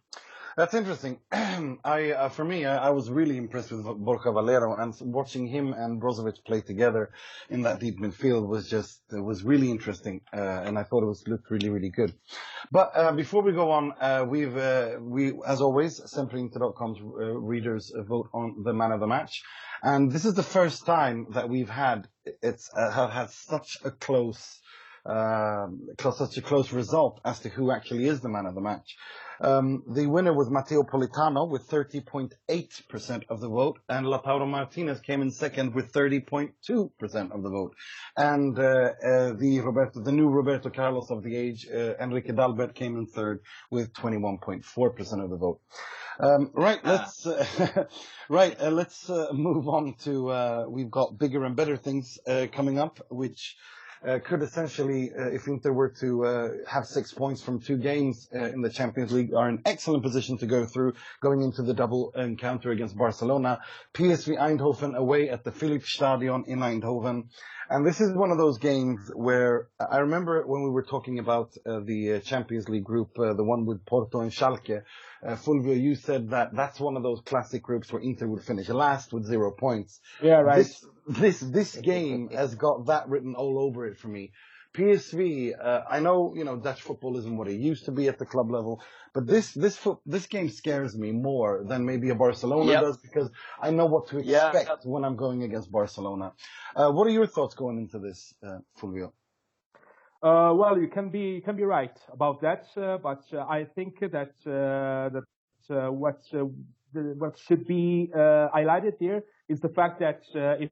That's 0.58 0.74
interesting. 0.74 1.20
I, 1.32 2.12
uh, 2.12 2.30
for 2.30 2.44
me, 2.44 2.66
I, 2.66 2.88
I, 2.88 2.90
was 2.90 3.10
really 3.10 3.38
impressed 3.38 3.72
with 3.72 3.84
Borja 3.84 4.32
Valero, 4.32 4.76
and 4.76 4.94
watching 5.02 5.48
him 5.48 5.74
and 5.74 6.02
Brozovic 6.02 6.44
play 6.46 6.62
together 6.62 7.12
in 7.50 7.62
that 7.64 7.80
deep 7.80 8.00
midfield 8.00 8.48
was 8.48 8.70
just 8.70 9.02
was 9.12 9.44
really 9.44 9.70
interesting, 9.70 10.22
uh, 10.34 10.38
and 10.66 10.78
I 10.78 10.84
thought 10.84 11.04
it 11.04 11.08
was 11.08 11.24
looked 11.28 11.50
really 11.52 11.70
really 11.70 11.90
good. 11.90 12.14
But 12.72 12.92
uh, 12.96 13.12
before 13.12 13.42
we 13.44 13.52
go 13.52 13.72
on, 13.72 13.94
uh, 14.00 14.26
we've 14.28 14.58
uh, 14.58 14.98
we 15.00 15.34
as 15.46 15.62
always, 15.62 16.00
SempreInter.com's 16.02 17.00
uh, 17.00 17.38
readers 17.38 17.94
vote 18.08 18.30
on 18.34 18.64
the 18.64 18.74
man 18.74 18.92
of 18.92 19.00
the 19.00 19.08
match, 19.08 19.44
and 19.84 20.12
this 20.12 20.26
is 20.26 20.34
the 20.34 20.44
first 20.44 20.86
time 20.86 21.28
that 21.32 21.48
we've 21.50 21.70
had 21.70 22.08
it's 22.42 22.70
have 22.76 23.12
had 23.12 23.30
such 23.30 23.78
a 23.84 23.92
close 23.92 24.60
um, 25.10 25.88
such 26.00 26.38
a 26.38 26.42
close 26.42 26.72
result 26.72 27.20
as 27.26 27.40
to 27.40 27.50
who 27.50 27.72
actually 27.72 28.06
is 28.06 28.22
the 28.22 28.30
man 28.30 28.46
of 28.46 28.56
the 28.56 28.62
match. 28.62 28.96
Um, 29.42 29.84
the 29.88 30.06
winner 30.06 30.34
was 30.34 30.50
Matteo 30.50 30.84
Politano 30.84 31.50
with 31.50 31.68
30.8% 31.70 33.24
of 33.30 33.40
the 33.40 33.48
vote, 33.48 33.80
and 33.88 34.06
Lautaro 34.06 34.48
Martinez 34.48 35.00
came 35.00 35.22
in 35.22 35.32
second 35.32 35.74
with 35.74 35.94
30.2% 35.94 36.52
of 37.32 37.44
the 37.44 37.50
vote. 37.50 37.74
And 38.18 38.60
uh, 38.60 38.62
uh, 38.62 39.34
the 39.34 39.62
Roberto, 39.64 40.02
the 40.02 40.12
new 40.12 40.28
Roberto 40.28 40.70
Carlos 40.70 41.10
of 41.10 41.24
the 41.24 41.36
age, 41.36 41.68
uh, 41.74 41.94
Henrique 42.02 42.28
Dalbert, 42.28 42.76
came 42.76 42.98
in 42.98 43.08
third 43.08 43.40
with 43.72 43.94
21.4% 43.94 45.24
of 45.24 45.30
the 45.30 45.38
vote. 45.38 45.62
Um, 46.20 46.52
right, 46.54 46.80
ah. 46.84 46.90
let's 46.92 47.26
uh, 47.26 47.86
right, 48.30 48.60
uh, 48.60 48.72
let's 48.72 49.10
uh, 49.10 49.28
move 49.32 49.70
on 49.70 49.96
to. 50.04 50.68
we've 50.70 50.92
got 50.92 51.18
bigger 51.18 51.46
and 51.46 51.56
better 51.56 51.78
things 51.78 52.20
coming 52.52 52.78
up, 52.78 53.00
which 53.10 53.56
could 54.24 54.42
essentially, 54.42 55.12
uh, 55.14 55.28
if 55.28 55.48
Inter 55.48 55.74
were 55.74 55.90
to 56.00 56.26
uh, 56.26 56.50
have 56.68 56.86
six 56.86 57.14
points 57.14 57.42
from 57.42 57.60
two 57.60 57.78
games 57.78 58.30
in 58.32 58.62
the 58.62 58.70
Champions 58.70 59.12
League, 59.12 59.34
are 59.34 59.50
in 59.50 59.62
excellent 59.66 60.04
position 60.04 60.38
to 60.38 60.46
go 60.46 60.66
through, 60.66 60.94
going 61.22 61.42
into 61.42 61.64
the 61.64 61.74
double 61.74 62.12
encounter 62.16 62.72
against 62.72 62.98
Barcelona. 62.98 63.60
PSV 63.94 64.38
Eindhoven 64.38 64.96
away 64.96 65.30
at 65.30 65.44
the 65.44 65.52
Philips-Stadion 65.52 66.46
in 66.48 66.60
Eindhoven. 66.60 67.26
And 67.72 67.86
this 67.86 68.02
is 68.02 68.12
one 68.14 68.32
of 68.32 68.40
those 68.40 68.58
games 68.58 69.12
where 69.14 69.68
I 69.80 70.00
remember 70.00 70.44
when 70.48 70.64
we 70.64 70.72
were 70.72 70.82
talking 70.82 71.20
about 71.20 71.56
uh, 71.68 71.82
the 71.84 72.14
uh, 72.14 72.20
Champions 72.20 72.68
League 72.68 72.84
group, 72.84 73.12
uh, 73.20 73.34
the 73.34 73.44
one 73.44 73.68
with 73.68 73.86
Porto 73.86 74.22
and 74.22 74.32
Schalke, 74.32 74.82
uh, 75.24 75.36
Fulvio, 75.36 75.80
you 75.80 75.94
said 75.94 76.32
that 76.32 76.56
that's 76.56 76.80
one 76.80 76.98
of 76.98 77.04
those 77.04 77.22
classic 77.22 77.62
groups 77.62 77.94
where 77.94 78.02
Inter 78.02 78.26
would 78.28 78.44
finish 78.44 78.70
last 78.70 79.14
with 79.14 79.26
zero 79.26 79.52
points. 79.52 80.00
Yeah, 80.24 80.40
right. 80.40 80.58
This, 80.58 80.84
this, 81.10 81.40
this 81.40 81.76
game 81.76 82.30
has 82.30 82.56
got 82.56 82.86
that 82.88 83.10
written 83.10 83.36
all 83.36 83.60
over 83.60 83.86
it 83.86 83.98
for 83.98 84.08
me. 84.08 84.32
PSV, 84.76 85.54
uh, 85.60 85.82
I 85.90 86.00
know, 86.00 86.34
you 86.36 86.44
know, 86.44 86.56
Dutch 86.56 86.84
football 86.84 87.18
isn't 87.18 87.36
what 87.36 87.48
it 87.48 87.60
used 87.60 87.86
to 87.86 87.92
be 87.92 88.08
at 88.08 88.20
the 88.20 88.26
club 88.26 88.52
level, 88.52 88.84
but 89.16 89.26
this, 89.26 89.52
this 89.52 89.76
foot, 89.76 89.98
this 90.06 90.28
game 90.28 90.50
scares 90.50 90.96
me 90.96 91.12
more 91.12 91.66
than 91.68 91.86
maybe 91.86 92.10
a 92.12 92.16
Barcelona 92.16 92.72
yep. 92.72 92.82
does 92.82 92.98
because 92.98 93.32
I 93.60 93.72
know 93.72 93.88
what 93.88 94.08
to 94.10 94.20
expect 94.20 94.68
yeah. 94.68 94.76
when 94.84 95.04
I'm 95.04 95.16
going 95.16 95.42
against 95.42 95.72
Barcelona. 95.72 96.34
Uh, 96.76 96.92
what 96.92 97.08
are 97.08 97.12
your 97.12 97.26
thoughts 97.26 97.56
going 97.56 97.80
into 97.80 97.98
this, 97.98 98.34
uh, 98.46 98.60
Fulvio? 98.80 99.12
Uh, 100.22 100.54
well, 100.54 100.78
you 100.78 100.90
can 100.90 101.10
be 101.10 101.36
you 101.36 101.42
can 101.42 101.56
be 101.56 101.64
right 101.64 101.98
about 102.12 102.42
that, 102.42 102.66
uh, 102.76 102.98
but 102.98 103.24
uh, 103.32 103.40
I 103.40 103.64
think 103.74 104.02
that 104.02 104.34
uh, 104.46 105.10
that 105.16 105.24
uh, 105.70 105.90
what 105.92 106.20
uh, 106.34 106.44
the, 106.94 107.16
what 107.18 107.40
should 107.40 107.66
be 107.66 108.12
highlighted 108.14 108.98
here 109.00 109.24
is 109.48 109.62
the 109.62 109.70
fact 109.70 110.02
that 110.02 110.22
if 110.60 110.70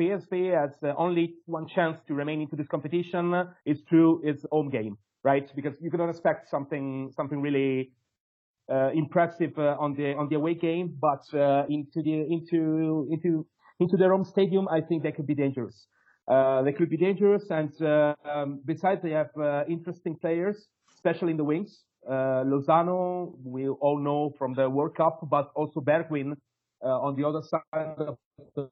PSV 0.00 0.54
has 0.58 0.72
only 0.96 1.34
one 1.46 1.66
chance 1.66 1.98
to 2.08 2.14
remain 2.14 2.40
into 2.40 2.56
this 2.56 2.68
competition, 2.68 3.34
is 3.64 3.80
through 3.88 4.22
its 4.24 4.44
home 4.50 4.70
game, 4.70 4.96
right? 5.22 5.50
Because 5.54 5.74
you 5.80 5.90
cannot 5.90 6.10
expect 6.10 6.48
something 6.48 7.12
something 7.16 7.40
really 7.40 7.92
impressive 8.68 9.58
on 9.58 9.94
the 9.94 10.14
on 10.14 10.28
the 10.28 10.36
away 10.36 10.54
game, 10.54 10.96
but 11.00 11.22
into 11.68 12.02
the 12.02 12.26
into 12.30 13.08
into 13.10 13.46
into 13.80 13.96
their 13.96 14.10
home 14.10 14.24
stadium, 14.24 14.68
I 14.68 14.80
think 14.80 15.02
they 15.02 15.12
could 15.12 15.26
be 15.26 15.34
dangerous. 15.34 15.86
Uh, 16.28 16.62
they 16.62 16.72
could 16.72 16.90
be 16.90 16.96
dangerous, 16.96 17.44
and 17.50 17.70
uh, 17.80 18.14
um, 18.28 18.60
besides, 18.64 19.00
they 19.02 19.12
have 19.12 19.30
uh, 19.40 19.62
interesting 19.68 20.16
players, 20.16 20.66
especially 20.94 21.30
in 21.30 21.36
the 21.36 21.44
wings. 21.44 21.84
Uh, 22.08 22.42
Lozano, 22.44 23.34
we 23.44 23.68
all 23.68 23.98
know 23.98 24.32
from 24.36 24.54
the 24.54 24.68
World 24.68 24.96
Cup, 24.96 25.20
but 25.30 25.50
also 25.54 25.80
Bergwijn 25.80 26.32
uh, 26.84 26.88
on 26.88 27.14
the 27.16 27.24
other 27.24 27.42
side 27.42 27.62
of 27.98 28.16
the 28.56 28.68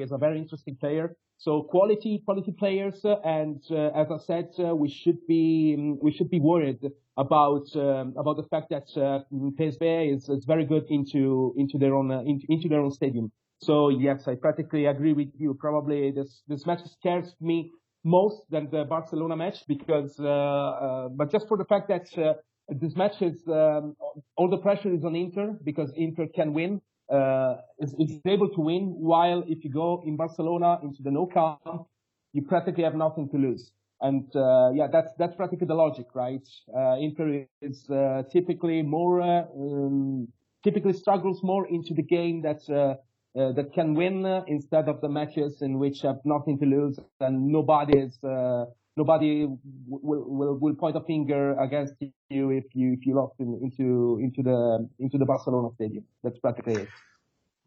is 0.00 0.12
a 0.12 0.18
very 0.18 0.38
interesting 0.38 0.76
player. 0.76 1.16
So 1.38 1.62
quality, 1.62 2.22
quality 2.24 2.52
players, 2.58 3.00
and 3.24 3.62
as 3.70 4.08
I 4.10 4.18
said, 4.26 4.48
we 4.74 4.88
should 4.88 5.26
be 5.26 5.94
we 6.02 6.12
should 6.12 6.30
be 6.30 6.40
worried 6.40 6.80
about 7.16 7.64
um, 7.74 8.14
about 8.18 8.36
the 8.36 8.46
fact 8.50 8.68
that 8.70 8.88
PSV 8.94 10.14
is, 10.14 10.28
is 10.28 10.44
very 10.44 10.66
good 10.66 10.84
into 10.90 11.54
into 11.56 11.78
their 11.78 11.94
own 11.94 12.10
into, 12.10 12.44
into 12.48 12.68
their 12.68 12.80
own 12.80 12.90
stadium. 12.90 13.32
So 13.62 13.88
yes, 13.88 14.28
I 14.28 14.34
practically 14.34 14.86
agree 14.86 15.14
with 15.14 15.28
you. 15.38 15.54
Probably 15.54 16.10
this 16.10 16.42
this 16.46 16.66
match 16.66 16.80
scares 16.98 17.34
me 17.40 17.72
most 18.04 18.42
than 18.50 18.70
the 18.70 18.84
Barcelona 18.84 19.36
match 19.36 19.66
because, 19.68 20.18
uh, 20.18 20.26
uh, 20.26 21.08
but 21.08 21.30
just 21.30 21.46
for 21.48 21.56
the 21.56 21.64
fact 21.64 21.88
that 21.88 22.06
uh, 22.18 22.34
this 22.68 22.96
match 22.96 23.20
is 23.20 23.42
um, 23.48 23.94
all 24.36 24.48
the 24.48 24.58
pressure 24.58 24.92
is 24.92 25.04
on 25.04 25.14
Inter 25.14 25.58
because 25.64 25.92
Inter 25.96 26.26
can 26.34 26.54
win, 26.54 26.80
uh, 27.10 27.56
is, 27.78 27.94
is 27.98 28.20
able 28.26 28.48
to 28.50 28.60
win. 28.60 28.94
While 28.98 29.42
if 29.46 29.64
you 29.64 29.70
go 29.70 30.02
in 30.06 30.16
Barcelona 30.16 30.78
into 30.82 31.02
the 31.02 31.10
no 31.10 31.26
count, 31.26 31.86
you 32.32 32.42
practically 32.42 32.84
have 32.84 32.94
nothing 32.94 33.28
to 33.30 33.36
lose. 33.36 33.72
And 34.00 34.24
uh, 34.34 34.70
yeah, 34.72 34.86
that's 34.90 35.12
that's 35.18 35.34
practically 35.34 35.66
the 35.66 35.74
logic, 35.74 36.06
right? 36.14 36.46
Uh, 36.74 36.96
Inter 36.98 37.46
is 37.60 37.88
uh, 37.90 38.22
typically 38.32 38.82
more 38.82 39.20
um, 39.20 40.28
typically 40.64 40.94
struggles 40.94 41.42
more 41.42 41.66
into 41.68 41.92
the 41.94 42.02
game 42.02 42.40
that's 42.42 42.68
uh, 42.70 42.94
uh, 43.38 43.52
that 43.52 43.72
can 43.74 43.94
win 43.94 44.24
instead 44.46 44.88
of 44.88 45.00
the 45.00 45.08
matches 45.08 45.62
in 45.62 45.78
which 45.78 46.02
have 46.02 46.18
nothing 46.24 46.58
to 46.58 46.66
lose 46.66 46.98
and 47.20 47.46
nobody 47.46 47.98
is 47.98 48.18
uh, 48.24 48.64
nobody 48.96 49.46
will, 49.88 50.24
will 50.28 50.58
will 50.58 50.74
point 50.74 50.96
a 50.96 51.00
finger 51.00 51.58
against 51.58 51.94
you 52.28 52.50
if 52.50 52.64
you 52.74 52.92
if 52.92 53.06
you 53.06 53.14
lost 53.14 53.34
in, 53.38 53.58
into 53.62 54.18
into 54.22 54.42
the 54.42 54.88
into 54.98 55.18
the 55.18 55.24
Barcelona 55.24 55.68
stadium. 55.74 56.04
That's 56.22 56.38
practically 56.38 56.82
it. 56.82 56.88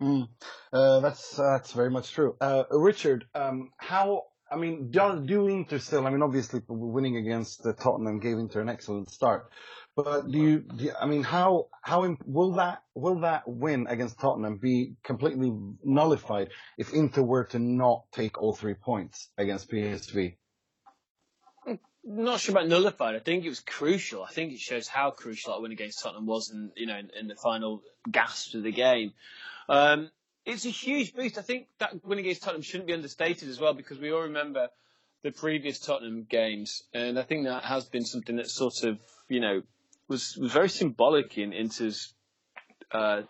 Mm. 0.01 0.27
Uh, 0.71 0.99
that's 0.99 1.35
that's 1.35 1.71
very 1.71 1.89
much 1.89 2.11
true. 2.11 2.35
Uh, 2.41 2.63
Richard, 2.71 3.25
um, 3.35 3.71
how 3.77 4.23
I 4.53 4.55
mean, 4.55 4.91
do, 4.91 5.23
do 5.25 5.47
Inter 5.47 5.79
still? 5.79 6.05
I 6.05 6.11
mean, 6.11 6.21
obviously, 6.21 6.61
winning 6.67 7.17
against 7.17 7.65
Tottenham 7.79 8.19
gave 8.19 8.37
Inter 8.37 8.61
an 8.61 8.69
excellent 8.69 9.09
start. 9.09 9.49
But 9.95 10.29
do 10.29 10.37
you, 10.37 10.59
do 10.59 10.91
I 10.99 11.05
mean, 11.05 11.23
how, 11.23 11.67
how, 11.81 12.15
will 12.25 12.53
that, 12.53 12.83
will 12.95 13.21
that 13.21 13.43
win 13.47 13.87
against 13.87 14.19
Tottenham 14.19 14.57
be 14.57 14.95
completely 15.03 15.51
nullified 15.83 16.49
if 16.77 16.93
Inter 16.93 17.21
were 17.21 17.45
to 17.45 17.59
not 17.59 18.05
take 18.11 18.41
all 18.41 18.53
three 18.53 18.73
points 18.73 19.29
against 19.37 19.71
PSV? 19.71 20.35
Not 22.05 22.41
sure 22.41 22.53
about 22.53 22.67
nullified. 22.67 23.15
I 23.15 23.19
think 23.19 23.45
it 23.45 23.49
was 23.49 23.61
crucial. 23.61 24.23
I 24.23 24.29
think 24.29 24.51
it 24.51 24.59
shows 24.59 24.87
how 24.87 25.11
crucial 25.11 25.53
that 25.53 25.61
win 25.61 25.71
against 25.71 26.03
Tottenham 26.03 26.25
was 26.25 26.49
in, 26.51 26.71
you 26.75 26.85
know, 26.85 26.97
in, 26.97 27.09
in 27.17 27.27
the 27.27 27.35
final 27.35 27.81
gasp 28.11 28.55
of 28.55 28.63
the 28.63 28.71
game. 28.71 29.13
Um, 29.69 30.11
it's 30.45 30.65
a 30.65 30.69
huge 30.69 31.13
boost. 31.13 31.37
I 31.37 31.41
think 31.41 31.67
that 31.79 32.03
win 32.05 32.19
against 32.19 32.43
Tottenham 32.43 32.61
shouldn't 32.61 32.87
be 32.87 32.93
understated 32.93 33.47
as 33.47 33.59
well 33.59 33.73
because 33.73 33.99
we 33.99 34.11
all 34.11 34.23
remember 34.23 34.67
the 35.23 35.31
previous 35.31 35.79
Tottenham 35.79 36.25
games, 36.29 36.83
and 36.93 37.17
I 37.17 37.23
think 37.23 37.45
that 37.45 37.63
has 37.63 37.85
been 37.85 38.03
something 38.03 38.35
that 38.35 38.49
sort 38.49 38.83
of, 38.83 38.99
you 39.29 39.39
know, 39.39 39.61
was 40.09 40.35
was 40.37 40.51
very 40.51 40.67
symbolic 40.67 41.37
in 41.37 41.53
Inter's 41.53 42.13
uh, 42.91 43.21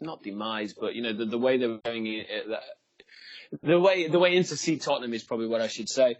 not 0.00 0.22
demise, 0.22 0.74
but 0.74 0.94
you 0.94 1.02
know 1.02 1.14
the, 1.14 1.24
the 1.24 1.38
way 1.38 1.56
they 1.56 1.66
were 1.66 1.80
going 1.84 2.06
in, 2.06 2.24
uh, 2.52 2.56
the 3.62 3.80
way 3.80 4.08
the 4.08 4.18
way 4.18 4.36
Inter 4.36 4.56
see 4.56 4.78
Tottenham 4.78 5.14
is 5.14 5.24
probably 5.24 5.46
what 5.46 5.62
I 5.62 5.68
should 5.68 5.88
say. 5.88 6.16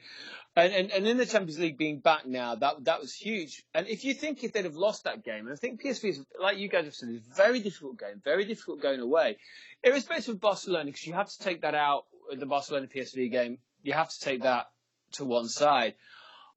And, 0.58 0.72
and, 0.72 0.90
and 0.90 1.06
in 1.06 1.16
the 1.18 1.26
Champions 1.26 1.60
League 1.60 1.78
being 1.78 2.00
back 2.00 2.26
now, 2.26 2.56
that 2.56 2.84
that 2.84 3.00
was 3.00 3.14
huge. 3.14 3.64
And 3.74 3.86
if 3.86 4.04
you 4.04 4.12
think 4.12 4.42
if 4.42 4.52
they'd 4.52 4.64
have 4.64 4.74
lost 4.74 5.04
that 5.04 5.24
game, 5.24 5.46
and 5.46 5.52
I 5.52 5.56
think 5.56 5.80
PSV 5.80 6.04
is 6.08 6.24
like 6.40 6.58
you 6.58 6.68
guys 6.68 6.84
have 6.84 6.94
said, 6.94 7.10
it's 7.10 7.28
a 7.28 7.34
very 7.34 7.60
difficult 7.60 7.98
game, 7.98 8.20
very 8.24 8.44
difficult 8.44 8.82
going 8.82 8.98
away, 9.00 9.36
irrespective 9.84 10.34
of 10.34 10.40
Barcelona, 10.40 10.86
because 10.86 11.06
you 11.06 11.12
have 11.12 11.28
to 11.30 11.38
take 11.38 11.62
that 11.62 11.76
out 11.76 12.06
the 12.36 12.46
Barcelona 12.46 12.88
PSV 12.88 13.30
game. 13.30 13.58
You 13.84 13.92
have 13.92 14.08
to 14.08 14.20
take 14.20 14.42
that 14.42 14.66
to 15.12 15.24
one 15.24 15.48
side. 15.48 15.94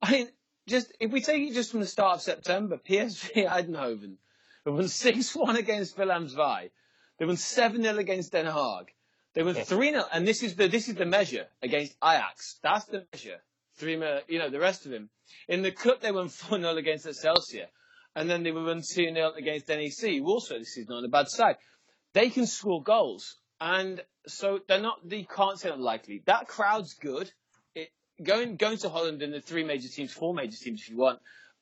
I 0.01 0.11
mean, 0.11 0.29
just 0.67 0.91
if 0.99 1.11
we 1.11 1.21
take 1.21 1.47
it 1.47 1.53
just 1.53 1.69
from 1.69 1.81
the 1.81 1.85
start 1.85 2.15
of 2.15 2.21
September, 2.21 2.77
PSV 2.89 3.47
Eindhoven 3.47 4.15
they 4.65 4.71
won 4.71 4.87
six 4.87 5.35
one 5.35 5.55
against 5.55 5.97
Willem 5.97 6.27
II. 6.27 6.71
They 7.17 7.25
won 7.25 7.37
seven 7.37 7.83
0 7.83 7.97
against 7.97 8.31
Den 8.31 8.45
Haag. 8.45 8.87
They 9.33 9.43
won 9.43 9.53
three 9.55 9.91
0 9.91 10.05
and 10.11 10.27
this 10.27 10.43
is 10.43 10.55
the 10.55 10.67
this 10.67 10.87
is 10.89 10.95
the 10.95 11.05
measure 11.05 11.47
against 11.61 11.95
Ajax. 12.03 12.59
That's 12.63 12.85
the 12.85 13.05
measure. 13.11 13.41
Three, 13.75 13.93
you 14.27 14.39
know, 14.39 14.49
the 14.49 14.59
rest 14.59 14.85
of 14.85 14.91
them. 14.91 15.09
In 15.47 15.61
the 15.61 15.71
cup, 15.71 16.01
they 16.01 16.11
won 16.11 16.29
four 16.29 16.59
0 16.59 16.75
against 16.77 17.07
Excelsior, 17.07 17.67
and 18.15 18.29
then 18.29 18.43
they 18.43 18.51
won 18.51 18.81
two 18.81 19.13
0 19.13 19.33
against 19.37 19.69
NEC. 19.69 20.21
Also, 20.23 20.59
this 20.59 20.77
is 20.77 20.87
not 20.87 21.03
a 21.03 21.07
bad 21.07 21.27
side. 21.29 21.57
They 22.13 22.29
can 22.29 22.45
score 22.45 22.83
goals, 22.83 23.37
and 23.59 24.01
so 24.27 24.59
they're 24.67 24.81
not. 24.81 25.07
They 25.07 25.23
can't 25.23 25.59
say 25.59 25.69
unlikely. 25.69 26.23
That 26.25 26.47
crowd's 26.47 26.93
good 26.95 27.31
going 28.21 28.55
going 28.55 28.77
to 28.79 28.89
Holland 28.89 29.21
and 29.21 29.33
the 29.33 29.41
three 29.41 29.63
major 29.63 29.87
teams, 29.87 30.11
four 30.11 30.33
major 30.33 30.57
teams 30.57 30.81
if 30.81 30.89
you 30.89 30.97
want, 30.97 31.19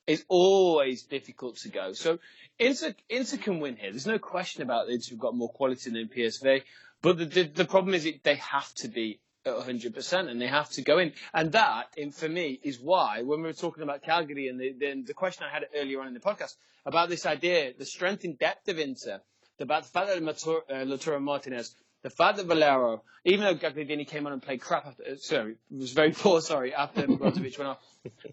is 0.07 0.25
always 0.27 1.03
difficult 1.03 1.57
to 1.57 1.69
go. 1.69 1.93
So 1.93 2.19
Inter, 2.57 2.93
Inter 3.09 3.37
can 3.37 3.59
win 3.59 3.75
here. 3.77 3.91
There's 3.91 4.07
no 4.07 4.19
question 4.19 4.63
about 4.63 4.89
it. 4.89 4.93
Inter 4.93 5.11
have 5.11 5.19
got 5.19 5.35
more 5.35 5.49
quality 5.49 5.89
than 5.89 6.09
PSV. 6.09 6.63
But 7.01 7.17
the, 7.17 7.25
the, 7.25 7.43
the 7.43 7.65
problem 7.65 7.93
is 7.93 8.05
it, 8.05 8.23
they 8.23 8.35
have 8.35 8.73
to 8.75 8.87
be 8.89 9.19
at 9.49 9.65
100% 9.65 10.29
and 10.29 10.41
they 10.41 10.47
have 10.47 10.69
to 10.71 10.81
go 10.81 10.97
in. 10.97 11.13
And 11.33 11.51
that, 11.53 11.87
in, 11.97 12.11
for 12.11 12.29
me, 12.29 12.59
is 12.63 12.79
why 12.79 13.23
when 13.23 13.41
we 13.41 13.47
were 13.47 13.53
talking 13.53 13.83
about 13.83 14.03
Cagliari 14.03 14.47
and 14.47 14.59
the, 14.59 14.73
the, 14.73 15.03
the 15.07 15.13
question 15.13 15.45
I 15.49 15.53
had 15.53 15.65
earlier 15.75 16.01
on 16.01 16.07
in 16.07 16.13
the 16.13 16.19
podcast 16.19 16.55
about 16.85 17.09
this 17.09 17.25
idea, 17.25 17.73
the 17.77 17.85
strength 17.85 18.23
and 18.23 18.37
depth 18.37 18.67
of 18.69 18.79
Inter, 18.79 19.21
about 19.59 19.83
the 19.83 19.89
fact 19.89 20.07
that 20.07 20.21
Lautaro 20.21 21.15
uh, 21.15 21.19
Martinez 21.19 21.75
the 22.01 22.09
fact 22.09 22.37
that 22.37 22.45
Valero, 22.45 23.03
even 23.25 23.45
though 23.45 23.55
Gagliardini 23.55 24.07
came 24.07 24.25
on 24.25 24.33
and 24.33 24.41
played 24.41 24.61
crap 24.61 24.85
after, 24.85 25.03
uh, 25.03 25.15
sorry, 25.17 25.55
was 25.69 25.91
very 25.91 26.11
poor, 26.17 26.41
sorry, 26.41 26.73
after 26.73 27.07
Brozovic 27.07 27.57
went 27.57 27.71
off, 27.71 27.79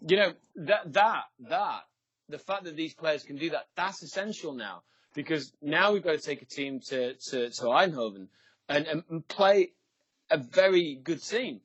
you 0.06 0.16
know, 0.16 0.32
that, 0.56 0.92
that, 0.92 1.24
that, 1.48 1.80
the 2.28 2.38
fact 2.38 2.64
that 2.64 2.76
these 2.76 2.94
players 2.94 3.22
can 3.22 3.36
do 3.36 3.50
that, 3.50 3.66
that's 3.76 4.02
essential 4.02 4.52
now. 4.52 4.82
Because 5.14 5.52
now 5.62 5.92
we've 5.92 6.04
got 6.04 6.12
to 6.12 6.18
take 6.18 6.42
a 6.42 6.44
team 6.44 6.80
to, 6.88 7.14
to, 7.14 7.50
to 7.50 7.62
Eindhoven 7.64 8.28
and, 8.68 9.02
and 9.08 9.26
play 9.26 9.72
a 10.30 10.38
very 10.38 10.94
good 11.02 11.22
team. 11.22 11.60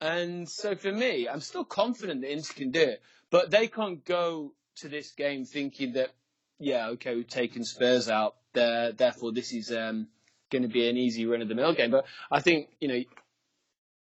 And 0.00 0.48
so 0.48 0.74
for 0.74 0.92
me, 0.92 1.28
I'm 1.28 1.40
still 1.40 1.64
confident 1.64 2.20
that 2.22 2.32
Inter 2.32 2.54
can 2.54 2.70
do 2.70 2.80
it, 2.80 3.02
but 3.30 3.50
they 3.50 3.68
can't 3.68 4.04
go 4.04 4.52
to 4.76 4.88
this 4.88 5.12
game 5.12 5.44
thinking 5.44 5.92
that, 5.94 6.10
yeah, 6.58 6.88
okay, 6.88 7.14
we've 7.14 7.28
taken 7.28 7.64
Spurs 7.64 8.08
out, 8.08 8.36
therefore 8.52 9.32
this 9.32 9.52
is 9.52 9.72
um, 9.72 10.08
going 10.50 10.62
to 10.62 10.68
be 10.68 10.88
an 10.88 10.96
easy 10.96 11.26
run 11.26 11.42
of 11.42 11.48
the 11.48 11.54
mill 11.54 11.74
game. 11.74 11.90
But 11.90 12.06
I 12.30 12.40
think, 12.40 12.68
you 12.80 12.88
know, 12.88 13.02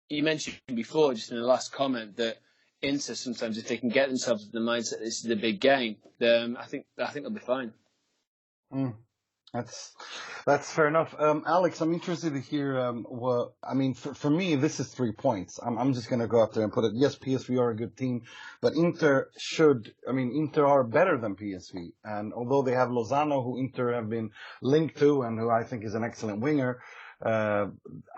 you 0.09 0.23
mentioned 0.23 0.57
before, 0.73 1.13
just 1.13 1.31
in 1.31 1.37
the 1.37 1.45
last 1.45 1.71
comment, 1.71 2.17
that 2.17 2.37
Inter 2.81 3.13
sometimes, 3.13 3.57
if 3.57 3.67
they 3.67 3.77
can 3.77 3.89
get 3.89 4.07
themselves 4.07 4.45
to 4.45 4.51
the 4.51 4.59
mindset 4.59 4.99
this 4.99 5.23
is 5.23 5.29
a 5.29 5.35
big 5.35 5.59
game, 5.59 5.97
then 6.19 6.57
I 6.57 6.65
think 6.65 6.85
I 6.97 7.07
think 7.07 7.25
they'll 7.25 7.33
be 7.33 7.39
fine. 7.39 7.73
Mm. 8.73 8.95
That's 9.53 9.91
that's 10.45 10.71
fair 10.71 10.87
enough. 10.87 11.13
Um, 11.19 11.43
Alex, 11.45 11.81
I'm 11.81 11.93
interested 11.93 12.33
to 12.33 12.39
hear 12.39 12.79
um, 12.79 13.05
what 13.09 13.51
I 13.61 13.73
mean. 13.73 13.93
For, 13.93 14.13
for 14.13 14.29
me, 14.29 14.55
this 14.55 14.79
is 14.79 14.87
three 14.87 15.11
points. 15.11 15.59
I'm, 15.61 15.77
I'm 15.77 15.93
just 15.93 16.09
going 16.09 16.21
to 16.21 16.27
go 16.27 16.41
out 16.41 16.53
there 16.53 16.63
and 16.63 16.71
put 16.71 16.85
it. 16.85 16.93
Yes, 16.95 17.17
PSV 17.17 17.59
are 17.59 17.71
a 17.71 17.75
good 17.75 17.97
team, 17.97 18.21
but 18.61 18.75
Inter 18.75 19.29
should. 19.37 19.93
I 20.07 20.13
mean, 20.13 20.31
Inter 20.33 20.65
are 20.65 20.85
better 20.85 21.17
than 21.17 21.35
PSV, 21.35 21.91
and 22.05 22.31
although 22.31 22.61
they 22.61 22.71
have 22.71 22.89
Lozano, 22.89 23.43
who 23.43 23.57
Inter 23.57 23.93
have 23.93 24.09
been 24.09 24.31
linked 24.61 24.97
to, 24.99 25.23
and 25.23 25.37
who 25.37 25.49
I 25.49 25.63
think 25.63 25.83
is 25.83 25.95
an 25.95 26.03
excellent 26.05 26.39
winger, 26.39 26.79
uh, 27.23 27.67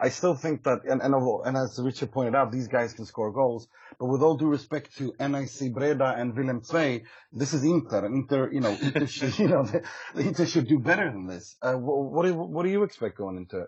I 0.01 0.09
still 0.09 0.35
think 0.35 0.63
that, 0.63 0.85
and, 0.85 1.01
and, 1.01 1.13
and, 1.13 1.57
as 1.57 1.79
Richard 1.81 2.11
pointed 2.11 2.35
out, 2.35 2.51
these 2.51 2.67
guys 2.67 2.93
can 2.93 3.05
score 3.05 3.31
goals. 3.31 3.67
But 3.99 4.05
with 4.05 4.21
all 4.21 4.37
due 4.37 4.47
respect 4.47 4.97
to 4.97 5.13
NAC 5.19 5.73
Breda 5.73 6.15
and 6.17 6.35
Willem 6.35 6.61
II, 6.73 7.03
this 7.31 7.53
is 7.53 7.63
Inter. 7.63 8.05
Inter, 8.05 8.49
you 8.51 8.61
know, 8.61 8.69
Inter 8.81 9.05
should, 9.05 9.37
you 9.37 9.49
know, 9.49 9.67
Inter 10.15 10.45
should 10.45 10.67
do 10.67 10.79
better 10.79 11.11
than 11.11 11.27
this. 11.27 11.57
Uh, 11.61 11.73
what, 11.73 12.25
do, 12.25 12.33
what 12.33 12.63
do 12.63 12.69
you 12.69 12.83
expect 12.83 13.17
going 13.17 13.37
into 13.37 13.61
it? 13.61 13.67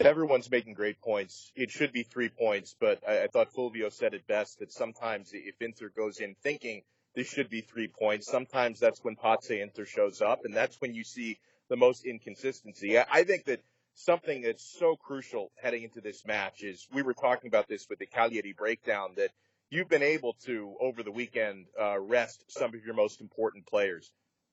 Everyone's 0.00 0.50
making 0.50 0.74
great 0.74 1.00
points. 1.00 1.52
It 1.54 1.70
should 1.70 1.92
be 1.92 2.02
three 2.02 2.28
points, 2.28 2.74
but 2.78 2.98
I, 3.08 3.24
I 3.24 3.26
thought 3.28 3.52
Fulvio 3.52 3.92
said 3.92 4.12
it 4.12 4.26
best 4.26 4.58
that 4.58 4.72
sometimes 4.72 5.30
if 5.32 5.54
Inter 5.60 5.88
goes 5.96 6.18
in 6.18 6.34
thinking 6.42 6.82
this 7.14 7.28
should 7.28 7.48
be 7.48 7.60
three 7.60 7.86
points, 7.86 8.28
sometimes 8.28 8.80
that's 8.80 9.04
when 9.04 9.14
Pazza 9.14 9.62
Inter 9.62 9.84
shows 9.84 10.20
up, 10.20 10.40
and 10.44 10.52
that's 10.52 10.80
when 10.80 10.94
you 10.94 11.04
see 11.04 11.38
the 11.68 11.76
most 11.76 12.04
inconsistency. 12.04 12.98
I, 12.98 13.06
I 13.10 13.22
think 13.22 13.44
that 13.44 13.60
something 13.94 14.42
that's 14.42 14.64
so 14.78 14.96
crucial 14.96 15.50
heading 15.62 15.84
into 15.84 16.00
this 16.00 16.24
match 16.26 16.62
is 16.62 16.86
we 16.92 17.02
were 17.02 17.14
talking 17.14 17.48
about 17.48 17.68
this 17.68 17.86
with 17.88 17.98
the 17.98 18.06
Cagliari 18.06 18.52
breakdown 18.52 19.10
that 19.16 19.30
you've 19.70 19.88
been 19.88 20.02
able 20.02 20.34
to 20.44 20.74
over 20.80 21.02
the 21.02 21.12
weekend 21.12 21.66
uh, 21.80 21.98
rest 21.98 22.44
some 22.48 22.74
of 22.74 22.84
your 22.84 22.94
most 22.94 23.20
important 23.20 23.66
players. 23.66 24.10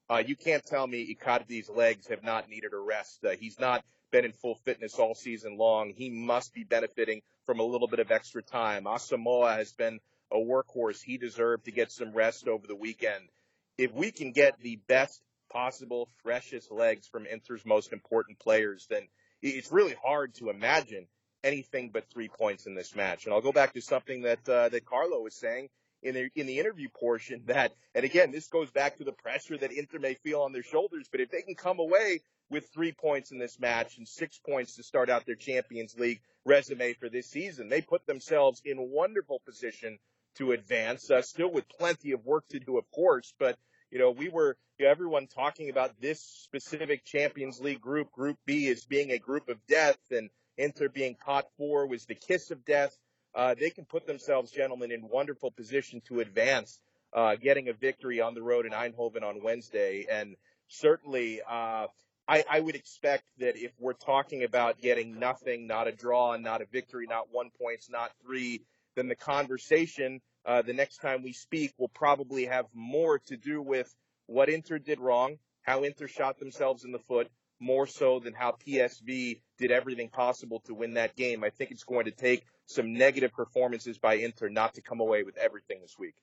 Uh, 0.10 0.22
you 0.26 0.36
can't 0.36 0.66
tell 0.66 0.86
me 0.86 1.16
Icardi's 1.16 1.70
legs 1.70 2.08
have 2.08 2.24
not 2.24 2.50
needed 2.50 2.74
a 2.74 2.78
rest. 2.78 3.24
Uh, 3.24 3.32
he's 3.32 3.60
not 3.60 3.84
been 4.12 4.26
in 4.26 4.34
full 4.34 4.56
fitness 4.66 4.96
all 4.96 5.16
season 5.16 5.58
long. 5.58 5.94
He 5.96 6.10
must 6.10 6.54
be 6.54 6.64
benefiting 6.64 7.22
from 7.46 7.60
a 7.60 7.64
little 7.64 7.88
bit 7.88 8.00
of 8.00 8.12
extra 8.12 8.44
time. 8.44 8.84
Asamoah 8.84 9.58
has 9.58 9.72
been 9.72 10.00
a 10.32 10.38
workhorse. 10.38 11.02
He 11.02 11.18
deserved 11.18 11.66
to 11.66 11.72
get 11.72 11.92
some 11.92 12.12
rest 12.12 12.48
over 12.48 12.68
the 12.68 12.76
weekend. 12.76 13.30
If 13.78 13.94
we 13.94 14.12
can 14.12 14.32
get 14.32 14.60
the 14.60 14.78
best 14.88 15.22
possible, 15.50 16.10
freshest 16.24 16.72
legs 16.72 17.08
from 17.08 17.26
Inter's 17.26 17.66
most 17.66 17.94
important 17.94 18.40
players, 18.40 18.88
then 18.90 19.08
it's 19.42 19.72
really 19.72 19.96
hard 20.04 20.36
to 20.36 20.50
imagine 20.50 21.08
anything 21.44 21.90
but 21.92 22.10
three 22.10 22.30
points 22.30 22.68
in 22.68 22.76
this 22.76 22.96
match. 22.96 23.26
And 23.26 23.34
I'll 23.34 23.42
go 23.42 23.52
back 23.52 23.74
to 23.74 23.82
something 23.82 24.22
that 24.22 24.48
uh, 24.48 24.70
that 24.70 24.86
Carlo 24.86 25.22
was 25.22 25.36
saying 25.36 25.70
in 26.04 26.16
the 26.16 26.30
in 26.36 26.48
the 26.48 26.60
interview 26.60 26.90
portion 26.90 27.44
that, 27.46 27.74
and 27.96 28.06
again, 28.06 28.32
this 28.32 28.48
goes 28.48 28.72
back 28.72 28.98
to 28.98 29.04
the 29.04 29.12
pressure 29.12 29.58
that 29.58 29.72
Inter 29.72 30.00
may 30.00 30.16
feel 30.16 30.42
on 30.42 30.52
their 30.52 30.64
shoulders. 30.64 31.08
But 31.12 31.22
if 31.22 31.32
they 31.32 31.42
can 31.42 31.56
come 31.56 31.80
away 31.80 32.22
with 32.50 32.70
three 32.74 32.92
points 32.92 33.32
in 33.32 33.40
this 33.40 33.60
match 33.60 33.98
and 33.98 34.08
six 34.08 34.38
points 34.38 34.76
to 34.76 34.84
start 34.84 35.10
out 35.10 35.26
their 35.26 35.36
Champions 35.36 35.98
League 35.98 36.22
resume 36.46 36.94
for 36.94 37.10
this 37.10 37.28
season, 37.28 37.70
they 37.70 37.82
put 37.82 38.06
themselves 38.06 38.62
in 38.66 38.78
wonderful 38.92 39.42
position 39.46 40.00
to 40.36 40.52
advance. 40.52 41.10
Uh, 41.10 41.22
still 41.22 41.52
with 41.52 41.68
plenty 41.70 42.12
of 42.12 42.26
work 42.26 42.48
to 42.50 42.60
do, 42.60 42.78
of 42.78 42.90
course, 42.92 43.34
but 43.40 43.58
you 43.92 44.00
know, 44.00 44.12
we 44.12 44.30
were 44.30 44.58
you 44.80 44.86
know, 44.86 44.92
everyone 44.92 45.28
talking 45.28 45.70
about 45.70 46.00
this 46.02 46.22
specific 46.22 47.06
Champions 47.06 47.60
League 47.60 47.82
group, 47.82 48.12
Group 48.12 48.38
B, 48.46 48.70
as 48.70 48.86
being 48.86 49.12
a 49.12 49.20
group 49.20 49.50
of 49.50 49.58
death, 49.68 50.00
and 50.10 50.30
Inter 50.58 50.90
being 50.90 51.16
pot 51.16 51.46
four 51.58 51.86
was 51.86 52.06
the 52.06 52.16
kiss 52.16 52.52
of 52.52 52.66
death. 52.66 52.98
Uh, 53.36 53.54
they 53.60 53.70
can 53.70 53.86
put 53.86 54.08
themselves, 54.08 54.52
gentlemen, 54.52 54.92
in 54.92 55.08
wonderful 55.08 55.52
position 55.52 56.02
to 56.08 56.20
advance, 56.20 56.80
uh, 57.14 57.36
getting 57.36 57.70
a 57.70 57.74
victory 57.74 58.22
on 58.22 58.34
the 58.34 58.42
road 58.42 58.66
in 58.66 58.72
Eindhoven 58.72 59.24
on 59.24 59.44
Wednesday. 59.44 60.06
And 60.10 60.36
certainly, 60.68 61.42
uh, 61.42 61.88
I, 62.28 62.44
I 62.50 62.60
would 62.60 62.76
expect 62.76 63.24
that 63.40 63.58
if 63.58 63.72
we're 63.80 63.94
talking 63.94 64.44
about 64.44 64.82
getting 64.82 65.20
nothing, 65.20 65.68
not 65.68 65.88
a 65.88 65.92
draw, 65.92 66.34
and 66.34 66.44
not 66.44 66.62
a 66.62 66.66
victory, 66.66 67.08
not 67.08 67.28
one 67.32 67.52
points, 67.62 67.90
not 67.90 68.12
three, 68.24 68.62
then 68.96 69.08
the 69.08 69.16
conversation 69.16 70.22
uh, 70.46 70.62
the 70.62 70.74
next 70.74 70.98
time 70.98 71.24
we 71.24 71.34
speak 71.34 71.74
will 71.78 71.90
probably 71.90 72.46
have 72.46 72.66
more 72.74 73.20
to 73.28 73.38
do 73.38 73.62
with 73.62 73.94
what 74.26 74.50
Inter 74.50 74.80
did 74.80 75.00
wrong, 75.00 75.38
how 75.62 75.84
Inter 75.84 76.08
shot 76.08 76.40
themselves 76.40 76.84
in 76.84 76.92
the 76.92 77.00
foot, 77.00 77.30
more 77.60 77.86
so 77.86 78.20
than 78.20 78.34
how 78.34 78.58
PSV 78.66 79.40
did 79.60 79.72
everything 79.72 80.10
possible 80.10 80.62
to 80.66 80.74
win 80.74 80.96
that 80.96 81.16
game. 81.16 81.44
I 81.44 81.52
think 81.52 81.72
it's 81.72 81.84
going 81.84 82.06
to 82.06 82.12
take 82.12 82.44
some 82.66 82.94
negative 82.94 83.32
performances 83.34 84.00
by 84.00 84.16
Inter 84.16 84.50
not 84.50 84.74
to 84.76 84.82
come 84.82 85.00
away 85.00 85.24
with 85.24 85.38
everything 85.38 85.80
this 85.82 85.96
week. 86.00 86.16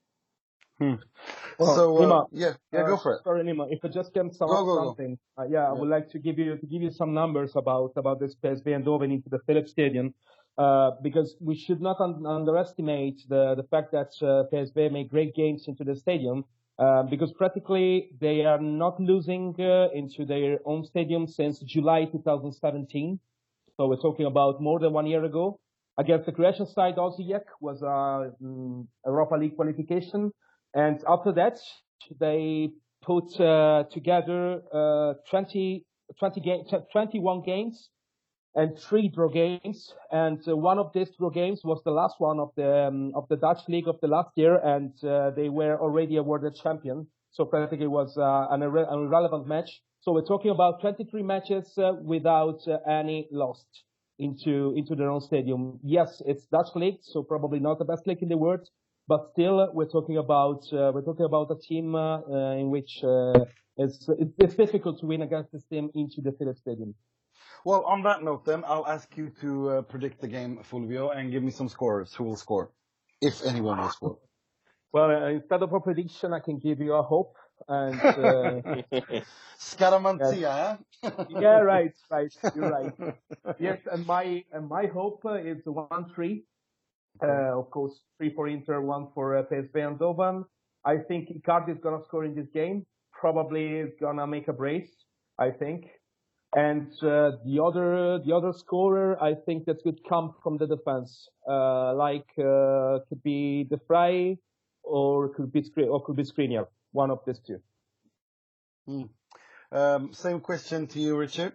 Hmm. 0.79 0.95
Well, 1.59 1.75
so 1.75 1.97
uh, 1.97 2.01
Nima, 2.01 2.27
yeah, 2.31 2.53
yeah, 2.73 2.83
uh, 2.83 2.87
go 2.87 2.97
for 2.97 3.15
it. 3.15 3.25
Sorry, 3.25 3.43
Nima, 3.43 3.67
if 3.71 3.85
I 3.85 3.89
just 3.89 4.15
can 4.15 4.33
sum 4.33 4.49
go, 4.49 4.55
up 4.55 4.65
go, 4.65 4.85
something, 4.87 5.19
go. 5.37 5.43
Uh, 5.43 5.47
yeah, 5.47 5.63
yeah, 5.63 5.69
I 5.69 5.73
would 5.73 5.89
like 5.89 6.11
to 6.11 6.21
give 6.21 6.39
you 6.39 6.57
to 6.57 6.67
give 6.67 6.83
you 6.83 6.93
some 6.93 7.15
numbers 7.15 7.53
about 7.57 7.93
about 7.97 8.21
this 8.21 8.37
PSV 8.37 8.65
Eindhoven 8.65 9.13
into 9.13 9.29
the 9.29 9.41
Philips 9.41 9.73
Stadium. 9.73 10.15
Uh, 10.59 10.91
because 11.03 11.37
we 11.41 11.55
should 11.57 11.81
not 11.81 12.01
un- 12.01 12.27
underestimate 12.27 13.23
the, 13.29 13.55
the 13.55 13.63
fact 13.71 13.93
that 13.93 14.11
uh, 14.23 14.43
PSV 14.53 14.91
made 14.91 15.09
great 15.09 15.33
games 15.37 15.69
into 15.69 15.85
the 15.85 15.95
stadium 15.95 16.45
uh, 16.81 17.05
because 17.05 17.33
practically 17.33 18.11
they 18.21 18.45
are 18.45 18.61
not 18.61 18.99
losing 18.99 19.55
uh, 19.61 19.87
into 19.95 20.25
their 20.25 20.59
own 20.65 20.85
stadium 20.85 21.29
since 21.29 21.61
July 21.61 22.07
2017. 22.07 23.21
So 23.77 23.87
we're 23.87 24.01
talking 24.01 24.27
about 24.27 24.61
more 24.61 24.81
than 24.81 24.93
one 24.93 25.07
year 25.07 25.25
ago. 25.25 25.61
Against 25.97 26.27
the 26.27 26.33
Croatian 26.33 26.67
side, 26.67 26.97
Osijek 26.97 27.45
was 27.61 27.83
a 27.83 28.33
um, 28.45 28.89
Europa 29.07 29.37
League 29.37 29.55
qualification. 29.55 30.33
And 30.75 31.01
after 31.09 31.31
that, 31.35 31.59
they 32.19 32.71
put 33.03 33.41
uh, 33.41 33.85
together 33.93 34.61
20, 35.31 35.85
20 36.19 36.41
ga- 36.41 36.81
21 36.91 37.43
games 37.43 37.91
and 38.59 38.77
three 38.77 39.09
draw 39.09 39.29
games. 39.29 39.95
And 40.11 40.41
uh, 40.49 40.57
one 40.57 40.79
of 40.79 40.93
these 40.93 41.11
draw 41.17 41.31
games 41.31 41.61
was 41.63 41.81
the 41.85 41.93
last 41.93 42.17
one 42.19 42.41
of 42.41 42.51
the 42.57 42.89
um, 42.89 43.13
of 43.15 43.29
the 43.29 43.37
Dutch 43.37 43.63
league 43.69 43.87
of 43.87 44.01
the 44.03 44.09
last 44.09 44.31
year, 44.35 44.57
and 44.57 44.93
uh, 45.05 45.31
they 45.31 45.49
were 45.49 45.81
already 45.81 46.17
awarded 46.17 46.57
champion. 46.57 47.07
So 47.31 47.45
practically 47.45 47.85
it 47.85 47.97
was 48.01 48.19
uh, 48.19 48.49
an, 48.51 48.61
irre- 48.61 48.93
an, 48.93 48.99
irrelevant 49.07 49.47
match. 49.47 49.71
So 50.01 50.13
we're 50.13 50.31
talking 50.33 50.51
about 50.51 50.81
23 50.81 51.23
matches 51.23 51.73
uh, 51.79 51.93
without 52.03 52.61
uh, 52.67 52.79
any 52.91 53.29
lost 53.31 53.69
into 54.19 54.75
into 54.77 54.97
their 54.97 55.11
own 55.11 55.21
stadium. 55.21 55.79
Yes, 55.85 56.21
it's 56.27 56.45
Dutch 56.47 56.75
league, 56.75 56.99
so 57.03 57.23
probably 57.23 57.61
not 57.61 57.79
the 57.79 57.85
best 57.85 58.09
league 58.09 58.23
in 58.23 58.29
the 58.29 58.37
world, 58.37 58.69
but 59.07 59.29
still 59.33 59.71
we're 59.73 59.93
talking 59.97 60.17
about 60.17 60.63
uh, 60.73 60.91
we're 60.93 61.07
talking 61.11 61.27
about 61.27 61.49
a 61.53 61.59
team 61.69 61.95
in 61.95 62.71
which 62.71 63.05
it's, 63.81 64.09
it's 64.43 64.57
difficult 64.57 64.99
to 64.99 65.07
win 65.07 65.23
against 65.23 65.53
this 65.53 65.63
team 65.71 65.91
into 65.95 66.21
the 66.21 66.33
Philips 66.33 66.59
Stadium. 66.59 66.97
Well, 67.65 67.85
on 67.85 68.03
that 68.05 68.23
note, 68.23 68.45
then 68.45 68.65
I'll 68.67 68.87
ask 68.87 69.17
you 69.17 69.31
to 69.41 69.71
uh, 69.71 69.83
predict 69.83 70.21
the 70.21 70.29
game, 70.29 70.61
Fulvio, 70.71 71.17
and 71.17 71.31
give 71.31 71.43
me 71.43 71.51
some 71.51 71.69
scores. 71.69 72.15
Who 72.15 72.25
will 72.25 72.37
score, 72.37 72.71
if 73.21 73.45
anyone 73.45 73.81
will 73.81 73.91
score? 73.91 74.19
Well, 74.93 75.11
uh, 75.11 75.29
instead 75.29 75.63
of 75.63 75.73
a 75.73 75.81
prediction, 75.81 76.33
I 76.33 76.41
can 76.41 76.59
give 76.59 76.81
you 76.81 76.95
a 76.95 77.03
hope. 77.03 77.35
And 77.67 78.01
uh, 78.01 78.63
Scaramanzia, 79.59 80.79
yeah, 81.29 81.59
right, 81.59 81.93
right, 82.11 82.33
you're 82.55 82.71
right. 82.71 82.93
Yes, 83.59 83.81
and 83.91 84.07
my 84.07 84.45
and 84.53 84.69
my 84.69 84.87
hope 84.87 85.23
uh, 85.25 85.35
is 85.35 85.59
one 85.65 86.07
three. 86.15 86.45
Uh, 87.21 87.59
of 87.59 87.69
course, 87.71 88.01
three 88.17 88.33
for 88.33 88.47
Inter, 88.47 88.81
one 88.81 89.09
for 89.13 89.37
uh, 89.37 89.43
PSV 89.43 89.73
Eindhoven. 89.75 90.45
I 90.85 90.99
think 90.99 91.31
Icardi 91.31 91.73
is 91.73 91.79
gonna 91.83 92.03
score 92.05 92.25
in 92.25 92.35
this 92.35 92.47
game. 92.55 92.87
Probably 93.13 93.67
is 93.67 93.93
gonna 94.01 94.27
make 94.27 94.47
a 94.47 94.53
brace. 94.53 94.91
I 95.39 95.51
think. 95.51 95.87
And 96.57 96.93
uh, 97.03 97.33
the 97.45 97.63
other 97.63 98.19
the 98.25 98.35
other 98.35 98.53
scorer, 98.53 99.23
I 99.23 99.35
think 99.35 99.67
that 99.67 99.83
could 99.83 100.01
come 100.09 100.35
from 100.43 100.57
the 100.57 100.67
defense, 100.67 101.29
uh, 101.47 101.95
like 101.95 102.27
uh, 102.39 103.01
could 103.09 103.23
be 103.23 103.65
De 103.65 103.77
Vrij 103.77 104.39
or 104.83 105.29
could 105.29 105.53
be 105.53 105.63
or 105.77 106.03
could 106.05 106.17
be 106.17 106.23
Skriniar, 106.23 106.67
one 106.93 107.11
of 107.11 107.21
these 107.27 107.41
two. 107.47 107.61
Hmm. 108.87 109.03
Um, 109.71 110.15
same 110.15 110.41
question 110.41 110.87
to 110.87 110.99
you, 110.99 111.19
Richard. 111.19 111.53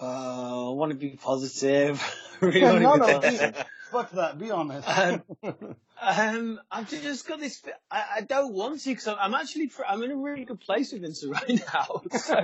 Uh, 0.00 0.70
I 0.70 0.74
want 0.74 0.90
to 0.90 0.98
be 0.98 1.10
positive. 1.10 2.02
really 2.40 2.60
Yeah, 2.60 2.72
no, 2.72 2.96
no, 2.96 3.20
be 3.20 3.30
be, 3.30 3.38
positive. 3.38 3.64
Fuck 3.94 4.10
that. 4.12 4.38
Be 4.38 4.50
honest. 4.50 4.88
Um, 4.88 5.22
Um, 6.00 6.60
I've 6.70 6.90
just 6.90 7.26
got 7.26 7.40
this. 7.40 7.62
I, 7.90 8.04
I 8.16 8.20
don't 8.22 8.52
want 8.52 8.80
to 8.80 8.90
because 8.90 9.08
I'm 9.08 9.34
actually 9.34 9.70
I'm 9.88 10.02
in 10.02 10.10
a 10.10 10.16
really 10.16 10.44
good 10.44 10.60
place 10.60 10.92
with 10.92 11.04
Inter 11.04 11.28
right 11.30 11.60
now. 11.74 12.02
So 12.18 12.36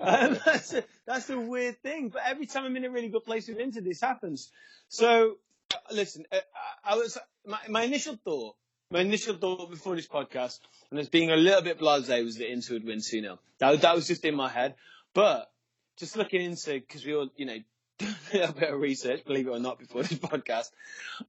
um, 0.00 0.38
that's 0.44 0.74
a, 0.74 0.84
that's 1.06 1.30
a 1.30 1.38
weird 1.38 1.80
thing. 1.82 2.08
But 2.08 2.22
every 2.26 2.46
time 2.46 2.64
I'm 2.64 2.76
in 2.76 2.84
a 2.84 2.90
really 2.90 3.08
good 3.08 3.24
place 3.24 3.48
with 3.48 3.58
Inter, 3.58 3.80
this 3.80 4.00
happens. 4.00 4.50
So 4.88 5.36
uh, 5.72 5.76
listen, 5.92 6.24
uh, 6.32 6.38
I 6.84 6.96
was 6.96 7.18
my, 7.46 7.58
my 7.68 7.82
initial 7.82 8.18
thought. 8.24 8.56
My 8.90 9.00
initial 9.00 9.36
thought 9.36 9.70
before 9.70 9.94
this 9.94 10.08
podcast, 10.08 10.58
and 10.90 10.98
as 10.98 11.08
being 11.08 11.30
a 11.30 11.36
little 11.36 11.62
bit 11.62 11.78
blasé, 11.78 12.24
was 12.24 12.36
that 12.38 12.50
Inter 12.50 12.74
would 12.74 12.84
win 12.84 12.98
2 12.98 13.20
0. 13.20 13.38
That, 13.58 13.82
that 13.82 13.94
was 13.94 14.08
just 14.08 14.24
in 14.24 14.34
my 14.34 14.48
head. 14.48 14.74
But 15.14 15.48
just 15.96 16.16
looking 16.16 16.42
into, 16.42 16.72
because 16.72 17.06
we 17.06 17.14
all, 17.14 17.28
you 17.36 17.46
know, 17.46 17.58
a 18.32 18.52
bit 18.52 18.70
of 18.70 18.80
research, 18.80 19.24
believe 19.24 19.46
it 19.46 19.50
or 19.50 19.58
not, 19.58 19.78
before 19.78 20.02
this 20.02 20.18
podcast. 20.18 20.70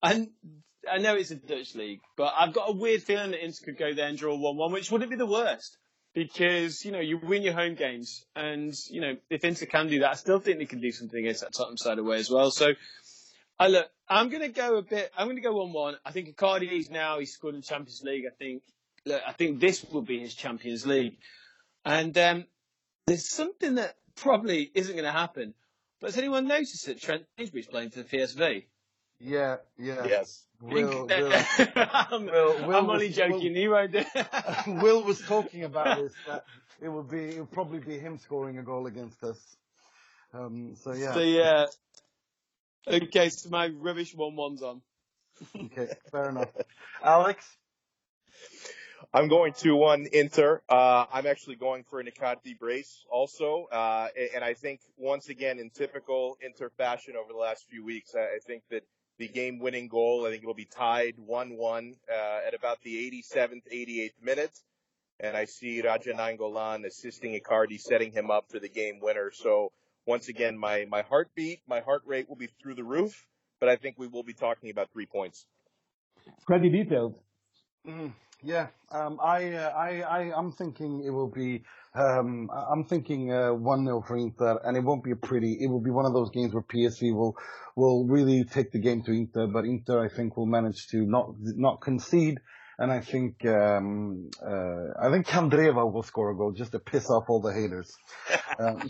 And 0.02 0.30
I 0.90 0.98
know 0.98 1.16
it's 1.16 1.32
a 1.32 1.36
Dutch 1.36 1.76
league, 1.76 2.02
but 2.16 2.34
I've 2.38 2.54
got 2.54 2.70
a 2.70 2.74
weird 2.74 3.04
feeling 3.04 3.32
that 3.32 3.44
Inter 3.44 3.66
could 3.66 3.78
go 3.78 3.94
there 3.94 4.08
and 4.08 4.18
draw 4.18 4.38
1-1, 4.38 4.72
which 4.72 4.92
wouldn't 4.92 5.10
be 5.10 5.18
the 5.18 5.26
worst. 5.26 5.78
Because, 6.14 6.84
you 6.84 6.92
know, 6.92 7.00
you 7.00 7.18
win 7.18 7.42
your 7.42 7.54
home 7.54 7.76
games. 7.76 8.26
And, 8.36 8.74
you 8.90 9.00
know, 9.00 9.16
if 9.30 9.46
Inter 9.46 9.66
can 9.66 9.88
do 9.88 10.00
that, 10.00 10.12
I 10.12 10.16
still 10.16 10.40
think 10.40 10.58
they 10.58 10.66
can 10.66 10.82
do 10.82 10.92
something 10.92 11.18
against 11.18 11.40
that 11.42 11.54
Tottenham 11.54 11.78
side 11.78 12.00
away 12.00 12.18
as 12.18 12.30
well. 12.30 12.52
So, 12.52 12.74
I 13.58 13.68
look, 13.68 13.90
I'm 14.10 14.28
going 14.28 14.42
to 14.42 14.50
go 14.50 14.78
a 14.78 14.82
bit, 14.82 15.10
I'm 15.18 15.28
going 15.28 15.38
to 15.38 15.42
go 15.42 15.54
1-1. 15.54 15.96
I 16.04 16.12
think 16.12 16.36
Icardi's 16.36 16.90
now, 16.90 17.20
he's 17.20 17.32
scored 17.32 17.56
in 17.56 17.62
the 17.62 17.68
Champions 17.68 18.02
League. 18.04 18.26
I 18.26 18.36
think, 18.36 18.64
look, 19.06 19.22
I 19.26 19.32
think 19.32 19.62
this 19.62 19.86
will 19.86 20.02
be 20.02 20.20
his 20.20 20.34
Champions 20.34 20.86
League. 20.86 21.18
And, 21.86 22.18
um, 22.18 22.46
there's 23.08 23.30
something 23.30 23.76
that 23.76 23.96
probably 24.16 24.70
isn't 24.74 24.94
going 24.94 25.06
to 25.06 25.12
happen. 25.12 25.54
But 26.02 26.08
has 26.10 26.18
anyone 26.18 26.48
noticed 26.48 26.88
that 26.88 27.00
Trent 27.00 27.24
Sainsbury's 27.38 27.68
playing 27.68 27.92
for 27.92 28.00
the 28.02 28.06
PSV? 28.06 28.66
yeah, 29.20 29.58
yeah. 29.78 30.04
Yes. 30.06 30.46
Will, 30.60 31.06
Will, 31.08 31.34
I'm, 31.76 32.26
Will- 32.26 32.68
Will 32.68 32.76
I'm 32.76 32.88
was- 32.88 32.94
only 32.96 33.10
joking. 33.10 33.56
He 33.56 33.68
won't 33.68 33.92
do 33.92 34.00
it. 34.00 34.28
Will 34.82 35.04
was 35.04 35.22
talking 35.22 35.64
about 35.64 36.00
this. 36.00 36.14
That 36.28 36.44
it 36.82 36.90
would 36.90 37.10
be, 37.10 37.36
it 37.36 37.40
would 37.40 37.52
probably 37.52 37.80
be 37.80 38.00
him 38.00 38.18
scoring 38.18 38.58
a 38.58 38.64
goal 38.64 38.88
against 38.88 39.24
us. 39.24 39.40
Um, 40.34 40.76
so 40.76 40.94
yeah. 40.94 41.14
So 41.14 41.20
yeah. 41.20 41.66
Okay, 42.88 43.30
so 43.30 43.50
my 43.50 43.68
rubbish 43.68 44.16
one 44.16 44.36
one's 44.36 44.64
on. 44.64 44.82
Okay, 45.56 45.88
fair 46.12 46.30
enough. 46.30 46.50
Alex. 47.04 47.46
I'm 49.14 49.28
going 49.28 49.54
to 49.60 49.76
one 49.76 50.08
Inter. 50.12 50.62
Uh, 50.70 51.06
I'm 51.12 51.28
actually 51.28 51.56
going 51.56 51.84
for 51.90 52.00
an 52.00 52.08
Icardi 52.08 52.58
brace 52.58 53.04
also. 53.10 53.68
Uh, 53.72 54.08
and 54.34 54.44
I 54.44 54.54
think 54.54 54.82
once 54.98 55.30
again, 55.30 55.60
in 55.60 55.70
typical 55.70 56.38
Inter 56.42 56.70
fashion 56.78 57.16
over 57.16 57.32
the 57.32 57.40
last 57.40 57.66
few 57.70 57.84
weeks, 57.84 58.14
I, 58.16 58.22
I 58.22 58.40
think 58.46 58.64
that 58.70 58.84
the 59.18 59.28
game 59.28 59.60
winning 59.60 59.88
goal, 59.88 60.26
I 60.26 60.32
think 60.32 60.44
it'll 60.44 60.54
be 60.54 60.66
tied 60.66 61.16
1-1, 61.18 61.94
uh, 62.10 62.48
at 62.48 62.54
about 62.54 62.82
the 62.84 63.24
87th, 63.34 63.64
88th 63.72 64.14
minute. 64.22 64.58
And 65.20 65.38
I 65.38 65.46
see 65.46 65.82
Radja 65.82 66.16
Nainggolan 66.16 66.86
assisting 66.86 67.40
Icardi, 67.40 67.80
setting 67.80 68.12
him 68.12 68.32
up 68.32 68.46
for 68.50 68.60
the 68.60 68.70
game 68.70 69.00
winner. 69.00 69.32
So 69.32 69.72
once 70.08 70.30
again, 70.30 70.58
my, 70.58 70.86
my 70.90 71.04
heartbeat, 71.04 71.62
my 71.68 71.82
heart 71.82 72.02
rate 72.06 72.28
will 72.28 72.38
be 72.38 72.48
through 72.62 72.76
the 72.76 72.84
roof, 72.84 73.26
but 73.60 73.70
I 73.70 73.76
think 73.76 74.00
we 74.00 74.08
will 74.08 74.24
be 74.24 74.34
talking 74.34 74.72
about 74.72 74.90
three 74.92 75.06
points. 75.06 75.46
Pretty 76.48 76.70
detailed. 76.70 77.16
Mm, 77.88 78.14
yeah, 78.44 78.68
um, 78.92 79.20
I, 79.22 79.54
uh, 79.54 79.70
I, 79.70 80.02
I, 80.02 80.38
I'm 80.38 80.52
thinking 80.52 81.04
it 81.06 81.12
will 81.12 81.30
be, 81.30 81.64
um, 81.94 82.50
I'm 82.52 82.86
thinking 82.86 83.32
uh, 83.32 83.54
one 83.54 83.86
0 83.86 84.04
for 84.08 84.18
Inter, 84.18 84.60
and 84.64 84.76
it 84.76 84.82
won't 84.82 85.04
be 85.04 85.12
a 85.12 85.16
pretty. 85.16 85.58
It 85.62 85.68
will 85.68 85.82
be 85.82 85.92
one 85.92 86.06
of 86.06 86.14
those 86.14 86.30
games 86.32 86.54
where 86.54 86.64
PSV 86.64 87.14
will 87.14 87.36
will 87.76 88.06
really 88.08 88.44
take 88.44 88.72
the 88.72 88.80
game 88.80 89.04
to 89.04 89.12
Inter, 89.12 89.48
but 89.48 89.66
Inter, 89.66 90.04
I 90.04 90.10
think, 90.10 90.38
will 90.38 90.46
manage 90.46 90.88
to 90.88 91.06
not 91.06 91.34
not 91.40 91.82
concede, 91.82 92.40
and 92.80 92.92
I 92.92 93.02
think 93.02 93.46
um, 93.46 94.32
uh, 94.42 94.88
I 95.00 95.12
think 95.12 95.28
Candreva 95.28 95.92
will 95.92 96.04
score 96.04 96.32
a 96.32 96.36
goal 96.36 96.52
just 96.52 96.72
to 96.72 96.80
piss 96.80 97.10
off 97.10 97.26
all 97.30 97.42
the 97.42 97.54
haters. 97.54 97.96
Um, 98.58 98.90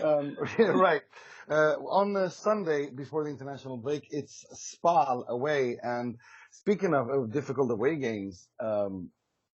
um, 0.02 0.36
right. 0.80 1.02
Uh, 1.50 1.74
on 1.90 2.16
uh, 2.16 2.30
Sunday 2.30 2.88
before 2.88 3.24
the 3.24 3.30
international 3.30 3.76
break, 3.76 4.08
it's 4.10 4.46
Spal 4.54 5.26
away. 5.28 5.78
And 5.82 6.16
speaking 6.58 6.94
of, 6.94 7.32
difficult 7.32 7.70
away 7.70 7.96
games, 7.96 8.48
um, 8.60 9.10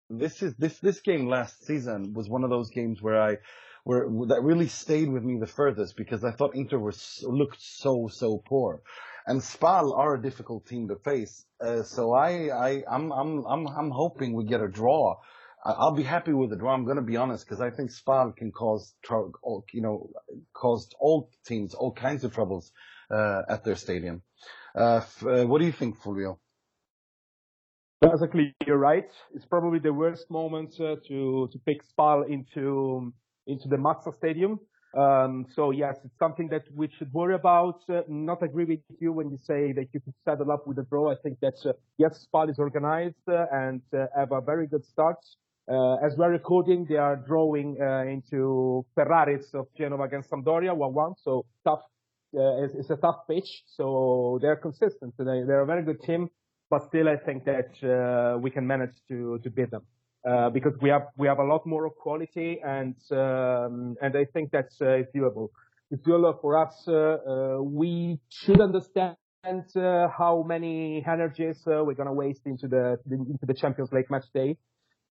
this 0.08 0.42
is 0.42 0.54
this 0.56 0.78
this 0.80 1.00
game 1.00 1.28
last 1.28 1.64
season 1.64 2.12
was 2.14 2.28
one 2.28 2.44
of 2.44 2.50
those 2.50 2.70
games 2.70 3.00
where 3.00 3.20
I 3.20 3.36
where 3.84 4.06
that 4.28 4.42
really 4.42 4.68
stayed 4.68 5.08
with 5.08 5.22
me 5.22 5.38
the 5.38 5.46
furthest 5.46 5.96
because 5.96 6.24
I 6.24 6.32
thought 6.32 6.54
Inter 6.54 6.78
was 6.78 7.24
looked 7.26 7.62
so 7.62 8.08
so 8.08 8.38
poor, 8.38 8.82
and 9.26 9.40
Spal 9.40 9.92
are 9.94 10.14
a 10.14 10.22
difficult 10.22 10.66
team 10.66 10.88
to 10.88 10.96
face. 10.96 11.44
Uh, 11.60 11.82
so 11.82 12.12
I 12.12 12.48
I 12.48 12.82
I'm 12.90 13.12
I'm 13.12 13.44
I'm 13.46 13.66
I'm 13.66 13.90
hoping 13.90 14.34
we 14.34 14.44
get 14.44 14.60
a 14.60 14.68
draw. 14.68 15.16
I'll 15.64 15.94
be 15.94 16.02
happy 16.02 16.32
with 16.32 16.50
the 16.50 16.56
draw. 16.56 16.72
I'm 16.72 16.84
going 16.84 16.96
to 16.96 17.02
be 17.02 17.18
honest 17.18 17.44
because 17.44 17.60
I 17.60 17.70
think 17.70 17.90
Spal 17.90 18.32
can 18.32 18.50
cause 18.50 18.94
you 19.72 19.82
know 19.82 20.10
caused 20.52 20.94
all 20.98 21.30
teams 21.46 21.74
all 21.74 21.92
kinds 21.92 22.24
of 22.24 22.34
troubles 22.34 22.72
uh, 23.10 23.42
at 23.48 23.64
their 23.64 23.76
stadium. 23.76 24.22
Uh, 24.74 25.02
uh, 25.26 25.44
what 25.44 25.58
do 25.58 25.66
you 25.66 25.72
think, 25.72 26.00
Fulvio? 26.00 26.38
Basically, 28.00 28.54
you're 28.66 28.78
right. 28.78 29.10
It's 29.34 29.44
probably 29.44 29.78
the 29.78 29.92
worst 29.92 30.30
moment 30.30 30.72
uh, 30.80 30.96
to 31.06 31.48
to 31.52 31.58
pick 31.66 31.82
Spal 31.82 32.22
into 32.22 33.12
into 33.46 33.68
the 33.68 33.76
Mazza 33.76 34.14
Stadium. 34.16 34.58
Um, 34.96 35.44
so 35.54 35.70
yes, 35.70 35.96
it's 36.02 36.18
something 36.18 36.48
that 36.48 36.62
we 36.74 36.88
should 36.96 37.12
worry 37.12 37.34
about. 37.34 37.82
Uh, 37.90 38.00
not 38.08 38.42
agree 38.42 38.64
with 38.64 38.80
you 39.00 39.12
when 39.12 39.30
you 39.30 39.36
say 39.36 39.72
that 39.72 39.88
you 39.92 40.00
could 40.00 40.14
settle 40.24 40.50
up 40.50 40.66
with 40.66 40.78
a 40.78 40.82
draw. 40.84 41.12
I 41.12 41.16
think 41.22 41.40
that 41.40 41.58
uh, 41.66 41.72
yes, 41.98 42.26
Spal 42.26 42.48
is 42.48 42.58
organized 42.58 43.28
uh, 43.28 43.44
and 43.52 43.82
uh, 43.94 44.06
have 44.16 44.32
a 44.32 44.40
very 44.40 44.66
good 44.66 44.86
start. 44.86 45.18
Uh, 45.70 45.96
as 45.96 46.16
we're 46.16 46.30
recording, 46.30 46.86
they 46.88 46.96
are 46.96 47.16
drawing 47.16 47.76
uh, 47.82 48.04
into 48.04 48.84
Ferraris 48.94 49.52
of 49.52 49.66
Genova 49.76 50.04
against 50.04 50.30
Sampdoria 50.30 50.74
1-1. 50.74 51.16
So 51.22 51.44
tough. 51.64 51.82
It's, 52.32 52.74
it's 52.74 52.90
a 52.90 52.96
tough 52.96 53.26
pitch. 53.28 53.64
So 53.66 54.38
they're 54.40 54.56
consistent. 54.56 55.14
They, 55.18 55.42
they're 55.46 55.62
a 55.62 55.66
very 55.66 55.84
good 55.84 56.00
team 56.00 56.30
but 56.70 56.86
still 56.88 57.08
I 57.08 57.16
think 57.16 57.44
that 57.44 57.72
uh, 57.82 58.38
we 58.38 58.50
can 58.50 58.66
manage 58.66 58.94
to 59.08 59.38
to 59.42 59.50
beat 59.50 59.70
them 59.70 59.82
uh, 60.28 60.50
because 60.50 60.74
we 60.80 60.88
have 60.90 61.06
we 61.16 61.26
have 61.26 61.38
a 61.38 61.44
lot 61.44 61.66
more 61.66 61.90
quality 61.90 62.60
and 62.64 62.94
um, 63.10 63.96
and 64.00 64.16
I 64.16 64.24
think 64.32 64.50
that's 64.52 64.80
uh, 64.80 65.00
it's 65.00 65.12
doable. 65.14 65.48
It's 65.90 66.06
doable 66.06 66.40
for 66.40 66.56
us. 66.56 66.74
We 67.60 68.20
should 68.28 68.60
understand 68.60 69.16
uh, 69.44 70.08
how 70.16 70.44
many 70.46 71.04
energies 71.06 71.60
uh, 71.66 71.82
we're 71.84 71.94
gonna 71.94 72.12
waste 72.12 72.42
into 72.46 72.68
the 72.68 72.98
into 73.10 73.46
the 73.46 73.54
Champions 73.54 73.90
League 73.92 74.10
match 74.10 74.26
day. 74.34 74.56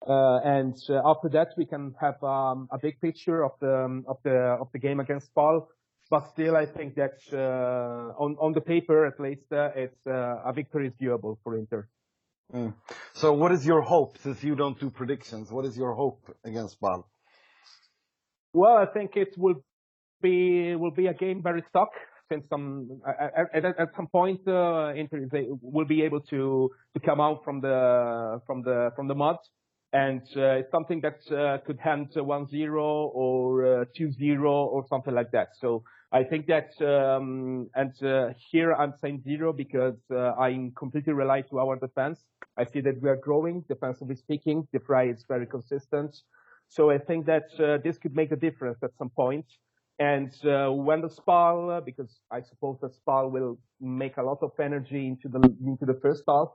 Uh, 0.07 0.39
and 0.45 0.75
after 1.05 1.27
that, 1.29 1.49
we 1.57 1.65
can 1.65 1.93
have 1.99 2.23
um, 2.23 2.69
a 2.71 2.77
big 2.81 3.01
picture 3.01 3.43
of 3.43 3.51
the 3.59 3.85
um, 3.85 4.05
of 4.07 4.17
the 4.23 4.57
of 4.61 4.67
the 4.71 4.79
game 4.79 4.99
against 4.99 5.27
Spal. 5.27 5.67
But 6.09 6.29
still, 6.29 6.55
I 6.55 6.65
think 6.65 6.95
that 6.95 7.17
uh, 7.31 8.23
on 8.23 8.35
on 8.39 8.53
the 8.53 8.61
paper, 8.61 9.05
at 9.05 9.19
least, 9.19 9.51
uh, 9.51 9.69
it's 9.75 10.07
uh, 10.07 10.41
a 10.49 10.53
victory 10.53 10.87
is 10.87 10.93
doable 10.99 11.37
for 11.43 11.55
Inter. 11.55 11.87
Mm. 12.53 12.73
So 13.13 13.33
what 13.33 13.51
is 13.51 13.63
your 13.65 13.81
hope, 13.81 14.17
since 14.17 14.43
you 14.43 14.55
don't 14.55 14.79
do 14.79 14.89
predictions, 14.89 15.51
what 15.51 15.65
is 15.65 15.77
your 15.77 15.93
hope 15.93 16.21
against 16.43 16.79
Spal? 16.79 17.07
Well, 18.53 18.77
I 18.77 18.87
think 18.87 19.15
it 19.15 19.35
will 19.37 19.63
be 20.21 20.75
will 20.75 20.91
be 20.91 21.07
a 21.07 21.13
game 21.13 21.43
very 21.43 21.63
stuck 21.69 21.91
since 22.29 22.43
some 22.49 23.01
at, 23.07 23.65
at, 23.65 23.65
at 23.65 23.89
some 23.95 24.07
point 24.07 24.41
uh, 24.47 24.93
Inter 24.95 25.27
a- 25.33 25.47
will 25.61 25.85
be 25.85 26.01
able 26.03 26.21
to 26.21 26.71
to 26.93 26.99
come 26.99 27.21
out 27.21 27.43
from 27.43 27.61
the 27.61 28.41
from 28.47 28.63
the 28.63 28.91
from 28.95 29.07
the 29.07 29.15
mud, 29.15 29.37
and 29.93 30.21
uh, 30.35 30.59
it's 30.59 30.71
something 30.71 31.01
that 31.01 31.19
uh, 31.31 31.57
could 31.65 31.79
end 31.85 32.11
1-0 32.15 32.81
or 32.81 33.81
uh, 33.81 33.85
2-0 33.99 34.43
or 34.45 34.85
something 34.89 35.13
like 35.13 35.31
that. 35.31 35.49
So 35.59 35.83
I 36.11 36.23
think 36.23 36.47
that 36.47 36.71
um, 36.81 37.69
and 37.75 37.93
uh, 38.03 38.29
here 38.51 38.73
I'm 38.73 38.93
saying 38.99 39.21
zero 39.21 39.53
because 39.53 39.99
uh, 40.11 40.31
I 40.39 40.71
completely 40.75 41.13
rely 41.13 41.41
to 41.41 41.59
our 41.59 41.75
defense. 41.75 42.25
I 42.57 42.65
see 42.65 42.81
that 42.81 42.99
we 43.01 43.09
are 43.09 43.15
growing 43.15 43.63
defensively 43.69 44.15
speaking. 44.15 44.67
De 44.73 44.79
Vrij 44.79 45.13
is 45.13 45.23
very 45.27 45.45
consistent. 45.45 46.15
So 46.67 46.89
I 46.89 46.97
think 46.97 47.27
that 47.27 47.49
uh, 47.59 47.77
this 47.83 47.97
could 47.99 48.15
make 48.15 48.31
a 48.31 48.35
difference 48.35 48.79
at 48.83 48.91
some 48.97 49.09
point. 49.09 49.45
And 49.99 50.33
uh, 50.45 50.69
when 50.71 51.01
the 51.01 51.09
Spal, 51.09 51.69
uh, 51.77 51.81
because 51.81 52.21
I 52.31 52.41
suppose 52.41 52.77
the 52.81 52.89
Spal 52.89 53.29
will 53.29 53.59
make 53.79 54.17
a 54.17 54.23
lot 54.23 54.39
of 54.41 54.51
energy 54.59 55.07
into 55.07 55.27
the 55.27 55.41
into 55.63 55.85
the 55.85 55.99
first 56.01 56.23
half. 56.27 56.47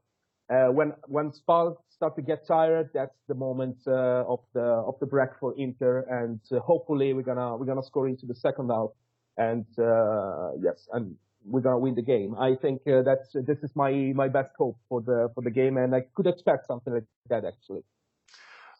Uh, 0.53 0.73
when 0.73 0.95
when 1.07 1.31
Spal 1.31 1.77
start 1.91 2.17
to 2.17 2.23
get 2.23 2.45
tired, 2.47 2.91
that's 2.93 3.19
the 3.29 3.35
moment 3.35 3.77
of 3.87 4.41
the 4.53 4.63
of 4.63 4.95
the 4.99 5.07
break 5.07 5.31
for 5.39 5.55
Inter, 5.57 6.07
and 6.11 6.41
hopefully 6.61 7.15
we're 7.15 7.23
gonna 7.23 7.57
we're 7.57 7.67
gonna 7.67 7.85
score 7.85 8.09
into 8.09 8.27
the 8.27 8.35
second 8.35 8.69
half. 8.71 8.91
And 9.37 9.67
uh, 9.79 10.53
yes, 10.61 10.89
and 10.93 11.17
we're 11.45 11.61
gonna 11.61 11.79
win 11.79 11.95
the 11.95 12.03
game. 12.03 12.35
I 12.39 12.55
think 12.55 12.83
uh, 12.87 13.03
that's 13.03 13.33
this 13.33 13.59
is 13.63 13.75
my 13.75 13.91
my 14.15 14.29
best 14.29 14.51
hope 14.57 14.79
for 14.89 15.01
the 15.01 15.31
for 15.35 15.43
the 15.43 15.51
game, 15.51 15.77
and 15.77 15.95
I 15.95 16.03
could 16.15 16.27
expect 16.27 16.67
something 16.67 16.93
like 16.93 17.05
that 17.29 17.45
actually. 17.45 17.83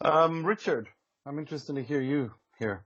Um, 0.01 0.45
Richard, 0.45 0.89
I'm 1.27 1.39
interested 1.39 1.75
to 1.77 1.83
hear 1.83 2.01
you 2.01 2.33
here. 2.59 2.85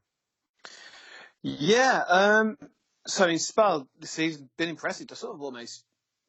Yeah. 1.42 2.02
Um, 2.08 2.58
so 3.06 3.26
in 3.26 3.38
Spal, 3.38 3.86
the 3.98 4.06
season 4.06 4.50
been 4.56 4.68
impressive. 4.68 5.08
They're 5.08 5.16
sort 5.16 5.34
of 5.34 5.42
almost 5.42 5.84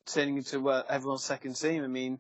turning 0.06 0.38
into 0.38 0.70
uh, 0.70 0.84
everyone's 0.90 1.24
second 1.24 1.56
team. 1.56 1.84
I 1.84 1.88
mean, 1.88 2.20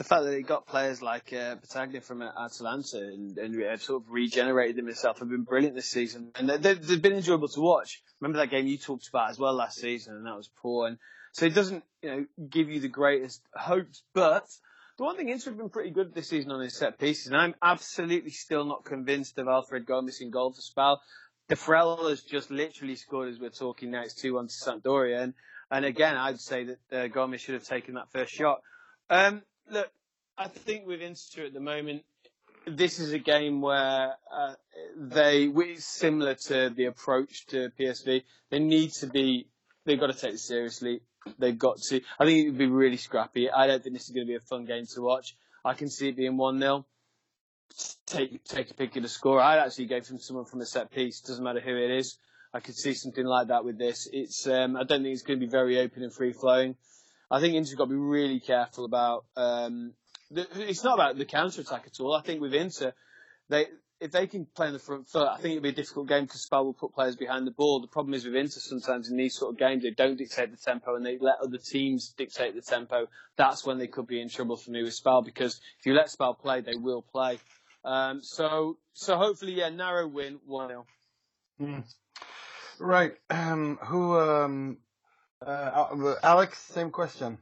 the 0.00 0.04
fact 0.04 0.24
that 0.24 0.30
they 0.30 0.40
got 0.40 0.66
players 0.66 1.02
like 1.02 1.30
uh, 1.34 1.56
Petagna 1.56 2.02
from 2.02 2.22
uh, 2.22 2.30
Atalanta 2.42 3.00
and, 3.00 3.36
and 3.36 3.62
uh, 3.62 3.76
sort 3.76 4.02
of 4.02 4.10
regenerated 4.10 4.78
himself 4.78 5.18
have 5.18 5.28
been 5.28 5.42
brilliant 5.42 5.74
this 5.74 5.90
season, 5.90 6.30
and 6.36 6.48
they, 6.48 6.72
they've 6.72 7.02
been 7.02 7.12
enjoyable 7.12 7.48
to 7.48 7.60
watch. 7.60 8.02
Remember 8.18 8.38
that 8.38 8.50
game 8.50 8.66
you 8.66 8.78
talked 8.78 9.08
about 9.08 9.28
as 9.28 9.38
well 9.38 9.52
last 9.52 9.78
season, 9.78 10.16
and 10.16 10.24
that 10.24 10.34
was 10.34 10.48
poor. 10.62 10.88
And 10.88 10.96
so 11.32 11.44
it 11.44 11.54
doesn't, 11.54 11.84
you 12.00 12.10
know, 12.10 12.26
give 12.48 12.70
you 12.70 12.80
the 12.80 12.88
greatest 12.88 13.42
hopes, 13.54 14.02
but 14.14 14.46
the 14.96 15.04
one 15.04 15.18
thing 15.18 15.28
Inter 15.28 15.50
have 15.50 15.58
been 15.58 15.68
pretty 15.68 15.90
good 15.90 16.14
this 16.14 16.30
season 16.30 16.50
on 16.50 16.62
his 16.62 16.78
set 16.78 16.98
pieces, 16.98 17.26
and 17.26 17.36
I'm 17.36 17.54
absolutely 17.60 18.30
still 18.30 18.64
not 18.64 18.86
convinced 18.86 19.36
of 19.36 19.48
Alfred 19.48 19.84
Gomis 19.84 20.22
in 20.22 20.30
goal 20.30 20.54
for 20.54 20.62
Spal. 20.62 21.02
Defrel 21.50 22.08
has 22.08 22.22
just 22.22 22.50
literally 22.50 22.96
scored 22.96 23.28
as 23.28 23.38
we're 23.38 23.50
talking 23.50 23.90
now. 23.90 24.04
It's 24.04 24.14
2-1 24.14 24.48
to 24.48 24.70
Sampdoria. 24.70 25.24
And, 25.24 25.34
and 25.70 25.84
again, 25.84 26.16
I'd 26.16 26.40
say 26.40 26.64
that 26.64 26.78
uh, 26.90 27.08
Gomis 27.08 27.40
should 27.40 27.52
have 27.52 27.64
taken 27.64 27.96
that 27.96 28.10
first 28.12 28.32
shot. 28.32 28.62
Um, 29.10 29.42
look, 29.70 29.90
I 30.36 30.48
think 30.48 30.86
with 30.86 31.00
Inter 31.00 31.46
at 31.46 31.54
the 31.54 31.60
moment, 31.60 32.02
this 32.66 32.98
is 32.98 33.12
a 33.12 33.18
game 33.18 33.60
where 33.60 34.14
uh, 34.32 34.54
they, 34.96 35.50
similar 35.76 36.34
to 36.34 36.70
the 36.70 36.86
approach 36.86 37.46
to 37.48 37.70
PSV, 37.78 38.22
they 38.50 38.58
need 38.58 38.92
to 38.94 39.06
be, 39.06 39.48
they've 39.84 39.98
got 39.98 40.08
to 40.08 40.18
take 40.18 40.34
it 40.34 40.40
seriously. 40.40 41.02
They've 41.38 41.58
got 41.58 41.78
to. 41.88 42.00
I 42.18 42.24
think 42.24 42.38
it 42.38 42.50
would 42.50 42.58
be 42.58 42.66
really 42.66 42.96
scrappy. 42.96 43.50
I 43.50 43.66
don't 43.66 43.82
think 43.82 43.94
this 43.94 44.04
is 44.04 44.14
going 44.14 44.26
to 44.26 44.30
be 44.30 44.36
a 44.36 44.40
fun 44.40 44.64
game 44.64 44.86
to 44.94 45.02
watch. 45.02 45.36
I 45.64 45.74
can 45.74 45.90
see 45.90 46.08
it 46.08 46.16
being 46.16 46.38
1 46.38 46.58
0. 46.58 46.86
Take, 48.06 48.42
take 48.44 48.70
a 48.70 48.74
pick 48.74 48.96
of 48.96 49.02
the 49.02 49.08
score. 49.08 49.40
I'd 49.40 49.58
actually 49.58 49.86
go 49.86 50.00
from 50.00 50.18
someone 50.18 50.46
from 50.46 50.62
a 50.62 50.66
set 50.66 50.90
piece. 50.90 51.20
Doesn't 51.20 51.44
matter 51.44 51.60
who 51.60 51.76
it 51.76 51.90
is. 51.90 52.16
I 52.54 52.60
could 52.60 52.74
see 52.74 52.94
something 52.94 53.24
like 53.24 53.48
that 53.48 53.64
with 53.64 53.78
this. 53.78 54.08
It's. 54.12 54.46
Um, 54.46 54.76
I 54.76 54.84
don't 54.84 55.02
think 55.02 55.12
it's 55.12 55.22
going 55.22 55.38
to 55.38 55.46
be 55.46 55.50
very 55.50 55.78
open 55.78 56.02
and 56.02 56.12
free 56.12 56.32
flowing. 56.32 56.76
I 57.30 57.40
think 57.40 57.54
Inter's 57.54 57.74
got 57.74 57.84
to 57.84 57.90
be 57.90 57.96
really 57.96 58.40
careful 58.40 58.84
about. 58.84 59.24
Um, 59.36 59.94
the, 60.30 60.46
it's 60.68 60.84
not 60.84 60.94
about 60.94 61.16
the 61.16 61.24
counter 61.24 61.60
attack 61.60 61.84
at 61.86 62.00
all. 62.00 62.14
I 62.14 62.22
think 62.22 62.40
with 62.40 62.54
Inter, 62.54 62.92
they 63.48 63.66
if 64.00 64.12
they 64.12 64.26
can 64.26 64.46
play 64.46 64.68
on 64.68 64.72
the 64.72 64.78
front 64.78 65.08
foot, 65.08 65.28
I 65.28 65.36
think 65.36 65.56
it'll 65.56 65.62
be 65.62 65.68
a 65.68 65.72
difficult 65.72 66.08
game 66.08 66.24
because 66.24 66.46
Spal 66.46 66.64
will 66.64 66.72
put 66.72 66.94
players 66.94 67.16
behind 67.16 67.46
the 67.46 67.50
ball. 67.50 67.80
The 67.80 67.86
problem 67.86 68.14
is 68.14 68.24
with 68.24 68.34
Inter 68.34 68.58
sometimes 68.58 69.10
in 69.10 69.16
these 69.16 69.36
sort 69.36 69.52
of 69.52 69.58
games, 69.58 69.82
they 69.82 69.90
don't 69.90 70.16
dictate 70.16 70.50
the 70.50 70.56
tempo 70.56 70.96
and 70.96 71.04
they 71.04 71.18
let 71.18 71.36
other 71.42 71.58
teams 71.58 72.14
dictate 72.16 72.54
the 72.54 72.62
tempo. 72.62 73.08
That's 73.36 73.64
when 73.66 73.78
they 73.78 73.88
could 73.88 74.06
be 74.06 74.20
in 74.20 74.30
trouble 74.30 74.56
for 74.56 74.70
me 74.70 74.82
with 74.82 74.94
Spal 74.94 75.22
because 75.22 75.60
if 75.78 75.86
you 75.86 75.92
let 75.92 76.10
Spal 76.10 76.34
play, 76.34 76.62
they 76.62 76.76
will 76.76 77.02
play. 77.02 77.38
Um, 77.84 78.22
so, 78.22 78.78
so 78.94 79.18
hopefully, 79.18 79.52
yeah, 79.52 79.68
narrow 79.68 80.08
win, 80.08 80.40
1 80.46 80.68
0. 80.68 80.86
Mm. 81.60 81.84
Right. 82.78 83.12
Um, 83.28 83.78
who, 83.82 84.18
um, 84.18 84.78
uh, 85.46 86.14
Alex, 86.22 86.58
same 86.58 86.90
question. 86.90 87.38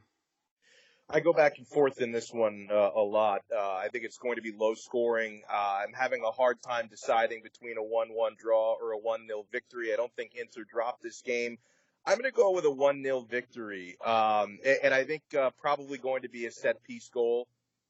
I 1.11 1.21
go 1.21 1.33
back 1.33 1.57
and 1.57 1.67
forth 1.67 2.01
in 2.01 2.11
this 2.11 2.31
one 2.31 2.67
uh, 2.71 2.91
a 2.95 3.01
lot. 3.01 3.41
Uh, 3.51 3.59
I 3.59 3.87
think 3.91 4.05
it's 4.05 4.17
going 4.17 4.35
to 4.35 4.43
be 4.43 4.51
low 4.51 4.75
scoring. 4.75 5.41
Uh, 5.51 5.79
I'm 5.83 5.93
having 5.93 6.23
a 6.23 6.29
hard 6.29 6.61
time 6.61 6.87
deciding 6.87 7.41
between 7.41 7.77
a 7.77 7.81
1-1 7.81 8.37
draw 8.37 8.75
or 8.79 8.93
a 8.93 8.99
1-0 8.99 9.27
victory. 9.51 9.91
I 9.91 9.95
don't 9.95 10.13
think 10.15 10.35
Inter 10.35 10.65
dropped 10.71 11.01
this 11.01 11.21
game. 11.21 11.57
I'm 12.05 12.19
going 12.19 12.29
to 12.29 12.35
go 12.35 12.51
with 12.51 12.65
a 12.65 12.67
1-0 12.67 13.27
victory. 13.27 13.97
Um, 14.05 14.59
and, 14.63 14.77
and, 14.83 14.93
I 14.93 15.03
think 15.03 15.23
uh, 15.37 15.49
probably 15.59 15.97
going 15.97 16.21
to 16.21 16.29
be 16.29 16.45
a 16.45 16.51
set 16.51 16.83
piece 16.83 17.09
goal. 17.09 17.47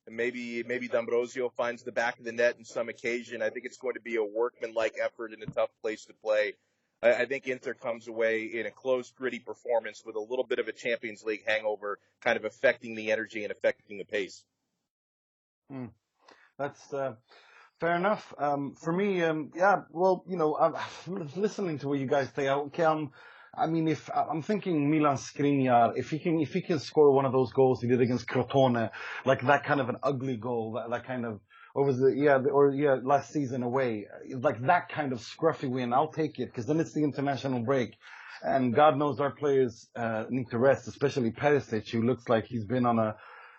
And 0.07 0.15
maybe 0.15 0.63
maybe 0.63 0.87
D'Ambrosio 0.87 1.49
finds 1.49 1.83
the 1.83 1.91
back 1.91 2.17
of 2.19 2.25
the 2.25 2.31
net 2.31 2.55
in 2.57 2.63
some 2.63 2.87
occasion. 2.87 3.41
I 3.41 3.49
think 3.49 3.65
it's 3.65 3.77
going 3.77 3.95
to 3.95 4.01
be 4.01 4.15
a 4.15 4.23
workmanlike 4.23 4.95
effort 5.03 5.33
in 5.33 5.43
a 5.43 5.45
tough 5.45 5.69
place 5.81 6.05
to 6.05 6.13
play. 6.13 6.53
I, 7.01 7.25
think 7.25 7.47
Inter 7.47 7.73
comes 7.73 8.07
away 8.07 8.43
in 8.43 8.65
a 8.65 8.71
close, 8.71 9.11
gritty 9.11 9.39
performance 9.39 10.03
with 10.05 10.15
a 10.15 10.19
little 10.19 10.45
bit 10.45 10.59
of 10.59 10.67
a 10.67 10.73
Champions 10.73 11.23
League 11.23 11.43
hangover, 11.47 11.97
kind 12.21 12.37
of 12.37 12.43
affecting 12.43 12.95
the 12.95 13.11
energy 13.11 13.43
and 13.43 13.51
affecting 13.51 13.97
the 13.97 14.03
pace. 14.03 14.43
Hmm. 15.69 15.85
That's 16.57 16.93
uh, 16.93 17.13
fair 17.79 17.95
enough. 17.95 18.33
Um, 18.37 18.75
for 18.75 18.91
me, 18.91 19.23
um, 19.23 19.51
yeah, 19.55 19.83
well, 19.91 20.25
you 20.27 20.35
know, 20.35 20.57
I'm 20.57 20.73
listening 21.37 21.79
to 21.79 21.87
what 21.87 21.99
you 21.99 22.07
guys 22.07 22.27
say. 22.35 22.49
Okay, 22.49 22.83
I'm, 22.83 23.11
I 23.57 23.67
mean, 23.67 23.87
if 23.87 24.09
I'm 24.13 24.41
thinking 24.41 24.91
Milan 24.91 25.15
Skriniar, 25.15 25.93
if 25.95 26.09
he 26.09 26.19
can, 26.19 26.41
if 26.41 26.53
he 26.53 26.61
can 26.61 26.79
score 26.79 27.11
one 27.13 27.25
of 27.25 27.31
those 27.31 27.53
goals 27.53 27.81
he 27.81 27.87
did 27.87 28.01
against 28.01 28.27
Crotone, 28.27 28.89
like 29.25 29.41
that 29.45 29.63
kind 29.63 29.79
of 29.79 29.87
an 29.87 29.97
ugly 30.03 30.35
goal, 30.35 30.73
that, 30.73 30.89
that 30.89 31.07
kind 31.07 31.25
of 31.25 31.39
or 31.79 31.85
was 31.85 32.01
it 32.01 32.17
yeah 32.17 32.37
or 32.51 32.71
yeah 32.71 32.97
last 33.01 33.31
season 33.31 33.63
away. 33.63 34.05
Like 34.29 34.61
that 34.63 34.89
kind 34.89 35.13
of 35.13 35.19
scruffy 35.19 35.69
win 35.69 35.93
i'll 35.93 36.11
take 36.11 36.37
it 36.37 36.47
because 36.47 36.65
then 36.65 36.79
it's 36.81 36.93
the 36.93 37.03
international 37.03 37.61
break. 37.61 37.95
And 38.43 38.75
god 38.75 38.97
knows 38.97 39.21
our 39.21 39.31
players 39.31 39.87
uh, 39.95 40.25
need 40.29 40.49
to 40.51 40.57
rest 40.57 40.89
especially 40.89 41.31
Perisic 41.31 41.89
who 41.89 42.01
looks 42.01 42.27
like 42.27 42.45
he's 42.45 42.65
been 42.65 42.85
on 42.85 42.99
a 42.99 43.15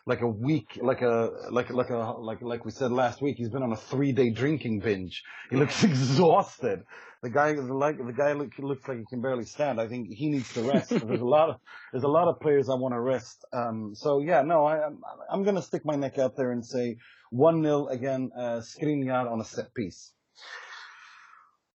like 0.06 0.20
a 0.20 0.26
week 0.26 0.78
like 0.82 1.00
a 1.00 1.30
like 1.50 1.70
like 1.70 1.88
a 1.88 1.96
like 2.30 2.42
like 2.42 2.64
we 2.66 2.70
said 2.70 2.92
last 2.92 3.22
week 3.22 3.36
he's 3.38 3.48
been 3.48 3.62
on 3.62 3.72
a 3.72 3.76
3 3.76 4.12
day 4.12 4.28
drinking 4.28 4.80
binge. 4.80 5.22
He 5.48 5.56
looks 5.56 5.82
exhausted. 5.90 6.82
The 7.22 7.30
guy 7.30 7.54
the 7.54 7.62
like 7.62 7.96
the 7.98 8.12
guy 8.12 8.32
look, 8.32 8.52
looks 8.58 8.86
like 8.86 8.98
he 8.98 9.06
can 9.06 9.22
barely 9.22 9.44
stand. 9.44 9.80
I 9.80 9.88
think 9.88 10.08
he 10.10 10.28
needs 10.28 10.52
to 10.54 10.62
rest. 10.62 10.90
There's 10.90 11.20
a 11.20 11.32
lot 11.38 11.48
of 11.50 11.56
there's 11.92 12.04
a 12.04 12.14
lot 12.18 12.28
of 12.28 12.40
players 12.40 12.68
i 12.68 12.74
want 12.74 12.92
to 12.94 13.00
rest. 13.00 13.46
Um 13.54 13.94
so 13.94 14.20
yeah 14.20 14.42
no 14.42 14.66
i 14.66 14.84
i'm, 14.86 14.98
I'm 15.32 15.42
going 15.42 15.56
to 15.56 15.62
stick 15.62 15.86
my 15.86 15.96
neck 15.96 16.18
out 16.18 16.36
there 16.36 16.52
and 16.52 16.64
say 16.64 16.98
1-0 17.32 17.90
again, 17.90 18.30
uh, 18.36 18.60
Skriniar 18.60 19.30
on 19.30 19.40
a 19.40 19.44
set 19.44 19.74
piece. 19.74 20.12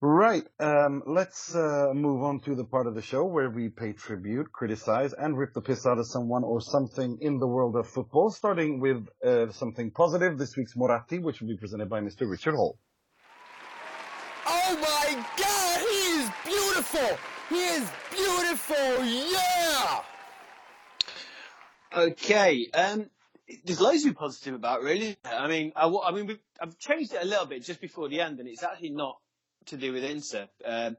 Right, 0.02 0.44
um, 0.60 1.02
let's 1.08 1.56
uh, 1.56 1.92
move 1.94 2.22
on 2.22 2.42
to 2.42 2.54
the 2.54 2.66
part 2.66 2.86
of 2.86 2.96
the 2.96 3.02
show 3.02 3.26
where 3.26 3.50
we 3.50 3.70
pay 3.70 3.94
tribute, 3.94 4.52
criticize, 4.52 5.14
and 5.14 5.38
rip 5.38 5.54
the 5.54 5.62
piss 5.62 5.86
out 5.86 5.98
of 5.98 6.06
someone 6.06 6.44
or 6.44 6.62
something 6.62 7.18
in 7.22 7.40
the 7.40 7.48
world 7.48 7.76
of 7.76 7.88
football, 7.88 8.30
starting 8.30 8.80
with 8.82 9.08
uh, 9.26 9.50
something 9.52 9.92
positive, 9.92 10.38
this 10.38 10.58
week's 10.58 10.76
Moratti, 10.76 11.20
which 11.20 11.42
will 11.42 11.48
be 11.48 11.58
presented 11.58 11.90
by 11.90 12.02
Mr. 12.02 12.30
Richard 12.30 12.56
Hall. 12.56 12.78
Oh 14.46 14.78
my 14.80 15.26
god, 15.38 15.80
he 15.80 16.20
is 16.20 16.30
beautiful! 16.44 17.18
He 17.50 17.64
is 17.64 17.90
beautiful, 18.12 19.06
yeah! 19.06 20.02
Okay, 21.98 22.70
um, 22.74 23.10
there's 23.64 23.82
loads 23.82 24.04
to 24.04 24.10
be 24.10 24.16
positive 24.16 24.54
about, 24.54 24.82
really. 24.82 25.18
I 25.24 25.48
mean, 25.48 25.72
I, 25.76 25.88
I 25.88 26.12
mean, 26.12 26.38
I've 26.62 26.78
changed 26.80 27.14
it 27.14 27.22
a 27.22 27.26
little 27.26 27.46
bit 27.46 27.64
just 27.64 27.82
before 27.82 28.10
the 28.10 28.22
end, 28.22 28.40
and 28.40 28.48
it's 28.48 28.64
actually 28.64 28.90
not 28.90 29.18
to 29.68 29.78
do 29.78 29.94
with 29.94 30.04
Inter. 30.04 30.48
Um, 30.64 30.98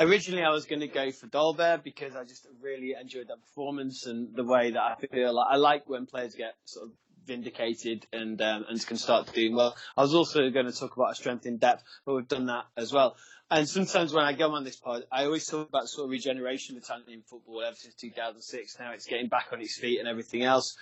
originally, 0.00 0.42
I 0.42 0.50
was 0.50 0.64
going 0.64 0.80
to 0.80 0.88
go 0.88 1.10
for 1.10 1.26
Dolberg 1.26 1.82
because 1.82 2.16
I 2.16 2.24
just 2.24 2.46
really 2.60 2.94
enjoyed 2.98 3.28
that 3.28 3.40
performance 3.40 4.06
and 4.06 4.34
the 4.34 4.44
way 4.44 4.70
that 4.70 4.80
I 4.80 4.94
feel. 5.06 5.34
Like, 5.34 5.48
I 5.50 5.56
like 5.56 5.88
when 5.88 6.06
players 6.06 6.34
get 6.34 6.54
sort 6.64 6.86
of 6.86 6.92
vindicated 7.26 8.06
and 8.12 8.40
um, 8.42 8.64
and 8.68 8.86
can 8.86 8.96
start 8.96 9.32
doing 9.32 9.54
well. 9.54 9.76
I 9.96 10.02
was 10.02 10.14
also 10.14 10.50
going 10.50 10.66
to 10.66 10.72
talk 10.72 10.96
about 10.96 11.12
a 11.12 11.14
strength 11.14 11.46
in 11.46 11.58
depth, 11.58 11.84
but 12.04 12.14
we've 12.14 12.28
done 12.28 12.46
that 12.46 12.64
as 12.76 12.92
well. 12.92 13.16
And 13.50 13.68
sometimes 13.68 14.14
when 14.14 14.24
I 14.24 14.32
go 14.32 14.50
on 14.52 14.64
this 14.64 14.76
pod, 14.76 15.02
I 15.12 15.26
always 15.26 15.46
talk 15.46 15.68
about 15.68 15.86
sort 15.88 16.06
of 16.06 16.10
regeneration 16.10 16.76
of 16.76 16.84
Italian 16.84 17.22
football 17.28 17.62
ever 17.62 17.76
since 17.76 17.94
2006. 17.96 18.78
Now 18.80 18.92
it's 18.92 19.04
getting 19.04 19.28
back 19.28 19.48
on 19.52 19.60
its 19.60 19.78
feet 19.78 19.98
and 19.98 20.08
everything 20.08 20.42
else. 20.42 20.74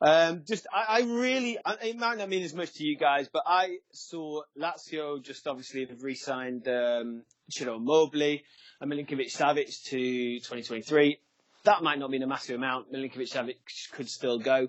Um, 0.00 0.44
just, 0.46 0.66
I, 0.72 0.98
I 0.98 1.00
really, 1.00 1.58
it 1.82 1.96
might 1.96 2.18
not 2.18 2.28
mean 2.28 2.44
as 2.44 2.54
much 2.54 2.74
to 2.74 2.84
you 2.84 2.96
guys, 2.96 3.28
but 3.32 3.42
I 3.46 3.78
saw 3.92 4.42
Lazio 4.60 5.22
just 5.22 5.46
obviously 5.46 5.86
have 5.86 6.02
re-signed 6.02 6.68
um, 6.68 7.24
Ciro 7.50 7.76
Immobile 7.76 8.38
and 8.80 8.92
Milinkovic 8.92 9.32
Savic 9.34 9.82
to 9.86 10.38
2023. 10.38 11.18
That 11.64 11.82
might 11.82 11.98
not 11.98 12.10
mean 12.10 12.22
a 12.22 12.28
massive 12.28 12.56
amount. 12.56 12.92
Milinkovic 12.92 13.32
Savic 13.32 13.56
could 13.92 14.08
still 14.08 14.38
go. 14.38 14.68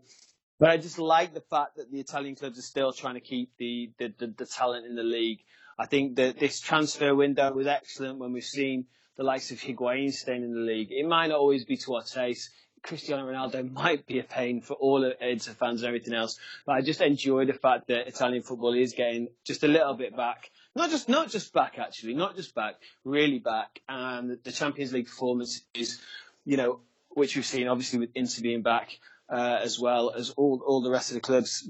But 0.60 0.72
I 0.72 0.78
just 0.78 1.00
like 1.00 1.34
the 1.34 1.42
fact 1.42 1.78
that 1.78 1.92
the 1.92 2.00
Italian 2.00 2.36
clubs 2.36 2.60
are 2.60 2.64
still 2.64 2.92
trying 2.92 3.14
to 3.14 3.22
keep 3.22 3.52
the, 3.58 3.92
the, 3.98 4.14
the, 4.18 4.28
the 4.40 4.46
talent 4.46 4.86
in 4.86 4.96
the 4.96 5.04
league. 5.04 5.40
I 5.78 5.86
think 5.86 6.18
that 6.18 6.40
this 6.40 6.60
transfer 6.60 7.16
window 7.16 7.54
was 7.54 7.68
excellent 7.68 8.20
when 8.20 8.34
we've 8.34 8.44
seen 8.44 8.88
the 9.16 9.24
likes 9.24 9.52
of 9.52 9.60
Higuain 9.60 10.12
staying 10.12 10.44
in 10.44 10.54
the 10.54 10.60
league. 10.60 10.92
It 10.92 11.08
might 11.08 11.28
not 11.28 11.40
always 11.40 11.64
be 11.64 11.78
to 11.78 11.96
our 11.96 12.04
taste. 12.04 12.50
Cristiano 12.84 13.26
Ronaldo 13.28 13.72
might 13.72 14.06
be 14.06 14.20
a 14.20 14.24
pain 14.24 14.62
for 14.62 14.74
all 14.74 15.04
of 15.04 15.14
Inter 15.22 15.54
fans 15.54 15.82
and 15.82 15.88
everything 15.88 16.14
else, 16.14 16.40
but 16.66 16.74
I 16.74 16.82
just 16.82 17.02
enjoy 17.02 17.46
the 17.46 17.54
fact 17.54 17.88
that 17.88 18.08
Italian 18.08 18.44
football 18.44 18.74
is 18.74 18.94
getting 18.94 19.30
just 19.44 19.64
a 19.64 19.68
little 19.68 19.94
bit 19.94 20.16
back. 20.16 20.50
Not 20.76 20.90
just 20.90 21.10
not 21.10 21.30
just 21.30 21.54
back 21.54 21.80
actually, 21.80 22.14
not 22.14 22.36
just 22.36 22.56
back, 22.56 22.76
really 23.04 23.40
back. 23.40 23.82
And 23.88 24.38
the 24.44 24.52
Champions 24.52 24.94
League 24.94 25.08
performance 25.08 25.62
is, 25.74 26.00
you 26.46 26.58
know, 26.58 26.80
which 27.10 27.36
we've 27.36 27.46
seen 27.46 27.68
obviously 27.68 28.00
with 28.00 28.12
Inter 28.16 28.42
being 28.42 28.62
back 28.62 28.98
uh, 29.30 29.60
as 29.62 29.80
well 29.80 30.12
as 30.12 30.32
all 30.32 30.62
all 30.66 30.82
the 30.82 30.90
rest 30.92 31.12
of 31.12 31.16
the 31.16 31.22
clubs. 31.22 31.68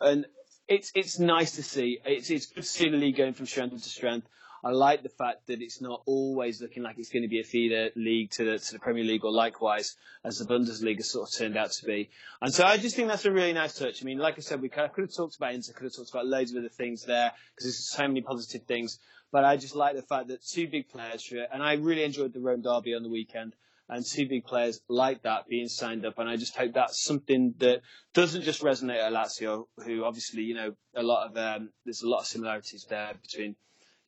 And 0.00 0.26
it's 0.68 0.92
it's 0.94 1.18
nice 1.18 1.52
to 1.52 1.62
see. 1.62 1.98
It's 2.04 2.30
it's 2.30 2.46
good 2.46 2.62
to 2.62 2.68
see 2.68 2.88
the 2.90 2.96
league 2.96 3.16
going 3.16 3.32
from 3.34 3.46
strength 3.46 3.82
to 3.82 3.88
strength. 3.88 4.28
I 4.64 4.70
like 4.70 5.02
the 5.02 5.08
fact 5.08 5.46
that 5.46 5.62
it's 5.62 5.80
not 5.80 6.02
always 6.06 6.60
looking 6.60 6.82
like 6.82 6.98
it's 6.98 7.10
going 7.10 7.22
to 7.22 7.28
be 7.28 7.40
a 7.40 7.44
feeder 7.44 7.90
league 7.94 8.30
to 8.32 8.44
the, 8.44 8.58
to 8.58 8.72
the 8.72 8.78
Premier 8.78 9.04
League 9.04 9.24
or 9.24 9.30
likewise 9.30 9.96
as 10.24 10.38
the 10.38 10.46
Bundesliga 10.46 11.02
sort 11.02 11.28
of 11.28 11.34
turned 11.34 11.56
out 11.56 11.70
to 11.70 11.86
be. 11.86 12.10
And 12.42 12.52
so 12.52 12.64
I 12.64 12.76
just 12.76 12.96
think 12.96 13.08
that's 13.08 13.24
a 13.24 13.30
really 13.30 13.52
nice 13.52 13.78
touch. 13.78 14.02
I 14.02 14.04
mean, 14.04 14.18
like 14.18 14.34
I 14.36 14.40
said, 14.40 14.60
we 14.60 14.68
could 14.68 14.90
have 14.96 15.14
talked 15.14 15.36
about 15.36 15.54
Inter, 15.54 15.72
could 15.72 15.84
have 15.84 15.94
talked 15.94 16.10
about 16.10 16.26
loads 16.26 16.52
of 16.52 16.58
other 16.58 16.68
things 16.68 17.04
there 17.04 17.32
because 17.54 17.66
there's 17.66 17.90
so 17.90 18.08
many 18.08 18.20
positive 18.20 18.62
things. 18.62 18.98
But 19.30 19.44
I 19.44 19.56
just 19.56 19.76
like 19.76 19.94
the 19.94 20.02
fact 20.02 20.28
that 20.28 20.44
two 20.44 20.68
big 20.68 20.88
players 20.88 21.24
for 21.24 21.36
it, 21.36 21.48
and 21.52 21.62
I 21.62 21.74
really 21.74 22.02
enjoyed 22.02 22.32
the 22.32 22.40
Rome 22.40 22.62
derby 22.62 22.94
on 22.94 23.02
the 23.02 23.10
weekend. 23.10 23.54
And 23.90 24.04
two 24.04 24.28
big 24.28 24.44
players 24.44 24.82
like 24.86 25.22
that 25.22 25.48
being 25.48 25.68
signed 25.68 26.04
up, 26.04 26.18
and 26.18 26.28
I 26.28 26.36
just 26.36 26.54
hope 26.54 26.74
that's 26.74 27.02
something 27.02 27.54
that 27.60 27.80
doesn't 28.12 28.42
just 28.42 28.60
resonate 28.60 28.98
at 29.02 29.14
Lazio, 29.14 29.64
who 29.78 30.04
obviously, 30.04 30.42
you 30.42 30.54
know, 30.54 30.74
a 30.94 31.02
lot 31.02 31.30
of 31.30 31.36
um, 31.38 31.70
there's 31.86 32.02
a 32.02 32.08
lot 32.08 32.20
of 32.20 32.26
similarities 32.26 32.84
there 32.90 33.14
between 33.22 33.56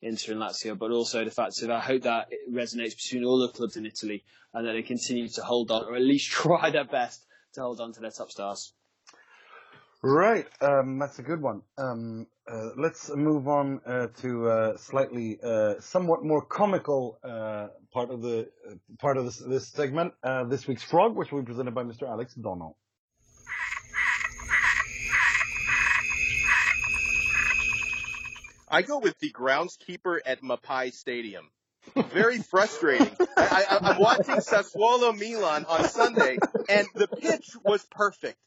Inter 0.01 0.33
and 0.33 0.41
Lazio, 0.41 0.77
but 0.77 0.91
also 0.91 1.23
the 1.23 1.31
fact 1.31 1.59
that 1.61 1.69
I 1.69 1.79
hope 1.79 2.03
that 2.03 2.27
it 2.31 2.51
resonates 2.51 2.95
between 2.95 3.23
all 3.23 3.39
the 3.39 3.49
clubs 3.49 3.77
in 3.77 3.85
Italy 3.85 4.23
and 4.53 4.67
that 4.67 4.73
they 4.73 4.81
continue 4.81 5.27
to 5.29 5.41
hold 5.41 5.71
on, 5.71 5.85
or 5.85 5.95
at 5.95 6.01
least 6.01 6.29
try 6.31 6.69
their 6.71 6.85
best 6.85 7.25
to 7.53 7.61
hold 7.61 7.79
on 7.79 7.93
to 7.93 7.99
their 7.99 8.11
top 8.11 8.31
stars. 8.31 8.73
Right, 10.03 10.47
um, 10.61 10.97
that's 10.97 11.19
a 11.19 11.21
good 11.21 11.41
one. 11.41 11.61
Um, 11.77 12.25
uh, 12.51 12.69
let's 12.75 13.15
move 13.15 13.47
on 13.47 13.81
uh, 13.85 14.07
to 14.21 14.49
uh, 14.49 14.77
slightly, 14.77 15.37
uh, 15.43 15.75
somewhat 15.79 16.23
more 16.23 16.41
comical 16.41 17.19
uh, 17.23 17.67
part 17.93 18.09
of 18.09 18.23
the 18.23 18.49
part 18.97 19.17
of 19.17 19.25
this, 19.25 19.37
this 19.37 19.67
segment. 19.67 20.13
this 20.49 20.67
week's 20.67 20.81
frog, 20.81 21.15
which 21.15 21.31
will 21.31 21.41
be 21.41 21.45
presented 21.45 21.75
by 21.75 21.83
Mr. 21.83 22.09
Alex 22.09 22.33
Donald. 22.33 22.73
I 28.71 28.81
go 28.83 28.99
with 28.99 29.19
the 29.19 29.31
groundskeeper 29.31 30.19
at 30.25 30.41
Mapei 30.41 30.93
Stadium. 30.93 31.49
Very 32.11 32.37
frustrating. 32.37 33.11
I, 33.35 33.65
I, 33.69 33.77
I'm 33.81 33.99
watching 33.99 34.35
Sassuolo 34.35 35.17
Milan 35.17 35.65
on 35.65 35.89
Sunday, 35.89 36.37
and 36.69 36.87
the 36.95 37.07
pitch 37.07 37.49
was 37.65 37.85
perfect. 37.91 38.37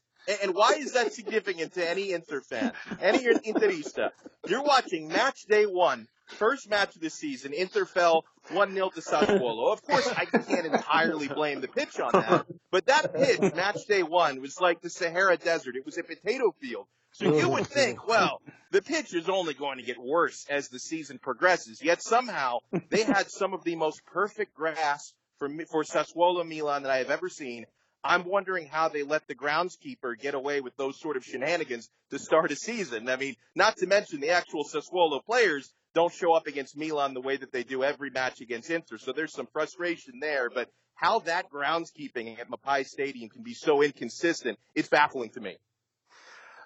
And 0.41 0.55
why 0.55 0.71
is 0.79 0.93
that 0.93 1.13
significant 1.13 1.73
to 1.73 1.87
any 1.87 2.11
Inter 2.11 2.41
fan, 2.41 2.71
any 2.99 3.19
Interista? 3.25 4.09
You're 4.47 4.63
watching 4.63 5.07
match 5.09 5.43
day 5.43 5.65
one, 5.65 6.07
first 6.25 6.67
match 6.69 6.95
of 6.95 7.01
the 7.01 7.11
season. 7.11 7.53
Inter 7.53 7.85
fell 7.85 8.25
1-0 8.49 8.93
to 8.93 9.01
Sassuolo. 9.01 9.71
Of 9.71 9.83
course, 9.83 10.07
I 10.07 10.25
can't 10.25 10.65
entirely 10.65 11.27
blame 11.27 11.61
the 11.61 11.67
pitch 11.67 11.99
on 11.99 12.11
that, 12.13 12.47
but 12.71 12.87
that 12.87 13.13
pitch, 13.13 13.53
match 13.53 13.85
day 13.85 14.01
one, 14.01 14.41
was 14.41 14.59
like 14.59 14.81
the 14.81 14.89
Sahara 14.89 15.37
Desert. 15.37 15.75
It 15.75 15.85
was 15.85 15.99
a 15.99 16.03
potato 16.03 16.55
field. 16.59 16.87
So 17.17 17.37
you 17.37 17.47
would 17.47 17.67
think, 17.67 18.05
well, 18.07 18.41
the 18.71 18.81
pitch 18.81 19.13
is 19.13 19.29
only 19.29 19.53
going 19.53 19.77
to 19.77 19.85
get 19.85 19.97
worse 19.97 20.45
as 20.49 20.67
the 20.67 20.79
season 20.79 21.17
progresses. 21.17 21.81
Yet 21.81 22.01
somehow 22.01 22.59
they 22.89 23.03
had 23.03 23.29
some 23.31 23.53
of 23.53 23.63
the 23.63 23.77
most 23.77 24.05
perfect 24.05 24.53
grass 24.53 25.13
for 25.39 25.47
for 25.71 25.83
Sassuolo 25.83 26.45
Milan 26.45 26.83
that 26.83 26.91
I 26.91 26.97
have 26.97 27.09
ever 27.09 27.29
seen. 27.29 27.67
I'm 28.03 28.25
wondering 28.25 28.67
how 28.67 28.89
they 28.89 29.03
let 29.03 29.27
the 29.27 29.33
groundskeeper 29.33 30.19
get 30.19 30.35
away 30.35 30.59
with 30.59 30.75
those 30.75 30.99
sort 30.99 31.15
of 31.15 31.23
shenanigans 31.23 31.89
to 32.11 32.19
start 32.19 32.51
a 32.51 32.55
season. 32.55 33.07
I 33.07 33.15
mean, 33.15 33.35
not 33.55 33.77
to 33.77 33.87
mention 33.87 34.19
the 34.19 34.31
actual 34.31 34.65
Sassuolo 34.65 35.23
players 35.25 35.71
don't 35.93 36.13
show 36.13 36.33
up 36.33 36.47
against 36.47 36.77
Milan 36.77 37.13
the 37.13 37.21
way 37.21 37.37
that 37.37 37.53
they 37.53 37.63
do 37.63 37.81
every 37.81 38.09
match 38.09 38.41
against 38.41 38.69
Inter. 38.69 38.97
So 38.97 39.13
there's 39.13 39.33
some 39.33 39.47
frustration 39.53 40.19
there, 40.19 40.49
but 40.49 40.69
how 40.95 41.19
that 41.19 41.49
groundskeeping 41.49 42.39
at 42.39 42.49
Mapei 42.49 42.85
Stadium 42.85 43.29
can 43.29 43.41
be 43.41 43.53
so 43.53 43.81
inconsistent, 43.81 44.59
it's 44.75 44.89
baffling 44.89 45.29
to 45.31 45.39
me. 45.39 45.55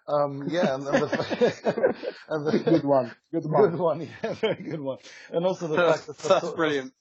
Um, 0.09 0.47
yeah, 0.49 0.73
and, 0.73 0.87
and, 0.87 1.03
the, 1.03 1.95
and 2.29 2.47
the, 2.47 2.59
good 2.59 2.83
one, 2.83 3.11
good 3.31 3.45
one, 3.45 3.69
good 3.69 3.79
one, 3.79 4.01
yeah, 4.01 4.33
very 4.33 4.63
good 4.63 4.79
one. 4.79 4.97
And 5.31 5.45
also 5.45 5.67
the 5.67 5.77
fact 5.77 6.07
that 6.07 6.17
that's 6.17 6.49
brilliant. 6.51 6.93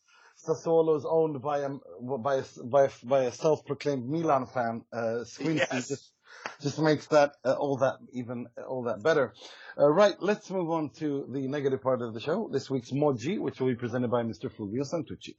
Sassuolo 0.46 0.96
is 0.96 1.06
owned 1.08 1.40
by 1.40 1.60
a 1.60 1.70
by 2.00 2.36
a, 2.36 2.44
by 2.64 2.84
a, 2.84 2.90
by 3.02 3.22
a 3.24 3.32
self-proclaimed 3.32 4.08
Milan 4.08 4.46
fan, 4.46 4.82
uh, 4.92 5.24
yes. 5.40 5.88
just 5.88 6.12
just 6.60 6.78
makes 6.78 7.06
that 7.06 7.32
uh, 7.44 7.54
all 7.54 7.78
that 7.78 7.96
even 8.12 8.46
all 8.68 8.82
that 8.84 9.02
better. 9.02 9.32
Uh, 9.78 9.88
right, 9.88 10.14
let's 10.20 10.50
move 10.50 10.70
on 10.70 10.90
to 10.90 11.26
the 11.32 11.48
negative 11.48 11.80
part 11.80 12.02
of 12.02 12.12
the 12.12 12.20
show. 12.20 12.48
This 12.52 12.68
week's 12.68 12.90
Moggi, 12.90 13.38
which 13.38 13.58
will 13.58 13.68
be 13.68 13.74
presented 13.74 14.10
by 14.10 14.22
Mr. 14.22 14.50
Fulvio 14.52 14.84
Santucci. 14.84 15.34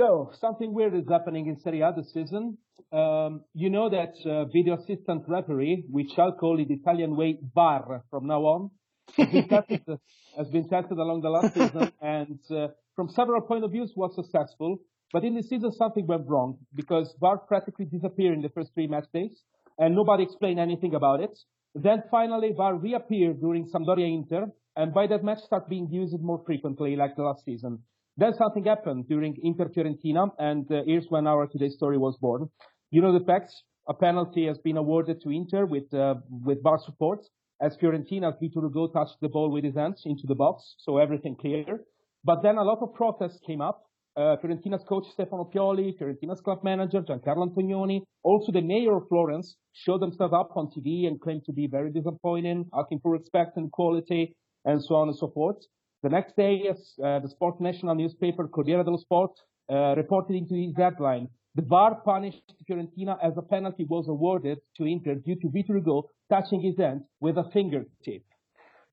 So 0.00 0.30
something 0.40 0.72
weird 0.72 0.94
is 0.94 1.06
happening 1.10 1.46
in 1.46 1.58
Serie 1.58 1.82
A 1.82 1.92
this 1.94 2.10
season. 2.14 2.56
Um, 2.90 3.42
you 3.52 3.68
know 3.68 3.90
that 3.90 4.14
uh, 4.24 4.46
video 4.46 4.78
assistant 4.78 5.24
referee, 5.28 5.84
which 5.90 6.12
I'll 6.16 6.32
call 6.32 6.58
it 6.58 6.70
Italian 6.70 7.14
way 7.18 7.38
VAR 7.54 8.02
from 8.08 8.26
now 8.26 8.40
on, 8.40 8.70
has 9.18 9.28
been 9.28 9.46
tested, 9.46 9.82
has 10.38 10.48
been 10.48 10.66
tested 10.70 10.96
along 10.96 11.20
the 11.20 11.28
last 11.28 11.52
season, 11.52 11.92
and 12.00 12.38
uh, 12.50 12.68
from 12.96 13.10
several 13.10 13.42
point 13.42 13.62
of 13.62 13.72
views 13.72 13.92
was 13.94 14.14
successful. 14.14 14.78
But 15.12 15.24
in 15.24 15.34
this 15.34 15.50
season, 15.50 15.70
something 15.72 16.06
went 16.06 16.26
wrong 16.26 16.56
because 16.74 17.14
VAR 17.20 17.36
practically 17.36 17.84
disappeared 17.84 18.36
in 18.36 18.40
the 18.40 18.48
first 18.48 18.72
three 18.72 18.86
match 18.86 19.08
days, 19.12 19.42
and 19.76 19.94
nobody 19.94 20.22
explained 20.22 20.58
anything 20.58 20.94
about 20.94 21.20
it. 21.20 21.38
Then 21.74 22.04
finally, 22.10 22.52
VAR 22.56 22.74
reappeared 22.74 23.42
during 23.42 23.70
Sampdoria 23.70 24.10
Inter, 24.10 24.46
and 24.76 24.94
by 24.94 25.08
that 25.08 25.22
match, 25.22 25.40
started 25.40 25.68
being 25.68 25.90
used 25.90 26.18
more 26.22 26.42
frequently, 26.46 26.96
like 26.96 27.16
the 27.16 27.22
last 27.22 27.44
season. 27.44 27.80
Then 28.20 28.34
something 28.34 28.64
happened 28.64 29.08
during 29.08 29.34
Inter 29.42 29.70
Fiorentina, 29.74 30.28
and 30.38 30.70
uh, 30.70 30.82
here's 30.84 31.06
when 31.08 31.26
our 31.26 31.46
today's 31.46 31.72
story 31.72 31.96
was 31.96 32.18
born. 32.20 32.50
You 32.90 33.00
know 33.00 33.18
the 33.18 33.24
facts. 33.24 33.62
A 33.88 33.94
penalty 33.94 34.46
has 34.46 34.58
been 34.58 34.76
awarded 34.76 35.22
to 35.22 35.30
Inter 35.30 35.64
with 35.64 35.88
uh, 35.94 36.16
with 36.28 36.62
VAR 36.62 36.78
support, 36.84 37.20
as 37.62 37.78
Fiorentina's 37.78 38.34
Vitor 38.42 38.60
Hugo 38.66 38.88
touched 38.88 39.16
the 39.22 39.30
ball 39.30 39.50
with 39.50 39.64
his 39.64 39.74
hands 39.74 40.02
into 40.04 40.26
the 40.26 40.34
box, 40.34 40.74
so 40.80 40.98
everything 40.98 41.34
clear. 41.34 41.86
But 42.22 42.42
then 42.42 42.58
a 42.58 42.62
lot 42.62 42.80
of 42.82 42.92
protests 42.92 43.40
came 43.46 43.62
up. 43.62 43.84
Uh, 44.14 44.36
Fiorentina's 44.42 44.84
coach 44.86 45.06
Stefano 45.14 45.50
Pioli, 45.50 45.96
Fiorentina's 45.98 46.42
club 46.42 46.62
manager 46.62 47.00
Giancarlo 47.00 47.48
Antognoni, 47.48 48.02
also 48.22 48.52
the 48.52 48.60
mayor 48.60 48.96
of 48.96 49.08
Florence 49.08 49.56
showed 49.72 50.02
themselves 50.02 50.34
up 50.34 50.50
on 50.56 50.66
TV 50.66 51.06
and 51.06 51.18
claimed 51.22 51.46
to 51.46 51.54
be 51.54 51.66
very 51.66 51.90
disappointed, 51.90 52.66
asking 52.78 53.00
for 53.02 53.12
respect 53.12 53.56
and 53.56 53.72
quality, 53.72 54.36
and 54.66 54.84
so 54.84 54.96
on 54.96 55.08
and 55.08 55.16
so 55.16 55.28
forth. 55.28 55.64
The 56.02 56.08
next 56.08 56.36
day, 56.36 56.62
uh, 56.68 57.18
the 57.20 57.28
sport 57.28 57.60
national 57.60 57.94
newspaper 57.94 58.48
Corriere 58.48 58.84
dello 58.84 58.96
Sport 58.96 59.32
uh, 59.70 59.94
reported 59.96 60.34
into 60.34 60.54
his 60.54 60.74
headline, 60.76 61.28
the 61.54 61.62
VAR 61.62 62.00
punished 62.04 62.54
Fiorentina 62.68 63.18
as 63.22 63.36
a 63.36 63.42
penalty 63.42 63.84
was 63.84 64.08
awarded 64.08 64.58
to 64.76 64.84
Inter 64.84 65.16
due 65.16 65.36
to 65.36 65.48
Vitor 65.48 66.04
touching 66.30 66.62
his 66.62 66.78
hand 66.78 67.02
with 67.20 67.36
a 67.36 67.44
fingertip. 67.52 68.24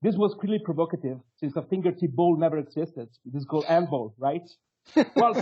This 0.02 0.16
was 0.16 0.36
clearly 0.40 0.60
provocative 0.64 1.20
since 1.38 1.56
a 1.56 1.62
fingertip 1.62 2.12
ball 2.12 2.36
never 2.38 2.58
existed. 2.58 3.10
It 3.26 3.36
is 3.36 3.46
called 3.46 3.66
handball, 3.66 4.14
right? 4.18 4.48
well, 5.16 5.34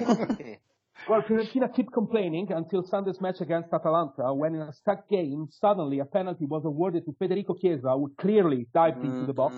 well, 1.10 1.22
Fiorentina 1.22 1.74
kept 1.76 1.92
complaining 1.94 2.48
until 2.52 2.84
Sunday's 2.84 3.20
match 3.22 3.42
against 3.42 3.74
Atalanta 3.74 4.34
when 4.34 4.56
in 4.56 4.62
a 4.62 4.74
stuck 4.74 5.08
game, 5.10 5.48
suddenly 5.52 6.00
a 6.00 6.06
penalty 6.06 6.46
was 6.46 6.64
awarded 6.66 7.06
to 7.06 7.16
Federico 7.18 7.56
Chiesa 7.56 7.90
who 7.90 8.12
clearly 8.18 8.68
dived 8.74 8.98
mm-hmm. 8.98 9.12
into 9.12 9.26
the 9.26 9.34
box. 9.34 9.56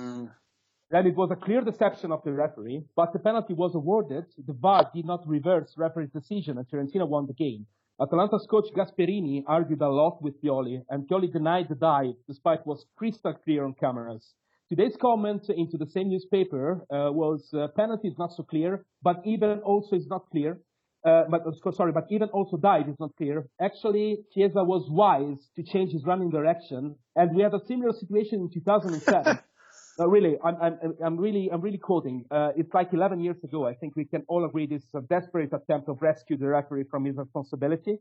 Then 0.89 1.05
it 1.05 1.15
was 1.15 1.31
a 1.31 1.35
clear 1.35 1.61
deception 1.61 2.13
of 2.13 2.23
the 2.23 2.31
referee, 2.31 2.83
but 2.95 3.11
the 3.11 3.19
penalty 3.19 3.53
was 3.53 3.75
awarded. 3.75 4.25
The 4.37 4.53
VAR 4.53 4.89
did 4.95 5.05
not 5.05 5.27
reverse 5.27 5.73
referee's 5.77 6.11
decision, 6.11 6.57
and 6.57 6.67
Fiorentina 6.67 7.07
won 7.07 7.27
the 7.27 7.33
game. 7.33 7.65
Atalanta's 7.99 8.47
coach 8.49 8.67
Gasperini 8.73 9.43
argued 9.47 9.81
a 9.81 9.89
lot 9.89 10.21
with 10.21 10.41
Pioli, 10.41 10.81
and 10.89 11.07
Pioli 11.09 11.31
denied 11.31 11.67
the 11.67 11.75
dive, 11.75 12.13
despite 12.27 12.59
it 12.59 12.67
was 12.67 12.85
crystal 12.95 13.33
clear 13.33 13.65
on 13.65 13.73
cameras. 13.73 14.33
Today's 14.69 14.95
comment 15.01 15.49
into 15.49 15.77
the 15.77 15.87
same 15.87 16.09
newspaper 16.09 16.85
uh, 16.91 17.11
was 17.11 17.49
uh, 17.53 17.67
penalty 17.75 18.07
is 18.09 18.17
not 18.17 18.31
so 18.33 18.43
clear, 18.43 18.85
but 19.01 19.21
even 19.25 19.59
also 19.59 19.95
is 19.95 20.07
not 20.07 20.29
clear. 20.29 20.59
Uh, 21.05 21.23
but 21.29 21.41
uh, 21.47 21.71
sorry, 21.71 21.91
but 21.91 22.05
even 22.09 22.29
also 22.29 22.57
dive 22.57 22.87
is 22.87 22.99
not 22.99 23.15
clear. 23.17 23.47
Actually, 23.61 24.19
Chiesa 24.33 24.63
was 24.63 24.87
wise 24.89 25.49
to 25.55 25.63
change 25.63 25.91
his 25.91 26.05
running 26.05 26.29
direction, 26.29 26.95
and 27.15 27.35
we 27.35 27.43
had 27.43 27.53
a 27.53 27.65
similar 27.65 27.93
situation 27.93 28.41
in 28.41 28.49
2007. 28.53 29.39
No, 29.99 30.05
really, 30.05 30.35
I'm, 30.43 30.55
I'm, 30.61 30.77
I'm 31.03 31.17
really, 31.17 31.49
I'm 31.51 31.61
really 31.61 31.79
quoting. 31.79 32.25
Uh, 32.29 32.49
it's 32.55 32.71
like 32.73 32.93
11 32.93 33.19
years 33.19 33.37
ago. 33.43 33.65
I 33.65 33.73
think 33.73 33.95
we 33.95 34.05
can 34.05 34.23
all 34.27 34.45
agree 34.45 34.67
this 34.67 34.83
is 34.83 34.93
a 34.93 35.01
desperate 35.01 35.51
attempt 35.53 35.87
to 35.87 35.93
rescue 35.99 36.37
the 36.37 36.47
referee 36.47 36.83
from 36.89 37.05
his 37.05 37.17
responsibility. 37.17 37.97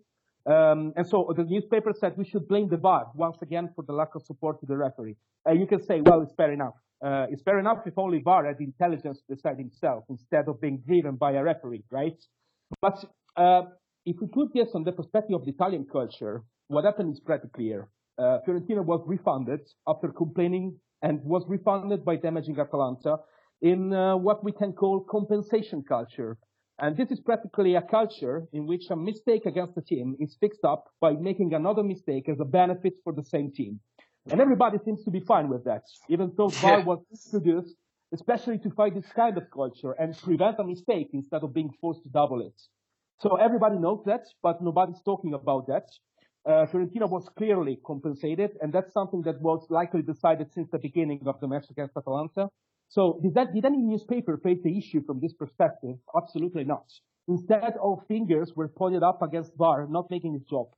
Um, 0.46 0.92
and 0.96 1.06
so 1.08 1.32
the 1.34 1.44
newspaper 1.44 1.92
said 1.98 2.12
we 2.16 2.24
should 2.24 2.46
blame 2.48 2.68
the 2.68 2.76
VAR 2.76 3.06
once 3.14 3.38
again 3.40 3.70
for 3.74 3.82
the 3.82 3.94
lack 3.94 4.14
of 4.14 4.22
support 4.22 4.60
to 4.60 4.66
the 4.66 4.76
referee. 4.76 5.16
And 5.46 5.58
you 5.58 5.66
can 5.66 5.82
say, 5.82 6.02
well, 6.02 6.20
it's 6.20 6.34
fair 6.36 6.52
enough. 6.52 6.74
Uh, 7.04 7.26
it's 7.30 7.42
fair 7.42 7.58
enough 7.58 7.78
if 7.86 7.94
only 7.96 8.20
VAR 8.22 8.46
had 8.46 8.60
intelligence 8.60 9.22
to 9.26 9.34
decide 9.34 9.58
himself 9.58 10.04
instead 10.10 10.48
of 10.48 10.60
being 10.60 10.82
driven 10.86 11.16
by 11.16 11.32
a 11.32 11.42
referee, 11.42 11.82
right? 11.90 12.16
But 12.80 13.04
uh, 13.36 13.62
if 14.04 14.16
we 14.20 14.28
put 14.28 14.52
this 14.54 14.68
on 14.74 14.84
the 14.84 14.92
perspective 14.92 15.34
of 15.34 15.46
the 15.46 15.52
Italian 15.52 15.86
culture, 15.90 16.44
what 16.68 16.84
happened 16.84 17.12
is 17.12 17.20
pretty 17.20 17.48
clear. 17.54 17.88
Uh, 18.18 18.38
Fiorentina 18.46 18.84
was 18.84 19.02
refunded 19.06 19.60
after 19.86 20.08
complaining 20.08 20.76
and 21.02 21.22
was 21.24 21.44
refunded 21.48 22.04
by 22.04 22.16
damaging 22.16 22.58
Atalanta 22.58 23.18
in 23.62 23.92
uh, 23.92 24.16
what 24.16 24.44
we 24.44 24.52
can 24.52 24.72
call 24.72 25.00
compensation 25.00 25.82
culture. 25.82 26.36
And 26.78 26.96
this 26.96 27.10
is 27.10 27.20
practically 27.20 27.74
a 27.74 27.82
culture 27.82 28.46
in 28.52 28.66
which 28.66 28.90
a 28.90 28.96
mistake 28.96 29.46
against 29.46 29.78
a 29.78 29.80
team 29.80 30.16
is 30.20 30.36
fixed 30.38 30.64
up 30.64 30.84
by 31.00 31.12
making 31.12 31.54
another 31.54 31.82
mistake 31.82 32.28
as 32.28 32.38
a 32.40 32.44
benefit 32.44 32.94
for 33.02 33.12
the 33.14 33.24
same 33.24 33.50
team. 33.50 33.80
And 34.30 34.40
everybody 34.40 34.78
seems 34.84 35.04
to 35.04 35.10
be 35.10 35.20
fine 35.20 35.48
with 35.48 35.64
that, 35.64 35.84
even 36.08 36.32
though 36.36 36.48
VAR 36.48 36.82
was 36.82 36.98
introduced 37.10 37.76
especially 38.12 38.58
to 38.58 38.70
fight 38.70 38.94
this 38.94 39.10
kind 39.14 39.36
of 39.36 39.50
culture 39.50 39.92
and 39.92 40.16
prevent 40.18 40.58
a 40.58 40.64
mistake 40.64 41.10
instead 41.12 41.42
of 41.42 41.52
being 41.52 41.70
forced 41.80 42.02
to 42.04 42.08
double 42.08 42.40
it. 42.40 42.60
So 43.20 43.36
everybody 43.36 43.78
knows 43.78 44.02
that, 44.06 44.24
but 44.42 44.62
nobody's 44.62 45.02
talking 45.04 45.34
about 45.34 45.66
that. 45.68 45.88
Uh, 46.46 46.66
Fiorentina 46.72 47.08
was 47.08 47.28
clearly 47.36 47.78
compensated, 47.84 48.50
and 48.60 48.72
that's 48.72 48.92
something 48.92 49.22
that 49.22 49.40
was 49.40 49.66
likely 49.68 50.02
decided 50.02 50.52
since 50.52 50.68
the 50.70 50.78
beginning 50.78 51.20
of 51.26 51.40
the 51.40 51.48
match 51.48 51.66
against 51.70 51.96
Atalanta. 51.96 52.48
So 52.88 53.18
did 53.22 53.34
that, 53.34 53.52
did 53.52 53.64
any 53.64 53.78
newspaper 53.78 54.38
face 54.38 54.60
the 54.62 54.78
issue 54.78 55.02
from 55.04 55.20
this 55.20 55.32
perspective? 55.32 55.96
Absolutely 56.16 56.64
not. 56.64 56.84
Instead, 57.28 57.76
all 57.82 58.04
fingers 58.06 58.52
were 58.54 58.68
pointed 58.68 59.02
up 59.02 59.20
against 59.22 59.56
VAR 59.56 59.88
not 59.88 60.08
making 60.10 60.34
his 60.34 60.44
job. 60.44 60.68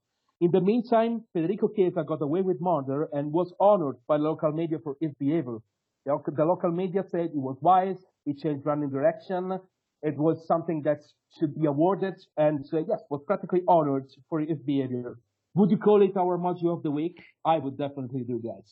In 0.40 0.50
the 0.50 0.60
meantime, 0.60 1.24
Federico 1.34 1.68
Chiesa 1.68 2.04
got 2.04 2.22
away 2.22 2.40
with 2.40 2.60
murder 2.60 3.08
and 3.12 3.32
was 3.32 3.52
honored 3.60 3.96
by 4.06 4.16
local 4.16 4.52
media 4.52 4.78
for 4.82 4.96
his 5.00 5.12
behavior. 5.18 5.58
The, 6.06 6.16
the 6.34 6.44
local 6.44 6.70
media 6.70 7.04
said 7.10 7.26
it 7.26 7.34
was 7.34 7.58
wise, 7.60 7.98
he 8.24 8.32
changed 8.32 8.64
running 8.64 8.88
direction, 8.88 9.58
it 10.02 10.16
was 10.16 10.46
something 10.46 10.82
that 10.82 11.00
should 11.38 11.54
be 11.54 11.66
awarded, 11.66 12.14
and 12.36 12.64
uh, 12.72 12.78
yes, 12.88 13.02
was 13.10 13.22
practically 13.26 13.62
honored 13.68 14.08
for 14.30 14.40
his 14.40 14.58
behavior. 14.60 15.18
Would 15.54 15.70
you 15.70 15.78
call 15.78 16.02
it 16.02 16.16
our 16.16 16.38
module 16.38 16.76
of 16.76 16.82
the 16.82 16.90
week? 16.90 17.22
I 17.44 17.58
would 17.58 17.78
definitely 17.78 18.22
do 18.22 18.40
that. 18.44 18.62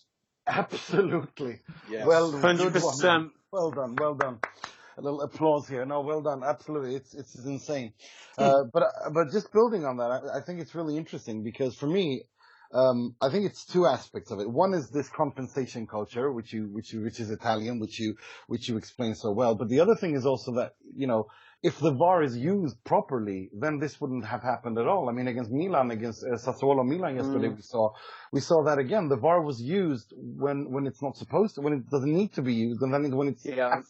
Absolutely. 0.46 1.60
Yes. 1.90 2.06
Well, 2.06 2.30
good 2.30 2.42
100%. 2.42 3.02
one. 3.02 3.30
Well 3.50 3.70
done. 3.70 3.96
Well 3.96 4.14
done. 4.14 4.38
A 4.98 5.02
little 5.02 5.20
applause 5.22 5.68
here. 5.68 5.84
No, 5.84 6.00
well 6.00 6.22
done. 6.22 6.42
Absolutely. 6.44 6.94
It's, 6.94 7.12
it's 7.14 7.34
insane. 7.44 7.92
Uh, 8.38 8.64
but, 8.72 8.84
but 9.12 9.30
just 9.32 9.52
building 9.52 9.84
on 9.84 9.98
that, 9.98 10.10
I, 10.10 10.38
I 10.38 10.40
think 10.40 10.60
it's 10.60 10.74
really 10.74 10.96
interesting 10.96 11.42
because 11.42 11.74
for 11.74 11.86
me, 11.86 12.22
um, 12.72 13.14
I 13.20 13.30
think 13.30 13.46
it's 13.46 13.64
two 13.64 13.86
aspects 13.86 14.30
of 14.30 14.40
it. 14.40 14.50
One 14.50 14.74
is 14.74 14.90
this 14.90 15.08
compensation 15.08 15.86
culture, 15.86 16.32
which 16.32 16.52
you, 16.52 16.68
which 16.72 16.92
you, 16.92 17.02
which 17.02 17.20
is 17.20 17.30
Italian, 17.30 17.78
which 17.78 17.98
you, 17.98 18.16
which 18.46 18.68
you 18.68 18.76
explain 18.76 19.14
so 19.14 19.32
well. 19.32 19.54
But 19.54 19.68
the 19.68 19.80
other 19.80 19.94
thing 19.94 20.14
is 20.16 20.26
also 20.26 20.54
that, 20.54 20.74
you 20.94 21.06
know, 21.06 21.26
if 21.62 21.78
the 21.80 21.90
VAR 21.90 22.22
is 22.22 22.36
used 22.36 22.76
properly, 22.84 23.50
then 23.52 23.78
this 23.80 24.00
wouldn't 24.00 24.24
have 24.26 24.42
happened 24.42 24.78
at 24.78 24.86
all. 24.86 25.08
I 25.08 25.12
mean, 25.12 25.26
against 25.26 25.50
Milan, 25.50 25.90
against 25.90 26.22
uh, 26.22 26.36
Sassuolo 26.36 26.86
Milan 26.86 27.16
yesterday, 27.16 27.48
we 27.48 27.62
saw, 27.62 27.90
we 28.32 28.40
saw 28.40 28.62
that 28.64 28.78
again. 28.78 29.08
The 29.08 29.16
VAR 29.16 29.40
was 29.40 29.60
used 29.60 30.12
when, 30.16 30.70
when 30.70 30.86
it's 30.86 31.02
not 31.02 31.16
supposed 31.16 31.54
to, 31.56 31.62
when 31.62 31.72
it 31.72 31.88
doesn't 31.90 32.12
need 32.12 32.34
to 32.34 32.42
be 32.42 32.54
used, 32.54 32.82
and 32.82 32.92
then 32.94 33.10
when 33.16 33.28
it's, 33.28 33.44
Yeah. 33.44 33.80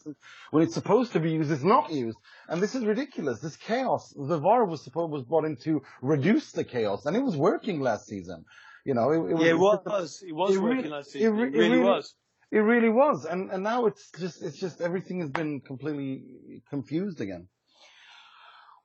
when 0.53 0.62
it's 0.62 0.75
supposed 0.75 1.12
to 1.12 1.21
be 1.21 1.33
used, 1.33 1.51
it's 1.51 1.64
not 1.64 1.91
used. 1.93 2.17
And 2.49 2.62
this 2.62 2.75
is 2.75 2.85
ridiculous. 2.85 3.41
This 3.41 3.57
chaos. 3.57 4.14
The 4.17 4.39
VAR 4.39 4.64
was 4.64 4.83
supposed, 4.83 5.12
was 5.12 5.25
brought 5.25 5.45
in 5.45 5.57
to 5.64 5.83
reduce 6.01 6.53
the 6.53 6.64
chaos, 6.64 7.05
and 7.05 7.17
it 7.17 7.23
was 7.23 7.37
working 7.37 7.81
last 7.81 8.07
season. 8.07 8.45
You 8.85 8.95
know, 8.95 9.11
it, 9.11 9.17
it 9.17 9.35
was, 9.35 9.43
Yeah, 9.43 9.51
it 9.51 9.59
was. 9.59 10.23
It 10.27 10.33
was 10.33 10.55
it 10.55 10.61
re- 10.61 10.77
working 10.77 10.91
last 10.93 11.09
it 11.09 11.11
season. 11.11 11.35
re- 11.35 11.49
It 11.49 11.55
it 11.55 11.59
really 11.59 11.71
really- 11.79 11.83
was. 11.83 12.14
it 12.53 12.59
really 12.59 12.89
was, 12.91 13.25
and 13.25 13.51
and 13.51 13.62
now 13.64 13.87
it's 13.87 14.09
just 14.21 14.41
it's 14.43 14.57
just 14.57 14.81
everything 14.81 15.19
has 15.21 15.31
been 15.31 15.61
completely 15.61 16.62
confused 16.71 17.21
again. 17.21 17.49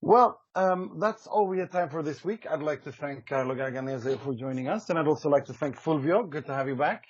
Well, 0.01 0.39
um, 0.55 0.97
that's 0.99 1.27
all 1.27 1.47
we 1.47 1.59
have 1.59 1.69
time 1.71 1.89
for 1.89 2.01
this 2.01 2.23
week. 2.25 2.47
I'd 2.49 2.63
like 2.63 2.83
to 2.85 2.91
thank 2.91 3.27
Carlo 3.27 3.53
Garganese 3.55 4.19
for 4.21 4.33
joining 4.33 4.67
us, 4.67 4.89
and 4.89 4.97
I'd 4.97 5.07
also 5.07 5.29
like 5.29 5.45
to 5.45 5.53
thank 5.53 5.77
Fulvio. 5.77 6.27
Good 6.27 6.47
to 6.47 6.53
have 6.55 6.67
you 6.67 6.75
back, 6.75 7.05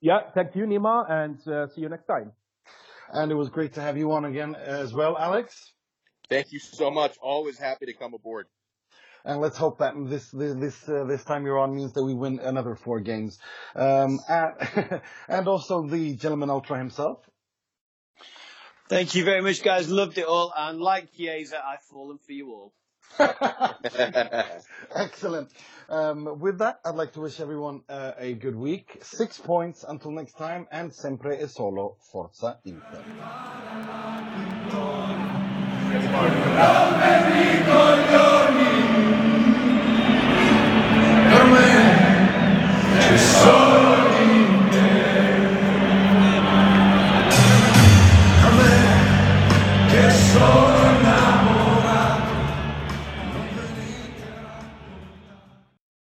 Yeah, 0.00 0.20
thank 0.34 0.56
you, 0.56 0.64
Nima, 0.64 1.08
and 1.10 1.38
uh, 1.46 1.68
see 1.68 1.82
you 1.82 1.88
next 1.88 2.06
time. 2.06 2.32
and 3.12 3.30
it 3.30 3.36
was 3.36 3.48
great 3.48 3.74
to 3.74 3.80
have 3.80 3.96
you 3.96 4.10
on 4.12 4.24
again 4.24 4.56
as 4.56 4.92
well, 4.92 5.16
Alex. 5.18 5.72
Thank 6.28 6.52
you 6.52 6.58
so 6.58 6.90
much. 6.90 7.16
Always 7.22 7.58
happy 7.58 7.86
to 7.86 7.92
come 7.92 8.14
aboard. 8.14 8.46
And 9.24 9.40
let's 9.40 9.56
hope 9.56 9.78
that 9.78 9.94
this 10.06 10.30
this 10.30 10.54
this, 10.54 10.88
uh, 10.88 11.04
this 11.04 11.24
time 11.24 11.44
you're 11.44 11.58
on 11.58 11.74
means 11.76 11.92
that 11.92 12.04
we 12.04 12.14
win 12.14 12.40
another 12.40 12.74
four 12.74 13.00
games, 13.00 13.38
um, 13.76 14.18
and, 14.28 15.00
and 15.28 15.46
also 15.48 15.86
the 15.86 16.16
gentleman 16.16 16.50
ultra 16.50 16.78
himself. 16.78 17.18
Thank 18.90 19.14
you 19.14 19.24
very 19.24 19.40
much, 19.40 19.62
guys. 19.62 19.88
Loved 19.88 20.18
it 20.18 20.26
all. 20.26 20.52
And 20.56 20.80
like 20.80 21.12
Chiesa, 21.16 21.62
I've 21.64 21.80
fallen 21.82 22.18
for 22.18 22.32
you 22.32 22.50
all. 22.50 22.72
Excellent. 24.96 25.48
Um, 25.88 26.40
with 26.40 26.58
that, 26.58 26.80
I'd 26.84 26.96
like 26.96 27.12
to 27.12 27.20
wish 27.20 27.38
everyone 27.38 27.82
uh, 27.88 28.14
a 28.18 28.34
good 28.34 28.56
week. 28.56 28.98
Six 29.00 29.38
points 29.38 29.84
until 29.86 30.10
next 30.10 30.32
time, 30.32 30.66
and 30.72 30.92
sempre 30.92 31.40
e 31.40 31.46
solo 31.46 31.98
Forza 32.10 32.58
Inter. 32.64 33.04
Con 37.68 38.39